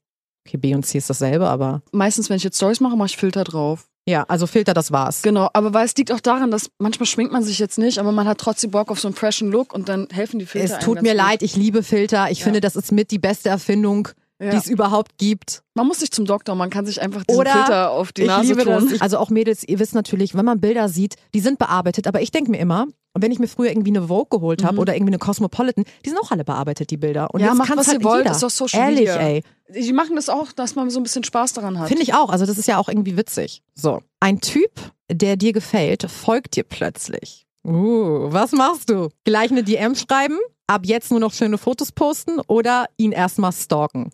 Okay, 0.46 0.58
B 0.58 0.76
und 0.76 0.86
C 0.86 0.98
ist 0.98 1.10
dasselbe, 1.10 1.48
aber 1.48 1.82
Meistens, 1.92 2.30
wenn 2.30 2.38
ich 2.38 2.44
jetzt 2.44 2.58
Stories 2.58 2.80
mache, 2.82 2.96
mache 2.98 3.08
ich 3.08 3.18
Filter 3.18 3.44
drauf. 3.44 3.89
Ja, 4.10 4.26
also 4.28 4.48
Filter, 4.48 4.74
das 4.74 4.92
war's. 4.92 5.22
Genau, 5.22 5.50
aber 5.54 5.74
weil 5.74 5.86
es 5.86 5.96
liegt 5.96 6.12
auch 6.12 6.20
daran, 6.20 6.50
dass 6.50 6.72
manchmal 6.80 7.06
schminkt 7.06 7.32
man 7.32 7.44
sich 7.44 7.60
jetzt 7.60 7.78
nicht, 7.78 8.00
aber 8.00 8.12
man 8.12 8.28
hat 8.28 8.40
trotzdem 8.40 8.72
Bock 8.72 8.90
auf 8.90 9.00
so 9.00 9.08
einen 9.08 9.16
freshen 9.16 9.52
Look 9.52 9.72
und 9.74 9.88
dann 9.88 10.08
helfen 10.12 10.40
die 10.40 10.48
Filter. 10.48 10.78
Es 10.78 10.84
tut 10.84 11.02
mir 11.02 11.14
gut. 11.14 11.18
leid, 11.18 11.42
ich 11.44 11.56
liebe 11.56 11.84
Filter. 11.84 12.32
Ich 12.32 12.44
finde, 12.44 12.60
das 12.60 12.76
ist 12.76 12.92
mit 12.92 13.12
die 13.12 13.20
beste 13.20 13.50
Erfindung, 13.50 14.10
Ja. 14.42 14.52
die 14.52 14.58
es 14.58 14.68
überhaupt 14.68 15.18
gibt. 15.18 15.64
Man 15.74 15.86
muss 15.86 16.00
nicht 16.00 16.16
zum 16.16 16.24
Doktor, 16.26 16.56
man 16.56 16.70
kann 16.70 16.86
sich 16.86 17.02
einfach 17.02 17.24
diesen 17.26 17.40
Oder 17.42 17.52
Filter 17.52 17.92
auf 17.92 18.14
die 18.14 18.24
Nase 18.24 18.56
tun. 18.56 18.96
Also 19.02 19.18
auch 19.18 19.30
Mädels, 19.30 19.68
ihr 19.68 19.80
wisst 19.80 19.94
natürlich, 19.96 20.34
wenn 20.34 20.46
man 20.46 20.62
Bilder 20.62 20.88
sieht, 20.88 21.16
die 21.34 21.42
sind 21.42 21.60
bearbeitet, 21.60 22.08
aber 22.08 22.22
ich 22.22 22.32
denke 22.32 22.50
mir 22.52 22.58
immer, 22.60 22.88
wenn 23.14 23.32
ich 23.34 23.40
mir 23.40 23.48
früher 23.50 23.70
irgendwie 23.70 23.90
eine 23.90 24.08
Vogue 24.08 24.28
geholt 24.30 24.64
habe 24.64 24.78
oder 24.80 24.96
irgendwie 24.96 25.10
eine 25.12 25.18
Cosmopolitan, 25.20 25.84
die 26.06 26.10
sind 26.10 26.20
auch 26.20 26.32
alle 26.32 26.46
bearbeitet, 26.46 26.90
die 26.90 26.96
Bilder. 26.98 27.34
Und 27.34 27.42
Mhm. 27.42 27.46
Ja, 27.48 27.52
jetzt 27.52 27.58
macht, 27.58 27.78
was 27.78 27.88
halt 27.90 28.00
ihr 28.00 28.04
wollt, 28.06 28.24
jeder. 28.24 28.32
ist 28.32 28.44
doch 28.44 28.50
Social 28.50 28.80
Ehrlich, 28.82 29.00
Media. 29.10 29.18
ey. 29.18 29.44
Die 29.76 29.92
machen 29.94 30.16
das 30.16 30.30
auch, 30.30 30.52
dass 30.54 30.76
man 30.76 30.90
so 30.90 31.00
ein 31.02 31.04
bisschen 31.04 31.24
Spaß 31.26 31.54
daran 31.54 31.78
hat. 31.78 31.88
Finde 31.90 32.04
ich 32.04 32.14
auch. 32.14 32.30
Also 32.30 32.46
das 32.46 32.58
ist 32.58 32.68
ja 32.68 32.78
auch 32.78 32.88
irgendwie 32.88 33.18
witzig. 33.18 33.62
So, 33.76 34.02
ein 34.22 34.40
Typ, 34.40 34.72
der 35.12 35.36
dir 35.36 35.52
gefällt, 35.54 36.04
folgt 36.10 36.56
dir 36.56 36.64
plötzlich. 36.64 37.46
Uh, 37.68 38.32
was 38.32 38.54
machst 38.54 38.90
du? 38.90 39.10
Gleich 39.26 39.52
eine 39.52 39.64
DM 39.64 39.96
schreiben? 39.96 40.38
Ab 40.70 40.82
jetzt 40.86 41.10
nur 41.10 41.20
noch 41.20 41.34
schöne 41.34 41.58
Fotos 41.58 41.92
posten 41.92 42.40
oder 42.42 42.86
ihn 42.96 43.12
erstmal 43.12 43.52
stalken? 43.52 44.12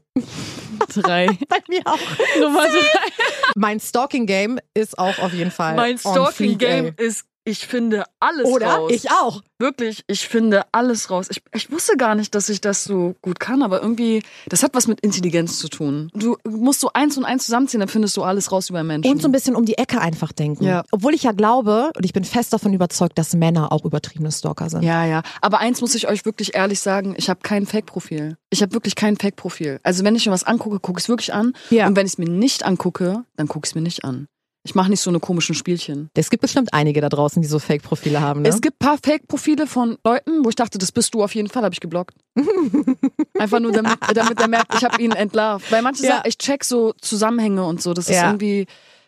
drei. 0.88 1.28
Bei 1.50 1.58
mir 1.68 1.82
auch. 1.84 2.00
Nummer 2.40 2.66
drei. 2.66 3.12
Mein 3.58 3.82
Stalking-Game 3.82 4.60
ist 4.74 4.98
auch 4.98 5.20
auf 5.20 5.34
jeden 5.34 5.52
Fall. 5.52 5.76
Mein 5.76 5.98
Stalking-Game 5.98 6.94
ey. 6.96 7.06
ist, 7.06 7.26
ich 7.46 7.68
finde 7.68 8.04
alles 8.20 8.48
Oder? 8.48 8.68
raus. 8.68 8.92
Ich 8.92 9.12
auch. 9.12 9.42
Wirklich, 9.60 10.04
ich 10.08 10.28
finde 10.28 10.64
alles 10.74 11.10
raus. 11.10 11.28
Ich, 11.30 11.42
ich 11.54 11.72
wusste 11.72 11.96
gar 11.96 12.16
nicht, 12.16 12.36
dass 12.36 12.50
ich 12.50 12.60
das 12.60 12.84
so 12.84 13.16
gut 13.22 13.40
kann, 13.40 13.62
aber 13.62 13.82
irgendwie, 13.82 14.24
das 14.48 14.64
hat 14.64 14.74
was 14.74 14.88
mit 14.88 15.00
Intelligenz 15.00 15.60
zu 15.60 15.70
tun. 15.70 16.10
Du 16.14 16.38
musst 16.44 16.82
so 16.82 16.90
eins 16.94 17.18
und 17.18 17.24
eins 17.24 17.46
zusammenziehen, 17.46 17.80
dann 17.80 17.88
findest 17.88 18.18
du 18.18 18.24
alles 18.24 18.52
raus 18.52 18.70
über 18.70 18.84
Menschen. 18.84 19.10
Und 19.10 19.22
so 19.22 19.30
ein 19.30 19.32
bisschen 19.32 19.56
um 19.56 19.64
die 19.64 19.78
Ecke 19.78 20.02
einfach 20.02 20.34
denken. 20.34 20.66
Ja. 20.66 20.84
Obwohl 20.92 21.14
ich 21.14 21.24
ja 21.24 21.32
glaube, 21.32 21.92
und 21.96 22.04
ich 22.04 22.12
bin 22.12 22.26
fest 22.26 22.52
davon 22.52 22.74
überzeugt, 22.74 23.18
dass 23.18 23.34
Männer 23.34 23.72
auch 23.72 23.86
übertriebene 23.86 24.32
Stalker 24.32 24.70
sind. 24.70 24.82
ja, 24.82 25.06
ja. 25.06 25.22
Aber 25.42 25.60
eins 25.60 25.80
muss 25.82 25.96
ich 25.96 26.08
euch 26.10 26.26
wirklich 26.26 26.56
ehrlich 26.56 26.80
sagen, 26.80 27.14
ich 27.18 27.30
habe 27.30 27.40
kein 27.44 27.66
Fake-Profil. 27.66 28.38
Ich 28.50 28.62
habe 28.62 28.74
wirklich 28.74 28.96
kein 28.96 29.16
Fake-Profil. 29.18 29.80
Also 29.84 30.04
wenn 30.04 30.16
ich 30.16 30.26
mir 30.26 30.32
was 30.32 30.44
angucke, 30.44 30.80
gucke 30.80 31.00
ich 31.00 31.06
es 31.06 31.10
wirklich 31.10 31.34
an. 31.34 31.54
Ja. 31.70 31.88
Und 31.88 31.96
wenn 31.96 32.08
ich 32.08 32.14
es 32.14 32.18
mir 32.18 32.30
nicht 32.30 32.66
angucke, 32.66 33.24
dann 33.36 33.48
gucke 33.48 33.66
ich 33.66 33.72
es 33.72 33.76
mir 33.76 33.82
nicht 33.82 34.04
an. 34.04 34.28
Ich 34.68 34.74
mache 34.74 34.90
nicht 34.90 35.00
so 35.02 35.12
eine 35.12 35.20
komischen 35.20 35.54
Spielchen. 35.54 36.10
Es 36.16 36.32
gibt 36.32 36.42
bestimmt 36.42 36.74
einige 36.74 37.00
da 37.00 37.08
draußen, 37.08 37.40
die 37.40 37.48
so 37.48 37.60
Fake-Profile 37.60 38.20
haben. 38.20 38.42
Ne? 38.42 38.50
Es 38.50 38.62
gibt 38.62 38.80
paar 38.80 38.98
Fake-Profile 38.98 39.68
von 39.68 40.00
Leuten, 40.04 40.44
wo 40.44 40.50
ich 40.50 40.56
dachte, 40.56 40.80
das 40.80 40.92
bist 40.92 41.14
du 41.14 41.24
auf 41.24 41.36
jeden 41.36 41.50
Fall, 41.50 41.62
habe 41.64 41.74
ich 41.74 41.80
geblockt. 41.82 42.16
Einfach 43.38 43.60
nur, 43.60 43.72
damit, 43.72 44.00
damit 44.16 44.40
er 44.42 44.48
merkt, 44.48 44.74
ich 44.74 44.84
habe 44.84 45.00
ihn 45.02 45.12
entlarvt. 45.12 45.72
Weil 45.72 45.84
manche 45.84 46.04
Ja. 46.04 46.16
sagen, 46.16 46.24
ich 46.28 46.40
check 46.40 46.64
so 46.64 46.94
Zusammenhänge 47.00 47.64
und 47.64 47.80
so. 47.80 47.94
Das 47.94 48.10
ist 48.10 48.16
Ja. 48.16 48.26
irgendwie 48.32 48.66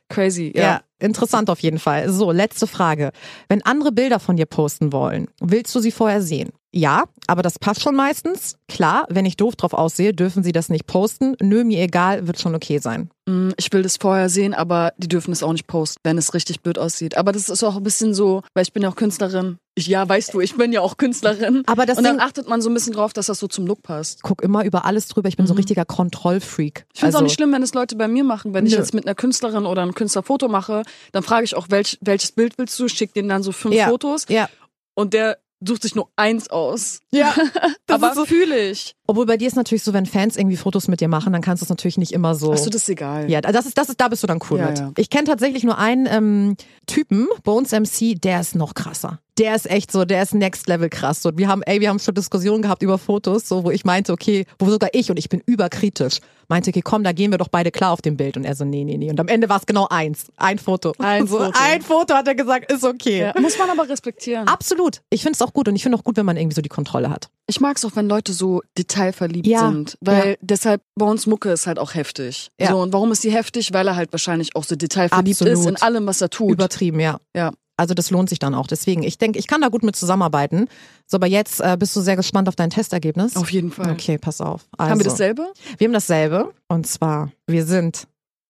crazy. 0.09 0.51
ja. 0.55 0.61
Ja. 0.63 0.81
interessant 0.99 1.49
auf 1.49 1.59
jeden 1.59 1.79
Fall. 1.79 2.09
So, 2.09 2.31
letzte 2.31 2.65
Frage. 2.67 3.11
Wenn 3.49 3.61
andere 3.63 3.91
Bilder 3.91 4.19
von 4.19 4.35
dir 4.35 4.45
posten 4.45 4.91
wollen, 4.91 5.27
willst 5.39 5.73
du 5.75 5.79
sie 5.79 5.91
vorher 5.91 6.21
sehen? 6.21 6.49
Ja, 6.73 7.05
aber 7.27 7.41
das 7.41 7.59
passt 7.59 7.81
schon 7.81 7.95
meistens. 7.95 8.55
Klar, 8.67 9.05
wenn 9.09 9.25
ich 9.25 9.37
doof 9.37 9.55
drauf 9.55 9.73
aussehe, 9.73 10.13
dürfen 10.13 10.43
sie 10.43 10.51
das 10.51 10.69
nicht 10.69 10.85
posten. 10.85 11.35
Nö, 11.41 11.63
mir 11.63 11.81
egal, 11.81 12.27
wird 12.27 12.39
schon 12.39 12.53
okay 12.55 12.77
sein. 12.79 13.09
Mm, 13.27 13.49
Ich 13.57 13.71
will 13.73 13.81
das 13.83 13.97
vorher 13.97 14.29
sehen, 14.29 14.53
aber 14.53 14.93
die 14.97 15.07
dürfen 15.07 15.31
es 15.31 15.43
auch 15.43 15.53
nicht 15.53 15.67
posten, 15.67 15.99
wenn 16.03 16.17
es 16.17 16.33
richtig 16.33 16.61
blöd 16.61 16.77
aussieht. 16.77 17.15
Aber 17.17 17.31
das 17.31 17.49
ist 17.49 17.63
auch 17.63 17.77
ein 17.77 17.83
bisschen 17.83 18.13
so, 18.13 18.41
weil 18.53 18.63
ich 18.63 18.73
bin 18.73 18.83
ja 18.83 18.89
auch 18.89 18.95
Künstlerin. 18.95 19.57
Ich, 19.77 19.87
ja, 19.87 20.07
weißt 20.09 20.33
du, 20.33 20.39
ich 20.41 20.55
bin 20.55 20.71
ja 20.73 20.81
auch 20.81 20.97
Künstlerin. 20.97 21.63
Aber 21.67 21.85
das 21.85 21.97
und 21.99 22.03
dann 22.03 22.19
achtet 22.19 22.47
man 22.49 22.61
so 22.61 22.69
ein 22.69 22.73
bisschen 22.73 22.93
drauf, 22.93 23.13
dass 23.13 23.27
das 23.27 23.37
so 23.39 23.47
zum 23.47 23.67
Look 23.67 23.83
passt. 23.83 24.23
Guck 24.23 24.41
immer 24.41 24.65
über 24.65 24.85
alles 24.85 25.07
drüber. 25.07 25.29
Ich 25.29 25.37
bin 25.37 25.45
so 25.45 25.53
ein 25.53 25.57
richtiger 25.57 25.85
Kontrollfreak. 25.85 26.79
Mhm. 26.79 26.91
Ich 26.93 26.99
finde 26.99 27.09
es 27.09 27.15
Also- 27.15 27.17
auch 27.19 27.21
nicht 27.21 27.33
schlimm, 27.35 27.51
wenn 27.53 27.61
es 27.63 27.73
Leute 27.73 27.95
bei 27.95 28.07
mir 28.07 28.23
machen. 28.23 28.53
Wenn 28.55 28.65
ich 28.65 28.73
Nö. 28.73 28.79
jetzt 28.79 28.93
mit 28.93 29.05
einer 29.05 29.15
Künstlerin 29.15 29.65
oder 29.65 29.83
einem 29.83 29.93
Künstler 29.93 30.23
Foto 30.23 30.47
mache, 30.47 30.83
dann 31.11 31.21
frage 31.23 31.45
ich 31.45 31.55
auch, 31.55 31.67
welch, 31.69 31.97
welches 32.01 32.31
Bild 32.31 32.57
willst 32.57 32.79
du? 32.79 32.87
Schick 32.87 33.13
denen 33.13 33.29
dann 33.29 33.43
so 33.43 33.51
fünf 33.51 33.75
Ja. 33.75 33.87
Fotos 33.87 34.25
Ja. 34.29 34.49
und 34.95 35.13
der 35.13 35.37
sucht 35.59 35.81
sich 35.83 35.95
nur 35.95 36.09
eins 36.15 36.49
aus. 36.49 36.99
Ja. 37.11 37.33
Das 37.89 38.03
Aber 38.03 38.13
so, 38.15 38.25
fühle 38.25 38.69
ich. 38.69 38.95
obwohl 39.07 39.25
bei 39.25 39.37
dir 39.37 39.47
ist 39.47 39.55
natürlich 39.55 39.81
so, 39.81 39.93
wenn 39.93 40.05
Fans 40.05 40.35
irgendwie 40.35 40.57
Fotos 40.57 40.89
mit 40.89 40.99
dir 40.99 41.07
machen, 41.07 41.31
dann 41.31 41.41
kannst 41.41 41.61
du 41.61 41.65
es 41.65 41.69
natürlich 41.69 41.97
nicht 41.97 42.11
immer 42.11 42.35
so. 42.35 42.51
Achso, 42.51 42.69
das 42.69 42.81
ist 42.81 42.89
egal. 42.89 43.31
Ja, 43.31 43.39
das 43.39 43.65
ist, 43.65 43.77
das 43.77 43.87
ist, 43.87 44.01
da 44.01 44.09
bist 44.09 44.23
du 44.23 44.27
dann 44.27 44.39
cool 44.49 44.59
Ja, 44.59 44.69
mit. 44.69 44.79
ja. 44.79 44.91
Ich 44.97 45.09
kenne 45.09 45.23
tatsächlich 45.23 45.63
nur 45.63 45.77
einen 45.77 46.05
ähm, 46.05 46.57
Typen, 46.85 47.27
Bones 47.43 47.71
MC, 47.71 48.19
der 48.21 48.41
ist 48.41 48.55
noch 48.55 48.73
krasser. 48.73 49.19
Der 49.37 49.55
ist 49.55 49.69
echt 49.69 49.91
so, 49.91 50.05
der 50.05 50.23
ist 50.23 50.33
next 50.33 50.67
level 50.67 50.89
krass. 50.89 51.21
So, 51.21 51.37
wir 51.37 51.47
haben, 51.47 51.61
ey, 51.63 51.79
wir 51.79 51.89
haben 51.89 51.99
schon 51.99 52.15
Diskussionen 52.15 52.63
gehabt 52.63 52.81
über 52.81 52.97
Fotos, 52.97 53.47
so, 53.47 53.63
wo 53.63 53.71
ich 53.71 53.85
meinte, 53.85 54.11
okay, 54.11 54.45
wo 54.57 54.69
sogar 54.69 54.89
ich 54.93 55.11
und 55.11 55.17
ich 55.17 55.29
bin 55.29 55.43
überkritisch, 55.45 56.19
meinte, 56.47 56.69
okay, 56.69 56.81
komm, 56.81 57.03
da 57.03 57.11
gehen 57.11 57.31
wir 57.31 57.37
doch 57.37 57.49
beide 57.49 57.71
klar 57.71 57.91
auf 57.91 58.01
dem 58.01 58.17
Bild. 58.17 58.37
Und 58.37 58.45
er 58.45 58.55
so, 58.55 58.65
nee, 58.65 58.83
nee, 58.83 58.97
nee. 58.97 59.09
Und 59.09 59.19
am 59.19 59.27
Ende 59.27 59.49
war 59.49 59.57
es 59.57 59.65
genau 59.65 59.87
eins. 59.89 60.31
Ein 60.37 60.57
Foto. 60.57 60.93
Ein 60.97 61.27
so, 61.27 61.37
Foto. 61.37 61.51
Ein 61.53 61.81
Foto 61.81 62.13
hat 62.15 62.27
er 62.27 62.35
gesagt, 62.35 62.71
ist 62.71 62.83
okay. 62.83 63.19
Ja, 63.19 63.39
muss 63.39 63.57
man 63.57 63.69
aber 63.69 63.87
respektieren. 63.87 64.47
Absolut. 64.47 65.01
Ich 65.09 65.21
finde 65.21 65.35
es 65.35 65.41
auch 65.41 65.53
gut 65.53 65.67
und 65.67 65.75
ich 65.75 65.83
finde 65.83 65.97
auch 65.97 66.03
gut, 66.03 66.17
wenn 66.17 66.25
man 66.25 66.37
irgendwie 66.37 66.55
so 66.55 66.61
die 66.61 66.69
Kontrolle 66.69 67.09
hat. 67.09 67.29
Ich 67.47 67.59
mag 67.61 67.77
es 67.77 67.85
auch, 67.85 67.95
wenn 67.95 68.07
Leute 68.07 68.33
so 68.33 68.61
detailverliebt 68.77 69.47
Ja, 69.47 69.69
sind, 69.69 69.97
weil 70.01 70.31
ja. 70.31 70.35
deshalb 70.41 70.81
bei 70.95 71.05
uns 71.05 71.27
Mucke 71.27 71.49
ist 71.51 71.67
halt 71.67 71.79
auch 71.79 71.93
heftig. 71.93 72.49
Ja. 72.59 72.71
So 72.71 72.79
und 72.79 72.91
warum 72.91 73.11
ist 73.11 73.23
die 73.23 73.31
heftig? 73.31 73.73
Weil 73.73 73.87
er 73.87 73.95
halt 73.95 74.11
wahrscheinlich 74.11 74.55
auch 74.55 74.63
so 74.63 74.75
detailverliebt 74.75 75.41
Absolut. 75.41 75.53
ist 75.59 75.65
in 75.65 75.75
allem, 75.77 76.07
was 76.07 76.21
er 76.21 76.29
tut. 76.29 76.51
Übertrieben, 76.51 76.99
ja. 76.99 77.19
ja. 77.35 77.51
Also 77.77 77.93
das 77.93 78.09
lohnt 78.09 78.29
sich 78.29 78.39
dann 78.39 78.55
auch. 78.55 78.67
Deswegen, 78.67 79.03
ich 79.03 79.17
denke, 79.17 79.39
ich 79.39 79.47
kann 79.47 79.61
da 79.61 79.69
gut 79.69 79.83
mit 79.83 79.95
zusammenarbeiten. 79.95 80.67
So, 81.05 81.17
aber 81.17 81.27
jetzt 81.27 81.61
äh, 81.61 81.77
bist 81.79 81.95
du 81.95 82.01
sehr 82.01 82.15
gespannt 82.15 82.49
auf 82.49 82.55
dein 82.55 82.71
Testergebnis. 82.71 83.35
Auf 83.37 83.51
jeden 83.51 83.71
Fall. 83.71 83.91
Okay, 83.91 84.17
pass 84.17 84.41
auf. 84.41 84.65
Also, 84.77 84.91
Haben 84.91 84.99
wir 84.99 85.05
dasselbe? 85.05 85.53
Wir 85.77 85.85
haben 85.85 85.93
dasselbe. 85.93 86.53
Und 86.67 86.87
zwar, 86.87 87.31
wir 87.45 87.65
sind 87.65 88.07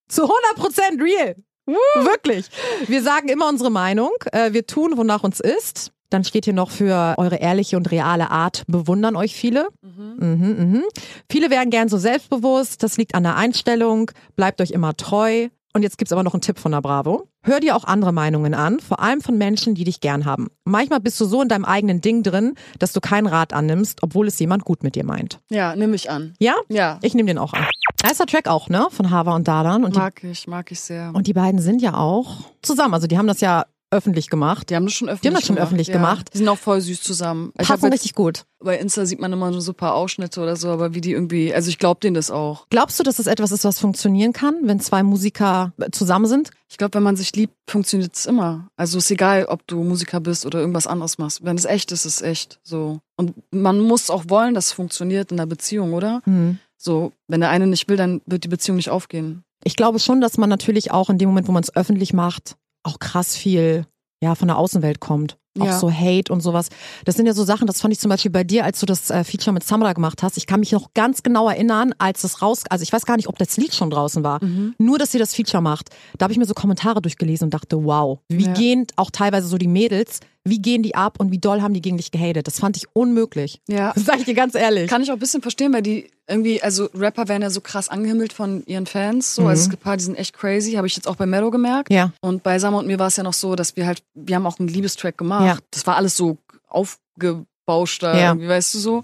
zu 0.08 0.24
100% 0.24 1.04
real. 1.04 1.36
Wirklich. 1.66 2.46
Wir 2.88 3.04
sagen 3.04 3.28
immer 3.28 3.50
unsere 3.50 3.70
Meinung. 3.70 4.12
Äh, 4.32 4.54
wir 4.54 4.66
tun, 4.66 4.94
wonach 4.96 5.24
uns 5.24 5.40
ist. 5.42 5.92
Dann 6.10 6.24
steht 6.24 6.46
hier 6.46 6.54
noch 6.54 6.72
für 6.72 7.16
eure 7.18 7.36
ehrliche 7.36 7.76
und 7.76 7.92
reale 7.92 8.32
Art 8.32 8.64
bewundern 8.68 9.18
euch 9.18 9.36
viele. 9.36 9.68
Mhm, 9.82 10.16
mhm. 10.20 10.84
Viele 11.30 11.50
wären 11.50 11.70
gern 11.70 11.90
so 11.90 11.98
selbstbewusst. 11.98 12.82
Das 12.82 12.96
liegt 12.96 13.14
an 13.14 13.24
der 13.24 13.36
Einstellung. 13.36 14.12
Bleibt 14.38 14.62
euch 14.62 14.72
immer 14.72 14.96
treu. 14.96 15.50
Und 15.78 15.84
jetzt 15.84 16.00
gibt's 16.00 16.12
aber 16.12 16.24
noch 16.24 16.34
einen 16.34 16.42
Tipp 16.42 16.58
von 16.58 16.72
der 16.72 16.82
Bravo. 16.82 17.28
Hör 17.44 17.60
dir 17.60 17.76
auch 17.76 17.84
andere 17.84 18.12
Meinungen 18.12 18.56
an, 18.56 18.80
vor 18.80 19.00
allem 19.00 19.22
von 19.22 19.38
Menschen, 19.38 19.76
die 19.76 19.84
dich 19.84 20.02
gern 20.02 20.26
haben. 20.26 20.48
Manchmal 20.66 21.00
bist 21.00 21.22
du 21.22 21.26
so 21.26 21.40
in 21.40 21.50
deinem 21.50 21.66
eigenen 21.66 22.02
Ding 22.02 22.24
drin, 22.24 22.56
dass 22.80 22.94
du 22.94 23.00
keinen 23.00 23.28
Rat 23.28 23.54
annimmst, 23.54 24.02
obwohl 24.02 24.26
es 24.26 24.40
jemand 24.40 24.66
gut 24.66 24.82
mit 24.82 24.96
dir 24.96 25.06
meint. 25.06 25.40
Ja, 25.52 25.76
nehme 25.76 25.94
ich 25.96 26.10
an. 26.10 26.34
Ja? 26.40 26.56
Ja. 26.68 26.98
Ich 27.04 27.14
nehme 27.14 27.28
den 27.28 27.38
auch 27.38 27.54
an. 27.54 27.64
Nicer 28.04 28.26
Track 28.26 28.48
auch, 28.48 28.70
ne? 28.70 28.88
Von 28.90 29.12
Hava 29.12 29.36
und 29.36 29.48
Dadan. 29.48 29.84
Und 29.84 29.94
die, 29.94 30.00
Mag 30.00 30.24
ich, 30.24 30.48
mag 30.48 30.72
ich 30.72 30.80
sehr. 30.80 31.12
und 31.14 31.28
die 31.28 31.34
beiden 31.34 31.62
sind 31.62 31.80
ja 31.84 31.94
auch 31.94 32.38
zusammen. 32.64 32.96
Also 32.96 33.06
die 33.06 33.20
haben 33.20 33.28
das 33.28 33.40
ja 33.40 33.66
öffentlich 33.92 34.30
gemacht. 34.30 34.70
die 34.70 34.76
haben 34.76 34.86
das 34.86 34.94
schon 34.94 35.08
öffentlich 35.08 35.22
Die 35.22 35.28
haben 35.30 35.34
das 35.36 35.46
schon 35.46 35.56
gemacht. 35.56 35.68
öffentlich 35.68 35.88
ja. 35.88 35.94
gemacht. 35.94 36.30
Die 36.34 36.38
sind 36.40 36.50
auch 36.50 36.58
voll 36.58 36.82
süß 36.82 37.02
zusammen. 37.02 37.52
Ich 37.60 37.68
Passen 37.68 37.86
jetzt- 37.86 37.94
richtig 37.94 38.16
gut. 38.16 38.46
Bei 38.60 38.78
Insta 38.78 39.06
sieht 39.06 39.20
man 39.20 39.32
immer 39.32 39.52
nur 39.52 39.62
so 39.62 39.72
ein 39.72 39.76
paar 39.76 39.94
Ausschnitte 39.96 40.42
oder 40.42 40.56
so, 40.56 40.70
aber 40.70 40.94
wie 40.94 41.00
die 41.02 41.12
irgendwie, 41.12 41.54
also 41.54 41.70
ich 41.70 41.78
glaube 41.78 42.00
denen 42.02 42.16
das 42.16 42.32
auch. 42.32 42.66
Glaubst 42.70 43.00
du, 43.00 43.04
dass 43.04 43.18
das 43.18 43.28
etwas 43.28 43.52
ist, 43.52 43.64
was 43.64 43.80
funktionieren 43.80 44.34
kann, 44.34 44.56
wenn 44.64 44.80
zwei 44.80 45.04
Musiker 45.04 45.74
zusammen 45.92 46.26
sind? 46.26 46.50
Ich 46.70 46.78
glaube, 46.78 46.96
wenn 46.96 47.04
man 47.04 47.16
sich 47.16 47.34
liebt, 47.36 47.54
funktioniert 47.70 48.16
es 48.16 48.26
immer. 48.26 48.68
Also 48.76 48.98
ist 48.98 49.10
egal, 49.12 49.46
ob 49.46 49.66
du 49.68 49.84
Musiker 49.84 50.20
bist 50.20 50.46
oder 50.46 50.60
irgendwas 50.60 50.88
anderes 50.88 51.18
machst. 51.18 51.46
Wenn 51.46 51.56
es 51.58 51.66
echt 51.66 51.92
ist, 51.92 52.06
ist 52.06 52.16
es 52.16 52.22
echt 52.24 52.60
so. 52.64 53.00
Und 53.16 53.36
man 53.52 53.80
muss 53.80 54.10
auch 54.10 54.26
wollen, 54.28 54.54
dass 54.54 54.68
es 54.68 54.72
funktioniert 54.74 55.32
in 55.32 55.40
einer 55.40 55.48
Beziehung, 55.48 55.94
oder? 55.94 56.22
Hm. 56.26 56.58
So, 56.78 57.14
wenn 57.28 57.40
der 57.42 57.50
eine 57.52 57.68
nicht 57.68 57.88
will, 57.88 57.98
dann 57.98 58.22
wird 58.26 58.44
die 58.44 58.48
Beziehung 58.50 58.76
nicht 58.78 58.90
aufgehen. 58.90 59.44
Ich 59.64 59.76
glaube 59.76 60.00
schon, 60.00 60.20
dass 60.22 60.38
man 60.38 60.50
natürlich 60.50 60.92
auch 60.92 61.10
in 61.10 61.18
dem 61.18 61.30
Moment, 61.30 61.48
wo 61.48 61.52
man 61.52 61.64
es 61.64 61.76
öffentlich 61.76 62.14
macht, 62.14 62.56
auch 62.84 63.00
krass 63.00 63.36
viel 63.36 63.86
ja 64.24 64.34
von 64.36 64.48
der 64.48 64.58
Außenwelt 64.58 65.00
kommt. 65.00 65.38
Auch 65.60 65.66
Ja. 65.66 65.80
so 65.80 65.92
Hate 65.92 66.32
und 66.32 66.42
sowas. 66.42 66.70
Das 67.06 67.16
sind 67.16 67.26
ja 67.26 67.34
so 67.34 67.44
Sachen, 67.44 67.66
das 67.66 67.82
fand 67.82 67.92
ich 67.92 68.00
zum 68.00 68.10
Beispiel 68.10 68.30
bei 68.30 68.44
dir, 68.44 68.64
als 68.64 68.80
du 68.80 68.86
das 68.86 69.10
äh, 69.10 69.24
Feature 69.24 69.54
mit 69.54 69.64
Samra 69.64 69.94
gemacht 69.94 70.22
hast. 70.22 70.38
Ich 70.38 70.46
kann 70.46 70.60
mich 70.60 70.72
noch 70.72 70.94
ganz 70.94 71.24
genau 71.24 71.50
erinnern, 71.50 71.96
als 71.98 72.22
das 72.22 72.42
raus, 72.44 72.64
also 72.70 72.84
ich 72.84 72.94
weiß 72.94 73.06
gar 73.08 73.16
nicht, 73.18 73.28
ob 73.28 73.40
das 73.40 73.58
Lied 73.58 73.74
schon 73.74 73.90
draußen 73.90 74.24
war. 74.24 74.44
Mhm. 74.44 74.76
Nur, 74.78 75.00
dass 75.00 75.12
sie 75.12 75.18
das 75.20 75.34
Feature 75.34 75.62
macht. 75.64 75.90
Da 76.20 76.26
habe 76.26 76.34
ich 76.34 76.38
mir 76.40 76.46
so 76.46 76.54
Kommentare 76.54 77.02
durchgelesen 77.02 77.46
und 77.46 77.54
dachte, 77.56 77.84
wow, 77.84 78.20
wie 78.30 78.46
Ja. 78.46 78.54
gehen 78.54 78.86
auch 78.98 79.10
teilweise 79.10 79.48
so 79.48 79.58
die 79.58 79.68
Mädels, 79.68 80.20
wie 80.44 80.62
gehen 80.62 80.84
die 80.84 80.94
ab 80.96 81.20
und 81.20 81.32
wie 81.32 81.40
doll 81.40 81.62
haben 81.64 81.74
die 81.74 81.82
gegen 81.82 81.98
dich 81.98 82.12
gehatet. 82.12 82.46
Das 82.46 82.60
fand 82.60 82.78
ich 82.78 82.86
unmöglich. 82.94 83.60
Ja. 83.68 83.94
Das 83.94 84.06
sag 84.06 84.20
ich 84.20 84.26
dir 84.26 84.36
ganz 84.36 84.54
ehrlich. 84.54 84.88
Kann 84.90 85.02
ich 85.02 85.10
auch 85.10 85.16
ein 85.16 85.20
bisschen 85.20 85.42
verstehen, 85.42 85.74
weil 85.74 85.82
die 85.82 86.08
irgendwie, 86.28 86.62
also 86.62 86.90
Rapper 86.94 87.28
werden 87.28 87.42
ja 87.42 87.50
so 87.50 87.62
krass 87.62 87.90
angehimmelt 87.90 88.34
von 88.34 88.64
ihren 88.66 88.86
Fans. 88.86 89.34
So, 89.36 89.44
Mhm. 89.44 89.48
also 89.50 89.62
es 89.64 89.70
gibt 89.70 89.82
ein 89.82 89.86
paar, 89.86 89.98
die 89.98 90.04
sind 90.04 90.16
echt 90.16 90.34
crazy, 90.38 90.74
habe 90.74 90.88
ich 90.88 90.96
jetzt 90.96 91.08
auch 91.08 91.16
bei 91.16 91.26
Mello 91.26 91.52
gemerkt. 91.52 91.92
ja. 91.92 92.12
Und 92.22 92.44
bei 92.44 92.60
Sammer 92.60 92.80
und 92.80 92.88
mir 92.88 93.00
war 93.00 93.08
es 93.08 93.16
ja 93.16 93.24
noch 93.24 93.34
so, 93.34 93.56
dass 93.56 93.76
wir 93.76 93.86
halt, 93.88 94.04
wir 94.14 94.36
haben 94.36 94.46
auch 94.46 94.60
einen 94.60 94.68
Liebestrack 94.68 95.18
gemacht. 95.18 95.46
Ja. 95.46 95.58
Das 95.72 95.88
war 95.88 95.96
alles 95.96 96.18
so 96.18 96.38
aufgebauscht 96.68 98.04
da, 98.04 98.18
Ja. 98.18 98.30
irgendwie, 98.32 98.48
weißt 98.48 98.74
du 98.74 98.80
so. 98.80 99.04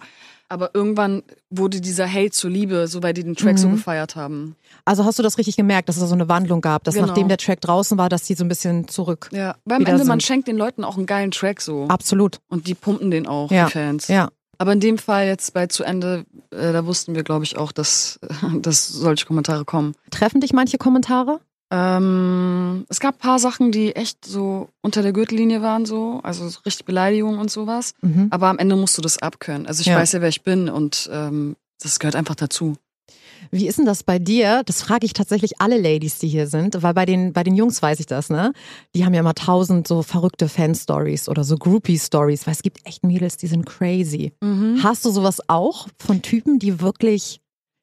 Aber 0.49 0.71
irgendwann 0.75 1.23
wurde 1.49 1.81
dieser 1.81 2.07
Hate 2.11 2.29
zur 2.29 2.51
Liebe, 2.51 2.87
so 2.87 3.01
weil 3.01 3.13
die 3.13 3.23
den 3.23 3.35
Track 3.35 3.57
so 3.57 3.67
Mhm. 3.69 3.73
gefeiert 3.77 4.15
haben. 4.15 4.55
Also 4.85 5.03
hast 5.03 5.17
du 5.17 5.23
das 5.23 5.37
richtig 5.39 5.55
gemerkt, 5.55 5.89
dass 5.89 5.95
es 5.95 6.01
da 6.01 6.07
so 6.07 6.13
eine 6.13 6.29
Wandlung 6.29 6.61
gab, 6.61 6.83
dass 6.83 6.93
Genau. 6.93 7.07
nachdem 7.07 7.27
der 7.27 7.37
Track 7.37 7.61
draußen 7.61 7.97
war, 7.97 8.07
dass 8.09 8.23
die 8.23 8.35
so 8.35 8.43
ein 8.43 8.49
bisschen 8.49 8.87
zurück. 8.87 9.29
Ja. 9.31 9.55
Weil 9.65 9.77
am 9.77 9.85
Ende, 9.85 9.99
man 10.05 10.19
sind. 10.19 10.23
schenkt 10.23 10.47
den 10.47 10.57
Leuten 10.57 10.83
auch 10.83 10.97
einen 10.97 11.07
geilen 11.07 11.31
Track 11.31 11.59
so. 11.61 11.87
Absolut. 11.87 12.39
Und 12.49 12.67
die 12.67 12.75
pumpen 12.75 13.09
den 13.09 13.25
auch, 13.25 13.49
Ja. 13.49 13.65
die 13.65 13.71
Fans. 13.71 14.07
Ja. 14.09 14.29
Aber 14.63 14.71
in 14.71 14.79
dem 14.79 14.97
Fall 14.97 15.25
jetzt 15.25 15.53
bei 15.53 15.67
zu 15.67 15.83
Ende, 15.83 16.23
äh, 16.51 16.71
da 16.71 16.85
wussten 16.85 17.15
wir, 17.15 17.23
glaube 17.23 17.43
ich, 17.43 17.57
auch, 17.57 17.73
dass, 17.73 18.17
dass 18.61 18.87
solche 18.87 19.25
Kommentare 19.25 19.65
kommen. 19.65 19.93
Treffen 20.09 20.39
dich 20.39 20.53
manche 20.53 20.77
Kommentare? 20.77 21.41
Ähm, 21.69 22.85
es 22.87 23.01
gab 23.01 23.15
ein 23.15 23.17
paar 23.19 23.39
Sachen, 23.39 23.73
die 23.73 23.93
echt 23.93 24.23
so 24.23 24.69
unter 24.81 25.01
der 25.01 25.11
Gürtellinie 25.11 25.61
waren, 25.61 25.85
so, 25.85 26.21
also 26.23 26.47
so 26.47 26.61
richtig 26.65 26.85
Beleidigungen 26.85 27.41
und 27.41 27.51
sowas. 27.51 27.93
Mhm. 28.01 28.27
Aber 28.29 28.47
am 28.47 28.57
Ende 28.57 28.77
musst 28.77 28.97
du 28.97 29.01
das 29.01 29.17
abkönnen. 29.17 29.67
Also 29.67 29.81
ich 29.81 29.87
Ja. 29.87 29.97
weiß 29.97 30.13
ja, 30.13 30.21
wer 30.21 30.29
ich 30.29 30.43
bin 30.43 30.69
und 30.69 31.09
ähm, 31.11 31.57
das 31.81 31.99
gehört 31.99 32.15
einfach 32.15 32.35
dazu. 32.35 32.77
Wie 33.51 33.67
ist 33.67 33.77
denn 33.77 33.85
das 33.85 34.03
bei 34.03 34.19
dir? 34.19 34.63
Das 34.65 34.81
frage 34.81 35.05
ich 35.05 35.13
tatsächlich 35.13 35.59
alle 35.61 35.77
Ladies, 35.79 36.19
die 36.19 36.27
hier 36.27 36.47
sind, 36.47 36.81
weil 36.81 36.93
bei 36.93 37.05
den, 37.05 37.33
bei 37.33 37.43
den 37.43 37.55
Jungs 37.55 37.81
weiß 37.81 37.99
ich 37.99 38.05
das, 38.05 38.29
ne? 38.29 38.53
Die 38.95 39.05
haben 39.05 39.13
ja 39.13 39.19
immer 39.19 39.35
tausend 39.35 39.87
so 39.87 40.01
verrückte 40.03 40.49
Fan-Stories 40.49 41.29
oder 41.29 41.43
so 41.43 41.57
Groupie-Stories, 41.57 42.45
weil 42.47 42.53
es 42.53 42.61
gibt 42.63 42.85
echt 42.85 43.03
Mädels, 43.03 43.37
die 43.37 43.47
sind 43.47 43.65
crazy. 43.65 44.33
Hast 44.81 45.05
du 45.05 45.11
sowas 45.11 45.39
auch 45.47 45.87
von 45.99 46.21
Typen, 46.21 46.59
die 46.59 46.79
wirklich 46.81 47.39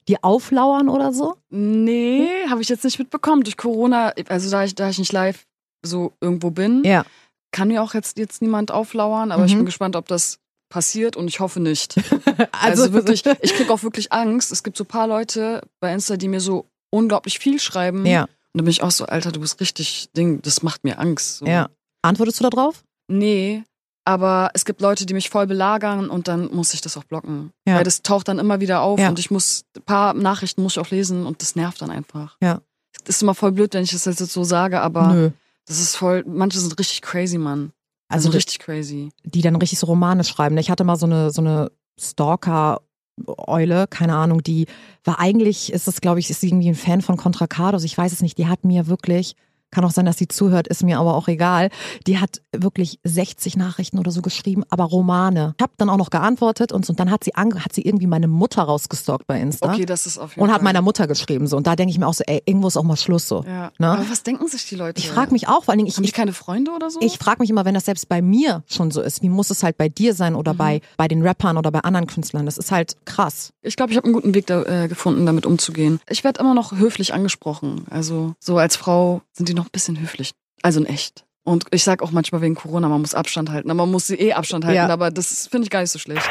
die 0.09 0.23
auflauern 0.23 0.89
oder 0.89 1.13
so? 1.13 1.35
Nee, 1.51 2.27
habe 2.49 2.63
ich 2.63 2.69
jetzt 2.69 2.85
nicht 2.85 2.99
mitbekommen. 2.99 3.43
Durch 3.45 3.57
Corona, 3.57 4.13
also 4.29 4.51
da 4.51 4.65
ich, 4.65 4.75
da 4.75 4.89
ich 4.91 4.99
nicht 4.99 5.13
live 5.13 5.47
so 5.83 6.13
irgendwo 6.21 6.51
bin, 6.51 6.83
Ja. 6.85 7.05
kann 7.53 7.69
mir 7.69 7.83
auch 7.83 7.95
jetzt, 7.95 8.19
jetzt 8.19 8.43
niemand 8.43 8.71
auflauern, 8.71 9.31
aber 9.33 9.45
ich 9.45 9.53
Mhm. 9.55 9.59
bin 9.59 9.67
gespannt, 9.67 9.97
ob 9.97 10.09
das 10.09 10.39
passiert 10.71 11.17
und 11.17 11.29
ich 11.29 11.41
hoffe 11.41 11.61
nicht. 11.61 11.95
Also, 12.53 12.93
wirklich, 12.95 13.25
ich 13.43 13.55
krieg 13.55 13.71
auch 13.71 13.83
wirklich 13.83 14.13
Angst. 14.13 14.51
Es 14.53 14.63
gibt 14.63 14.77
so 14.79 14.85
ein 14.85 14.87
paar 14.87 15.07
Leute 15.07 15.61
bei 15.81 15.93
Insta, 15.93 16.17
die 16.17 16.29
mir 16.29 16.41
so 16.41 16.67
unglaublich 16.91 17.39
viel 17.39 17.59
schreiben. 17.61 18.07
ja, 18.07 18.23
Und 18.23 18.29
da 18.55 18.63
bin 18.63 18.71
ich 18.71 18.83
auch 18.83 18.91
so, 18.91 19.05
Alter, 19.07 19.31
du 19.33 19.41
bist 19.41 19.61
richtig 19.61 20.09
Ding, 20.17 20.41
das 20.43 20.63
macht 20.63 20.83
mir 20.85 20.99
Angst. 20.99 21.39
So. 21.39 21.47
ja. 21.47 21.69
Antwortest 22.03 22.41
du 22.41 22.45
da 22.45 22.51
drauf? 22.51 22.83
Nee, 23.09 23.63
aber 24.07 24.51
es 24.55 24.65
gibt 24.65 24.81
Leute, 24.81 25.05
die 25.07 25.13
mich 25.15 25.29
voll 25.29 25.47
belagern 25.47 26.09
und 26.09 26.29
dann 26.29 26.51
muss 26.55 26.73
ich 26.73 26.81
das 26.81 26.97
auch 26.97 27.05
blocken. 27.05 27.53
Ja. 27.67 27.77
Weil 27.77 27.85
das 27.85 28.01
taucht 28.03 28.29
dann 28.29 28.39
immer 28.39 28.61
wieder 28.61 28.81
auf 28.81 28.99
Ja. 28.99 29.09
und 29.11 29.19
ich 29.19 29.31
muss, 29.31 29.65
ein 29.77 29.83
paar 29.83 30.15
Nachrichten 30.15 30.63
muss 30.63 30.73
ich 30.73 30.79
auch 30.79 30.91
lesen 30.91 31.27
und 31.27 31.43
das 31.43 31.57
nervt 31.57 31.83
dann 31.83 31.91
einfach. 31.91 32.37
Ja. 32.43 32.61
Das 33.05 33.17
ist 33.17 33.23
immer 33.23 33.35
voll 33.35 33.53
blöd, 33.53 33.75
wenn 33.75 33.85
ich 33.85 33.91
das 33.93 34.05
jetzt 34.07 34.19
so 34.33 34.45
sage, 34.45 34.81
aber 34.81 35.13
Nö. 35.13 35.31
das 35.67 35.79
ist 35.81 35.97
voll, 35.97 36.25
manche 36.27 36.59
sind 36.59 36.79
richtig 36.79 37.03
crazy, 37.03 37.39
Mann. 37.39 37.73
Also 38.11 38.31
richtig 38.31 38.59
crazy. 38.59 39.11
die 39.25 39.41
dann 39.41 39.57
richtig 39.57 39.79
so 39.79 39.87
Romane 39.87 40.25
schreiben. 40.25 40.59
Ich 40.59 40.71
hatte 40.71 40.85
mal 40.85 40.97
so 40.97 41.07
eine, 41.07 41.31
so 41.31 41.41
eine 41.41 41.71
Stalker-Eule, 41.99 43.87
keine 43.89 44.17
Ahnung, 44.17 44.43
die 44.43 44.67
war 45.05 45.19
eigentlich, 45.21 45.73
ist 45.73 45.87
das, 45.87 46.01
glaube 46.01 46.21
ich, 46.21 46.29
ist 46.29 46.41
sie 46.41 46.49
irgendwie 46.49 46.69
ein 46.69 46.75
Fan 46.75 47.03
von 47.03 47.17
Contra 47.17 47.47
Cardos, 47.47 47.85
ich 47.85 47.97
weiß 47.97 48.13
es 48.13 48.23
nicht, 48.23 48.37
die 48.39 48.47
hat 48.47 48.65
mir 48.65 48.87
wirklich, 48.89 49.37
kann 49.71 49.85
auch 49.85 49.91
sein, 49.91 50.05
dass 50.07 50.19
sie 50.19 50.29
zuhört, 50.29 50.69
ist 50.69 50.83
mir 50.83 50.99
aber 50.99 51.15
auch 51.15 51.29
egal, 51.29 51.71
die 52.07 52.19
hat 52.19 52.41
wirklich 52.57 52.99
60 53.05 53.57
Nachrichten 53.57 53.99
oder 53.99 54.11
so 54.11 54.23
geschrieben, 54.23 54.65
aber 54.71 54.85
Romane. 54.85 55.55
Ich 55.59 55.63
habe 55.63 55.73
dann 55.77 55.89
auch 55.91 55.97
noch 55.97 56.11
geantwortet 56.11 56.73
und, 56.73 56.85
so, 56.87 56.93
und 56.93 57.01
dann 57.01 57.11
hat 57.11 57.25
sie, 57.25 57.31
hat 57.37 57.73
sie 57.73 57.83
irgendwie 57.83 58.07
meine 58.07 58.29
Mutter 58.29 58.63
rausgestalkt 58.63 59.27
bei 59.27 59.41
Insta 59.41 59.73
Okay, 59.73 59.87
das 59.87 60.07
ist 60.07 60.19
auf 60.19 60.33
jeden 60.33 60.43
und 60.43 60.49
Fall. 60.49 60.55
hat 60.57 60.63
meiner 60.63 60.83
Mutter 60.83 61.07
geschrieben 61.07 61.47
so 61.47 61.57
und 61.57 61.67
da 61.67 61.77
denke 61.77 61.91
ich 61.93 61.99
mir 61.99 62.07
auch 62.07 62.15
so, 62.15 62.25
ey, 62.27 62.43
irgendwo 62.47 62.69
ist 62.69 62.77
auch 62.77 62.83
mal 62.83 62.97
Schluss 62.97 63.29
so. 63.29 63.45
Ja. 63.47 63.71
Ne? 63.79 63.89
Aber 63.91 64.11
was 64.11 64.23
denken 64.23 64.47
sich 64.49 64.69
die 64.69 64.75
Leute? 64.77 64.99
Ich 65.01 65.09
frage 65.09 65.33
mich 65.33 65.49
auch, 65.49 65.65
vor 65.65 65.71
allen 65.73 65.79
Dingen, 65.79 65.89
ich, 65.89 65.97
Haben 65.97 66.05
die 66.05 66.13
keine 66.13 66.33
Freunde 66.33 66.71
oder 66.73 66.91
so? 66.91 67.01
ich 67.03 67.19
frage 67.19 67.41
mich 67.41 67.51
immer, 67.51 67.65
wenn 67.65 67.75
das 67.75 67.85
selbst 67.85 68.09
bei 68.09 68.23
mir 68.23 68.63
schon 68.67 68.91
so 68.91 69.01
ist, 69.01 69.23
wie 69.23 69.29
muss 69.29 69.51
es 69.51 69.63
halt 69.63 69.77
bei 69.79 69.89
dir 69.89 70.15
sein 70.15 70.35
oder 70.35 70.53
Mhm. 70.55 70.59
bei, 70.59 70.81
bei 70.97 71.09
den 71.09 71.23
Rappern 71.23 71.57
oder 71.57 71.71
bei 71.71 71.81
anderen 71.81 72.07
Künstlern? 72.07 72.45
Das 72.47 72.59
ist 72.59 72.71
halt 72.73 72.97
krass. 73.05 73.53
Ich 73.63 73.77
glaube, 73.77 73.93
ich 73.93 73.97
habe 73.97 74.05
einen 74.07 74.15
guten 74.15 74.35
Weg 74.35 74.47
da, 74.47 74.63
äh, 74.63 74.89
gefunden, 74.89 75.27
damit 75.27 75.47
umzugehen. 75.47 76.01
Ich 76.09 76.25
werde 76.25 76.41
immer 76.41 76.55
noch 76.55 76.73
höflich 76.73 77.15
angesprochen. 77.15 77.85
Also 77.91 78.35
so 78.41 78.59
als 78.59 78.77
Frau 78.77 79.23
sind 79.33 79.49
die 79.49 79.55
noch 79.55 79.60
ein 79.67 79.71
bisschen 79.73 80.01
höflich. 80.01 80.33
Also 80.63 80.81
in 80.81 80.87
echt. 80.87 81.25
Und 81.45 81.65
ich 81.71 81.85
sag 81.85 82.03
auch 82.03 82.11
manchmal 82.11 82.43
wegen 82.43 82.55
Corona, 82.55 82.89
man 82.89 83.01
muss 83.01 83.15
Abstand 83.15 83.51
halten. 83.51 83.71
Aber 83.71 83.79
man 83.87 83.91
muss 83.91 84.11
eh 84.11 84.33
Abstand 84.35 84.65
halten, 84.65 84.77
Ja. 84.77 84.89
aber 84.89 85.11
das 85.11 85.47
finde 85.47 85.65
ich 85.65 85.71
gar 85.71 85.81
nicht 85.81 85.91
so 85.91 85.99
schlecht. 85.99 86.29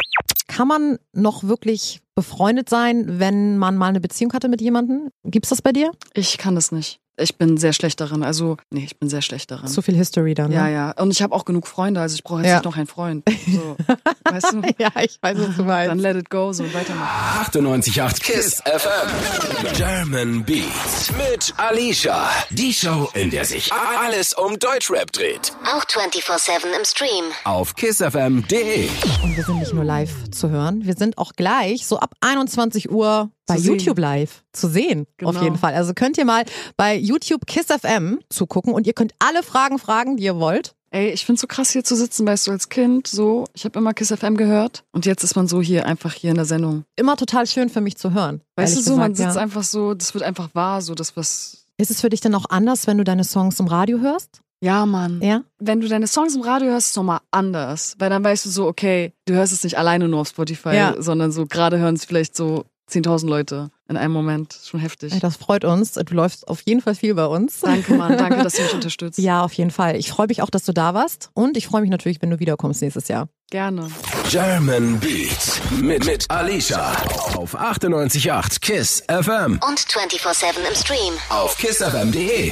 Kann 0.48 0.68
man 0.68 0.98
noch 1.14 1.44
wirklich 1.44 2.00
befreundet 2.16 2.70
sein, 2.70 3.20
wenn 3.20 3.58
man 3.58 3.76
mal 3.78 3.88
eine 3.88 4.00
Beziehung 4.02 4.34
hatte 4.34 4.50
mit 4.50 4.62
jemandem? 4.62 5.10
Gibt's 5.24 5.50
das 5.50 5.62
bei 5.62 5.72
dir? 5.72 5.92
Ich 6.14 6.38
kann 6.38 6.56
das 6.56 6.72
nicht. 6.72 7.00
Ich 7.20 7.38
bin 7.38 7.58
sehr 7.58 7.74
schlecht 7.74 8.00
darin. 8.02 8.24
Also, 8.24 8.58
nee, 8.72 8.84
ich 8.86 8.98
bin 8.98 9.10
sehr 9.10 9.22
schlecht 9.22 9.52
darin. 9.52 9.68
Zu 9.68 9.82
viel 9.82 9.96
History 9.96 10.34
dann. 10.34 10.52
ja, 10.52 10.64
Ne? 10.64 10.74
ja. 10.74 10.92
Und 10.92 11.12
ich 11.12 11.22
habe 11.22 11.36
auch 11.36 11.46
genug 11.46 11.68
Freunde, 11.68 12.00
also 12.02 12.16
ich 12.16 12.24
brauche 12.24 12.40
jetzt 12.42 12.50
Ja. 12.50 12.56
nicht 12.56 12.66
noch 12.66 12.78
einen 12.78 12.88
Freund. 12.88 13.24
So, 13.48 13.76
weißt 14.32 14.54
du? 14.54 14.62
Ja, 14.78 14.90
ich 15.02 15.18
weiß, 15.22 15.38
was 15.38 15.56
du 15.58 15.64
meinst. 15.64 15.92
Dann 15.92 16.00
let 16.00 16.16
it 16.16 16.30
go, 16.30 16.54
so 16.54 16.64
weitermachen. 16.74 17.46
98.8 17.52 18.22
KISS 18.22 18.62
FM. 18.66 19.74
German 19.76 20.44
Beats 20.46 21.12
mit 21.18 21.54
Alicia. 21.58 22.30
Die 22.52 22.74
Show, 22.74 23.10
in 23.14 23.30
der 23.30 23.46
sich 23.46 23.72
alles 23.74 24.34
um 24.34 24.58
Deutschrap 24.60 25.12
dreht. 25.12 25.54
Auch 25.66 25.84
24-7 25.86 26.66
im 26.78 26.86
Stream. 26.86 27.26
Auf 27.44 27.76
kissfm.de. 27.76 28.90
Und 29.24 29.36
wir 29.38 29.44
sind 29.44 29.60
nicht 29.60 29.74
nur 29.74 29.84
live 29.84 30.30
zu 30.32 30.50
hören, 30.50 30.86
wir 30.86 30.96
sind 30.96 31.18
auch 31.18 31.34
gleich 31.34 31.86
so 31.88 32.00
ab 32.00 32.14
21 32.22 32.90
Uhr 32.92 33.30
bei 33.50 33.60
sehen. 33.60 33.74
YouTube 33.76 34.00
live 34.00 34.44
zu 34.54 34.68
sehen. 34.68 35.02
Auf 35.24 35.34
Genau. 35.34 35.44
jeden 35.44 35.58
Fall. 35.58 35.74
Also 35.74 35.94
könnt 35.94 36.18
ihr 36.18 36.26
mal 36.26 36.44
bei 36.78 36.96
YouTube 36.96 37.46
Kiss 37.46 37.66
FM 37.68 38.20
zugucken 38.30 38.74
und 38.74 38.88
ihr 38.88 38.94
könnt 38.94 39.14
alle 39.20 39.44
Fragen 39.44 39.78
fragen, 39.80 40.18
die 40.18 40.24
ihr 40.24 40.38
wollt. 40.38 40.74
Ey, 40.92 41.10
ich 41.12 41.24
find's 41.24 41.42
so 41.42 41.46
krass 41.48 41.70
hier 41.70 41.84
zu 41.84 41.96
sitzen, 41.96 42.26
weißt 42.26 42.48
du, 42.48 42.52
als 42.52 42.70
Kind 42.70 43.06
so. 43.08 43.46
Ich 43.54 43.64
habe 43.66 43.78
immer 43.78 43.94
Kiss 43.94 44.08
FM 44.12 44.38
gehört 44.38 44.84
und 44.92 45.06
jetzt 45.06 45.24
ist 45.24 45.36
man 45.36 45.48
so 45.48 45.62
hier 45.62 45.86
einfach 45.86 46.14
hier 46.14 46.32
in 46.32 46.36
der 46.36 46.46
Sendung. 46.46 46.84
Immer 46.96 47.16
total 47.16 47.46
schön 47.46 47.70
für 47.70 47.82
mich 47.82 47.96
zu 47.98 48.12
hören. 48.14 48.42
Weißt 48.56 48.76
du 48.76 48.82
so, 48.82 48.96
man 48.96 49.12
gesagt, 49.12 49.18
sitzt 49.30 49.36
ja. 49.36 49.42
einfach 49.44 49.62
so, 49.64 49.94
das 49.94 50.14
wird 50.16 50.24
einfach 50.24 50.50
wahr, 50.56 50.82
so 50.82 50.96
das 50.96 51.16
was. 51.16 51.66
Ist 51.78 51.92
es 51.92 52.02
für 52.02 52.10
dich 52.10 52.22
denn 52.22 52.34
auch 52.34 52.46
anders, 52.50 52.88
wenn 52.88 52.98
du 52.98 53.04
deine 53.04 53.24
Songs 53.24 53.60
im 53.60 53.68
Radio 53.68 54.00
hörst? 54.00 54.42
Ja, 54.62 54.86
Mann. 54.86 55.22
Ja? 55.22 55.44
Wenn 55.60 55.80
du 55.80 55.88
deine 55.88 56.08
Songs 56.08 56.36
im 56.36 56.42
Radio 56.42 56.70
hörst, 56.72 56.88
ist 56.88 56.92
es 56.92 56.96
nochmal 56.98 57.20
anders. 57.32 57.96
Weil 58.00 58.10
dann 58.10 58.24
weißt 58.24 58.46
du 58.46 58.50
so, 58.50 58.68
okay, 58.68 59.14
du 59.26 59.36
hörst 59.36 59.54
es 59.54 59.64
nicht 59.64 59.78
alleine 59.78 60.10
nur 60.10 60.20
auf 60.22 60.28
Spotify, 60.30 60.74
Ja. 60.76 60.96
sondern 61.02 61.32
so 61.32 61.46
gerade 61.46 61.78
hören 61.78 61.96
es 61.96 62.04
vielleicht 62.04 62.36
so 62.36 62.66
10.000 62.90 63.28
Leute 63.28 63.70
in 63.88 63.98
einem 63.98 64.14
Moment. 64.14 64.58
Schon 64.64 64.80
heftig. 64.80 65.20
Das 65.20 65.36
freut 65.38 65.64
uns. 65.66 65.94
Du 65.94 66.14
läufst 66.14 66.48
auf 66.48 66.62
jeden 66.66 66.82
Fall 66.82 66.96
viel 66.96 67.14
bei 67.16 67.26
uns. 67.26 67.60
Danke, 67.62 67.94
Mann. 67.94 68.18
Danke, 68.18 68.38
dass 68.44 68.54
du 68.54 68.62
mich 68.64 68.74
unterstützt. 68.74 69.18
Ja, 69.20 69.44
auf 69.44 69.54
jeden 69.54 69.72
Fall. 69.72 69.96
Ich 69.96 70.10
freue 70.12 70.28
mich 70.28 70.42
auch, 70.42 70.50
dass 70.50 70.64
du 70.64 70.74
da 70.74 70.94
warst. 70.94 71.30
Und 71.34 71.58
ich 71.58 71.68
freue 71.68 71.82
mich 71.82 71.90
natürlich, 71.90 72.22
wenn 72.22 72.30
du 72.30 72.40
wiederkommst 72.40 72.82
nächstes 72.82 73.08
Jahr. 73.08 73.28
Gerne. 73.52 73.90
German 74.30 75.00
Beat 75.00 75.62
mit, 75.82 76.06
mit 76.06 76.30
Alicia 76.30 76.92
auf 77.36 77.56
98.8 77.60 78.60
KISS 78.62 79.04
FM 79.08 79.60
Und 79.68 79.80
24-7 79.80 80.46
im 80.70 80.76
Stream. 80.76 81.14
auf 81.30 81.58
kissfm.de. 81.58 82.52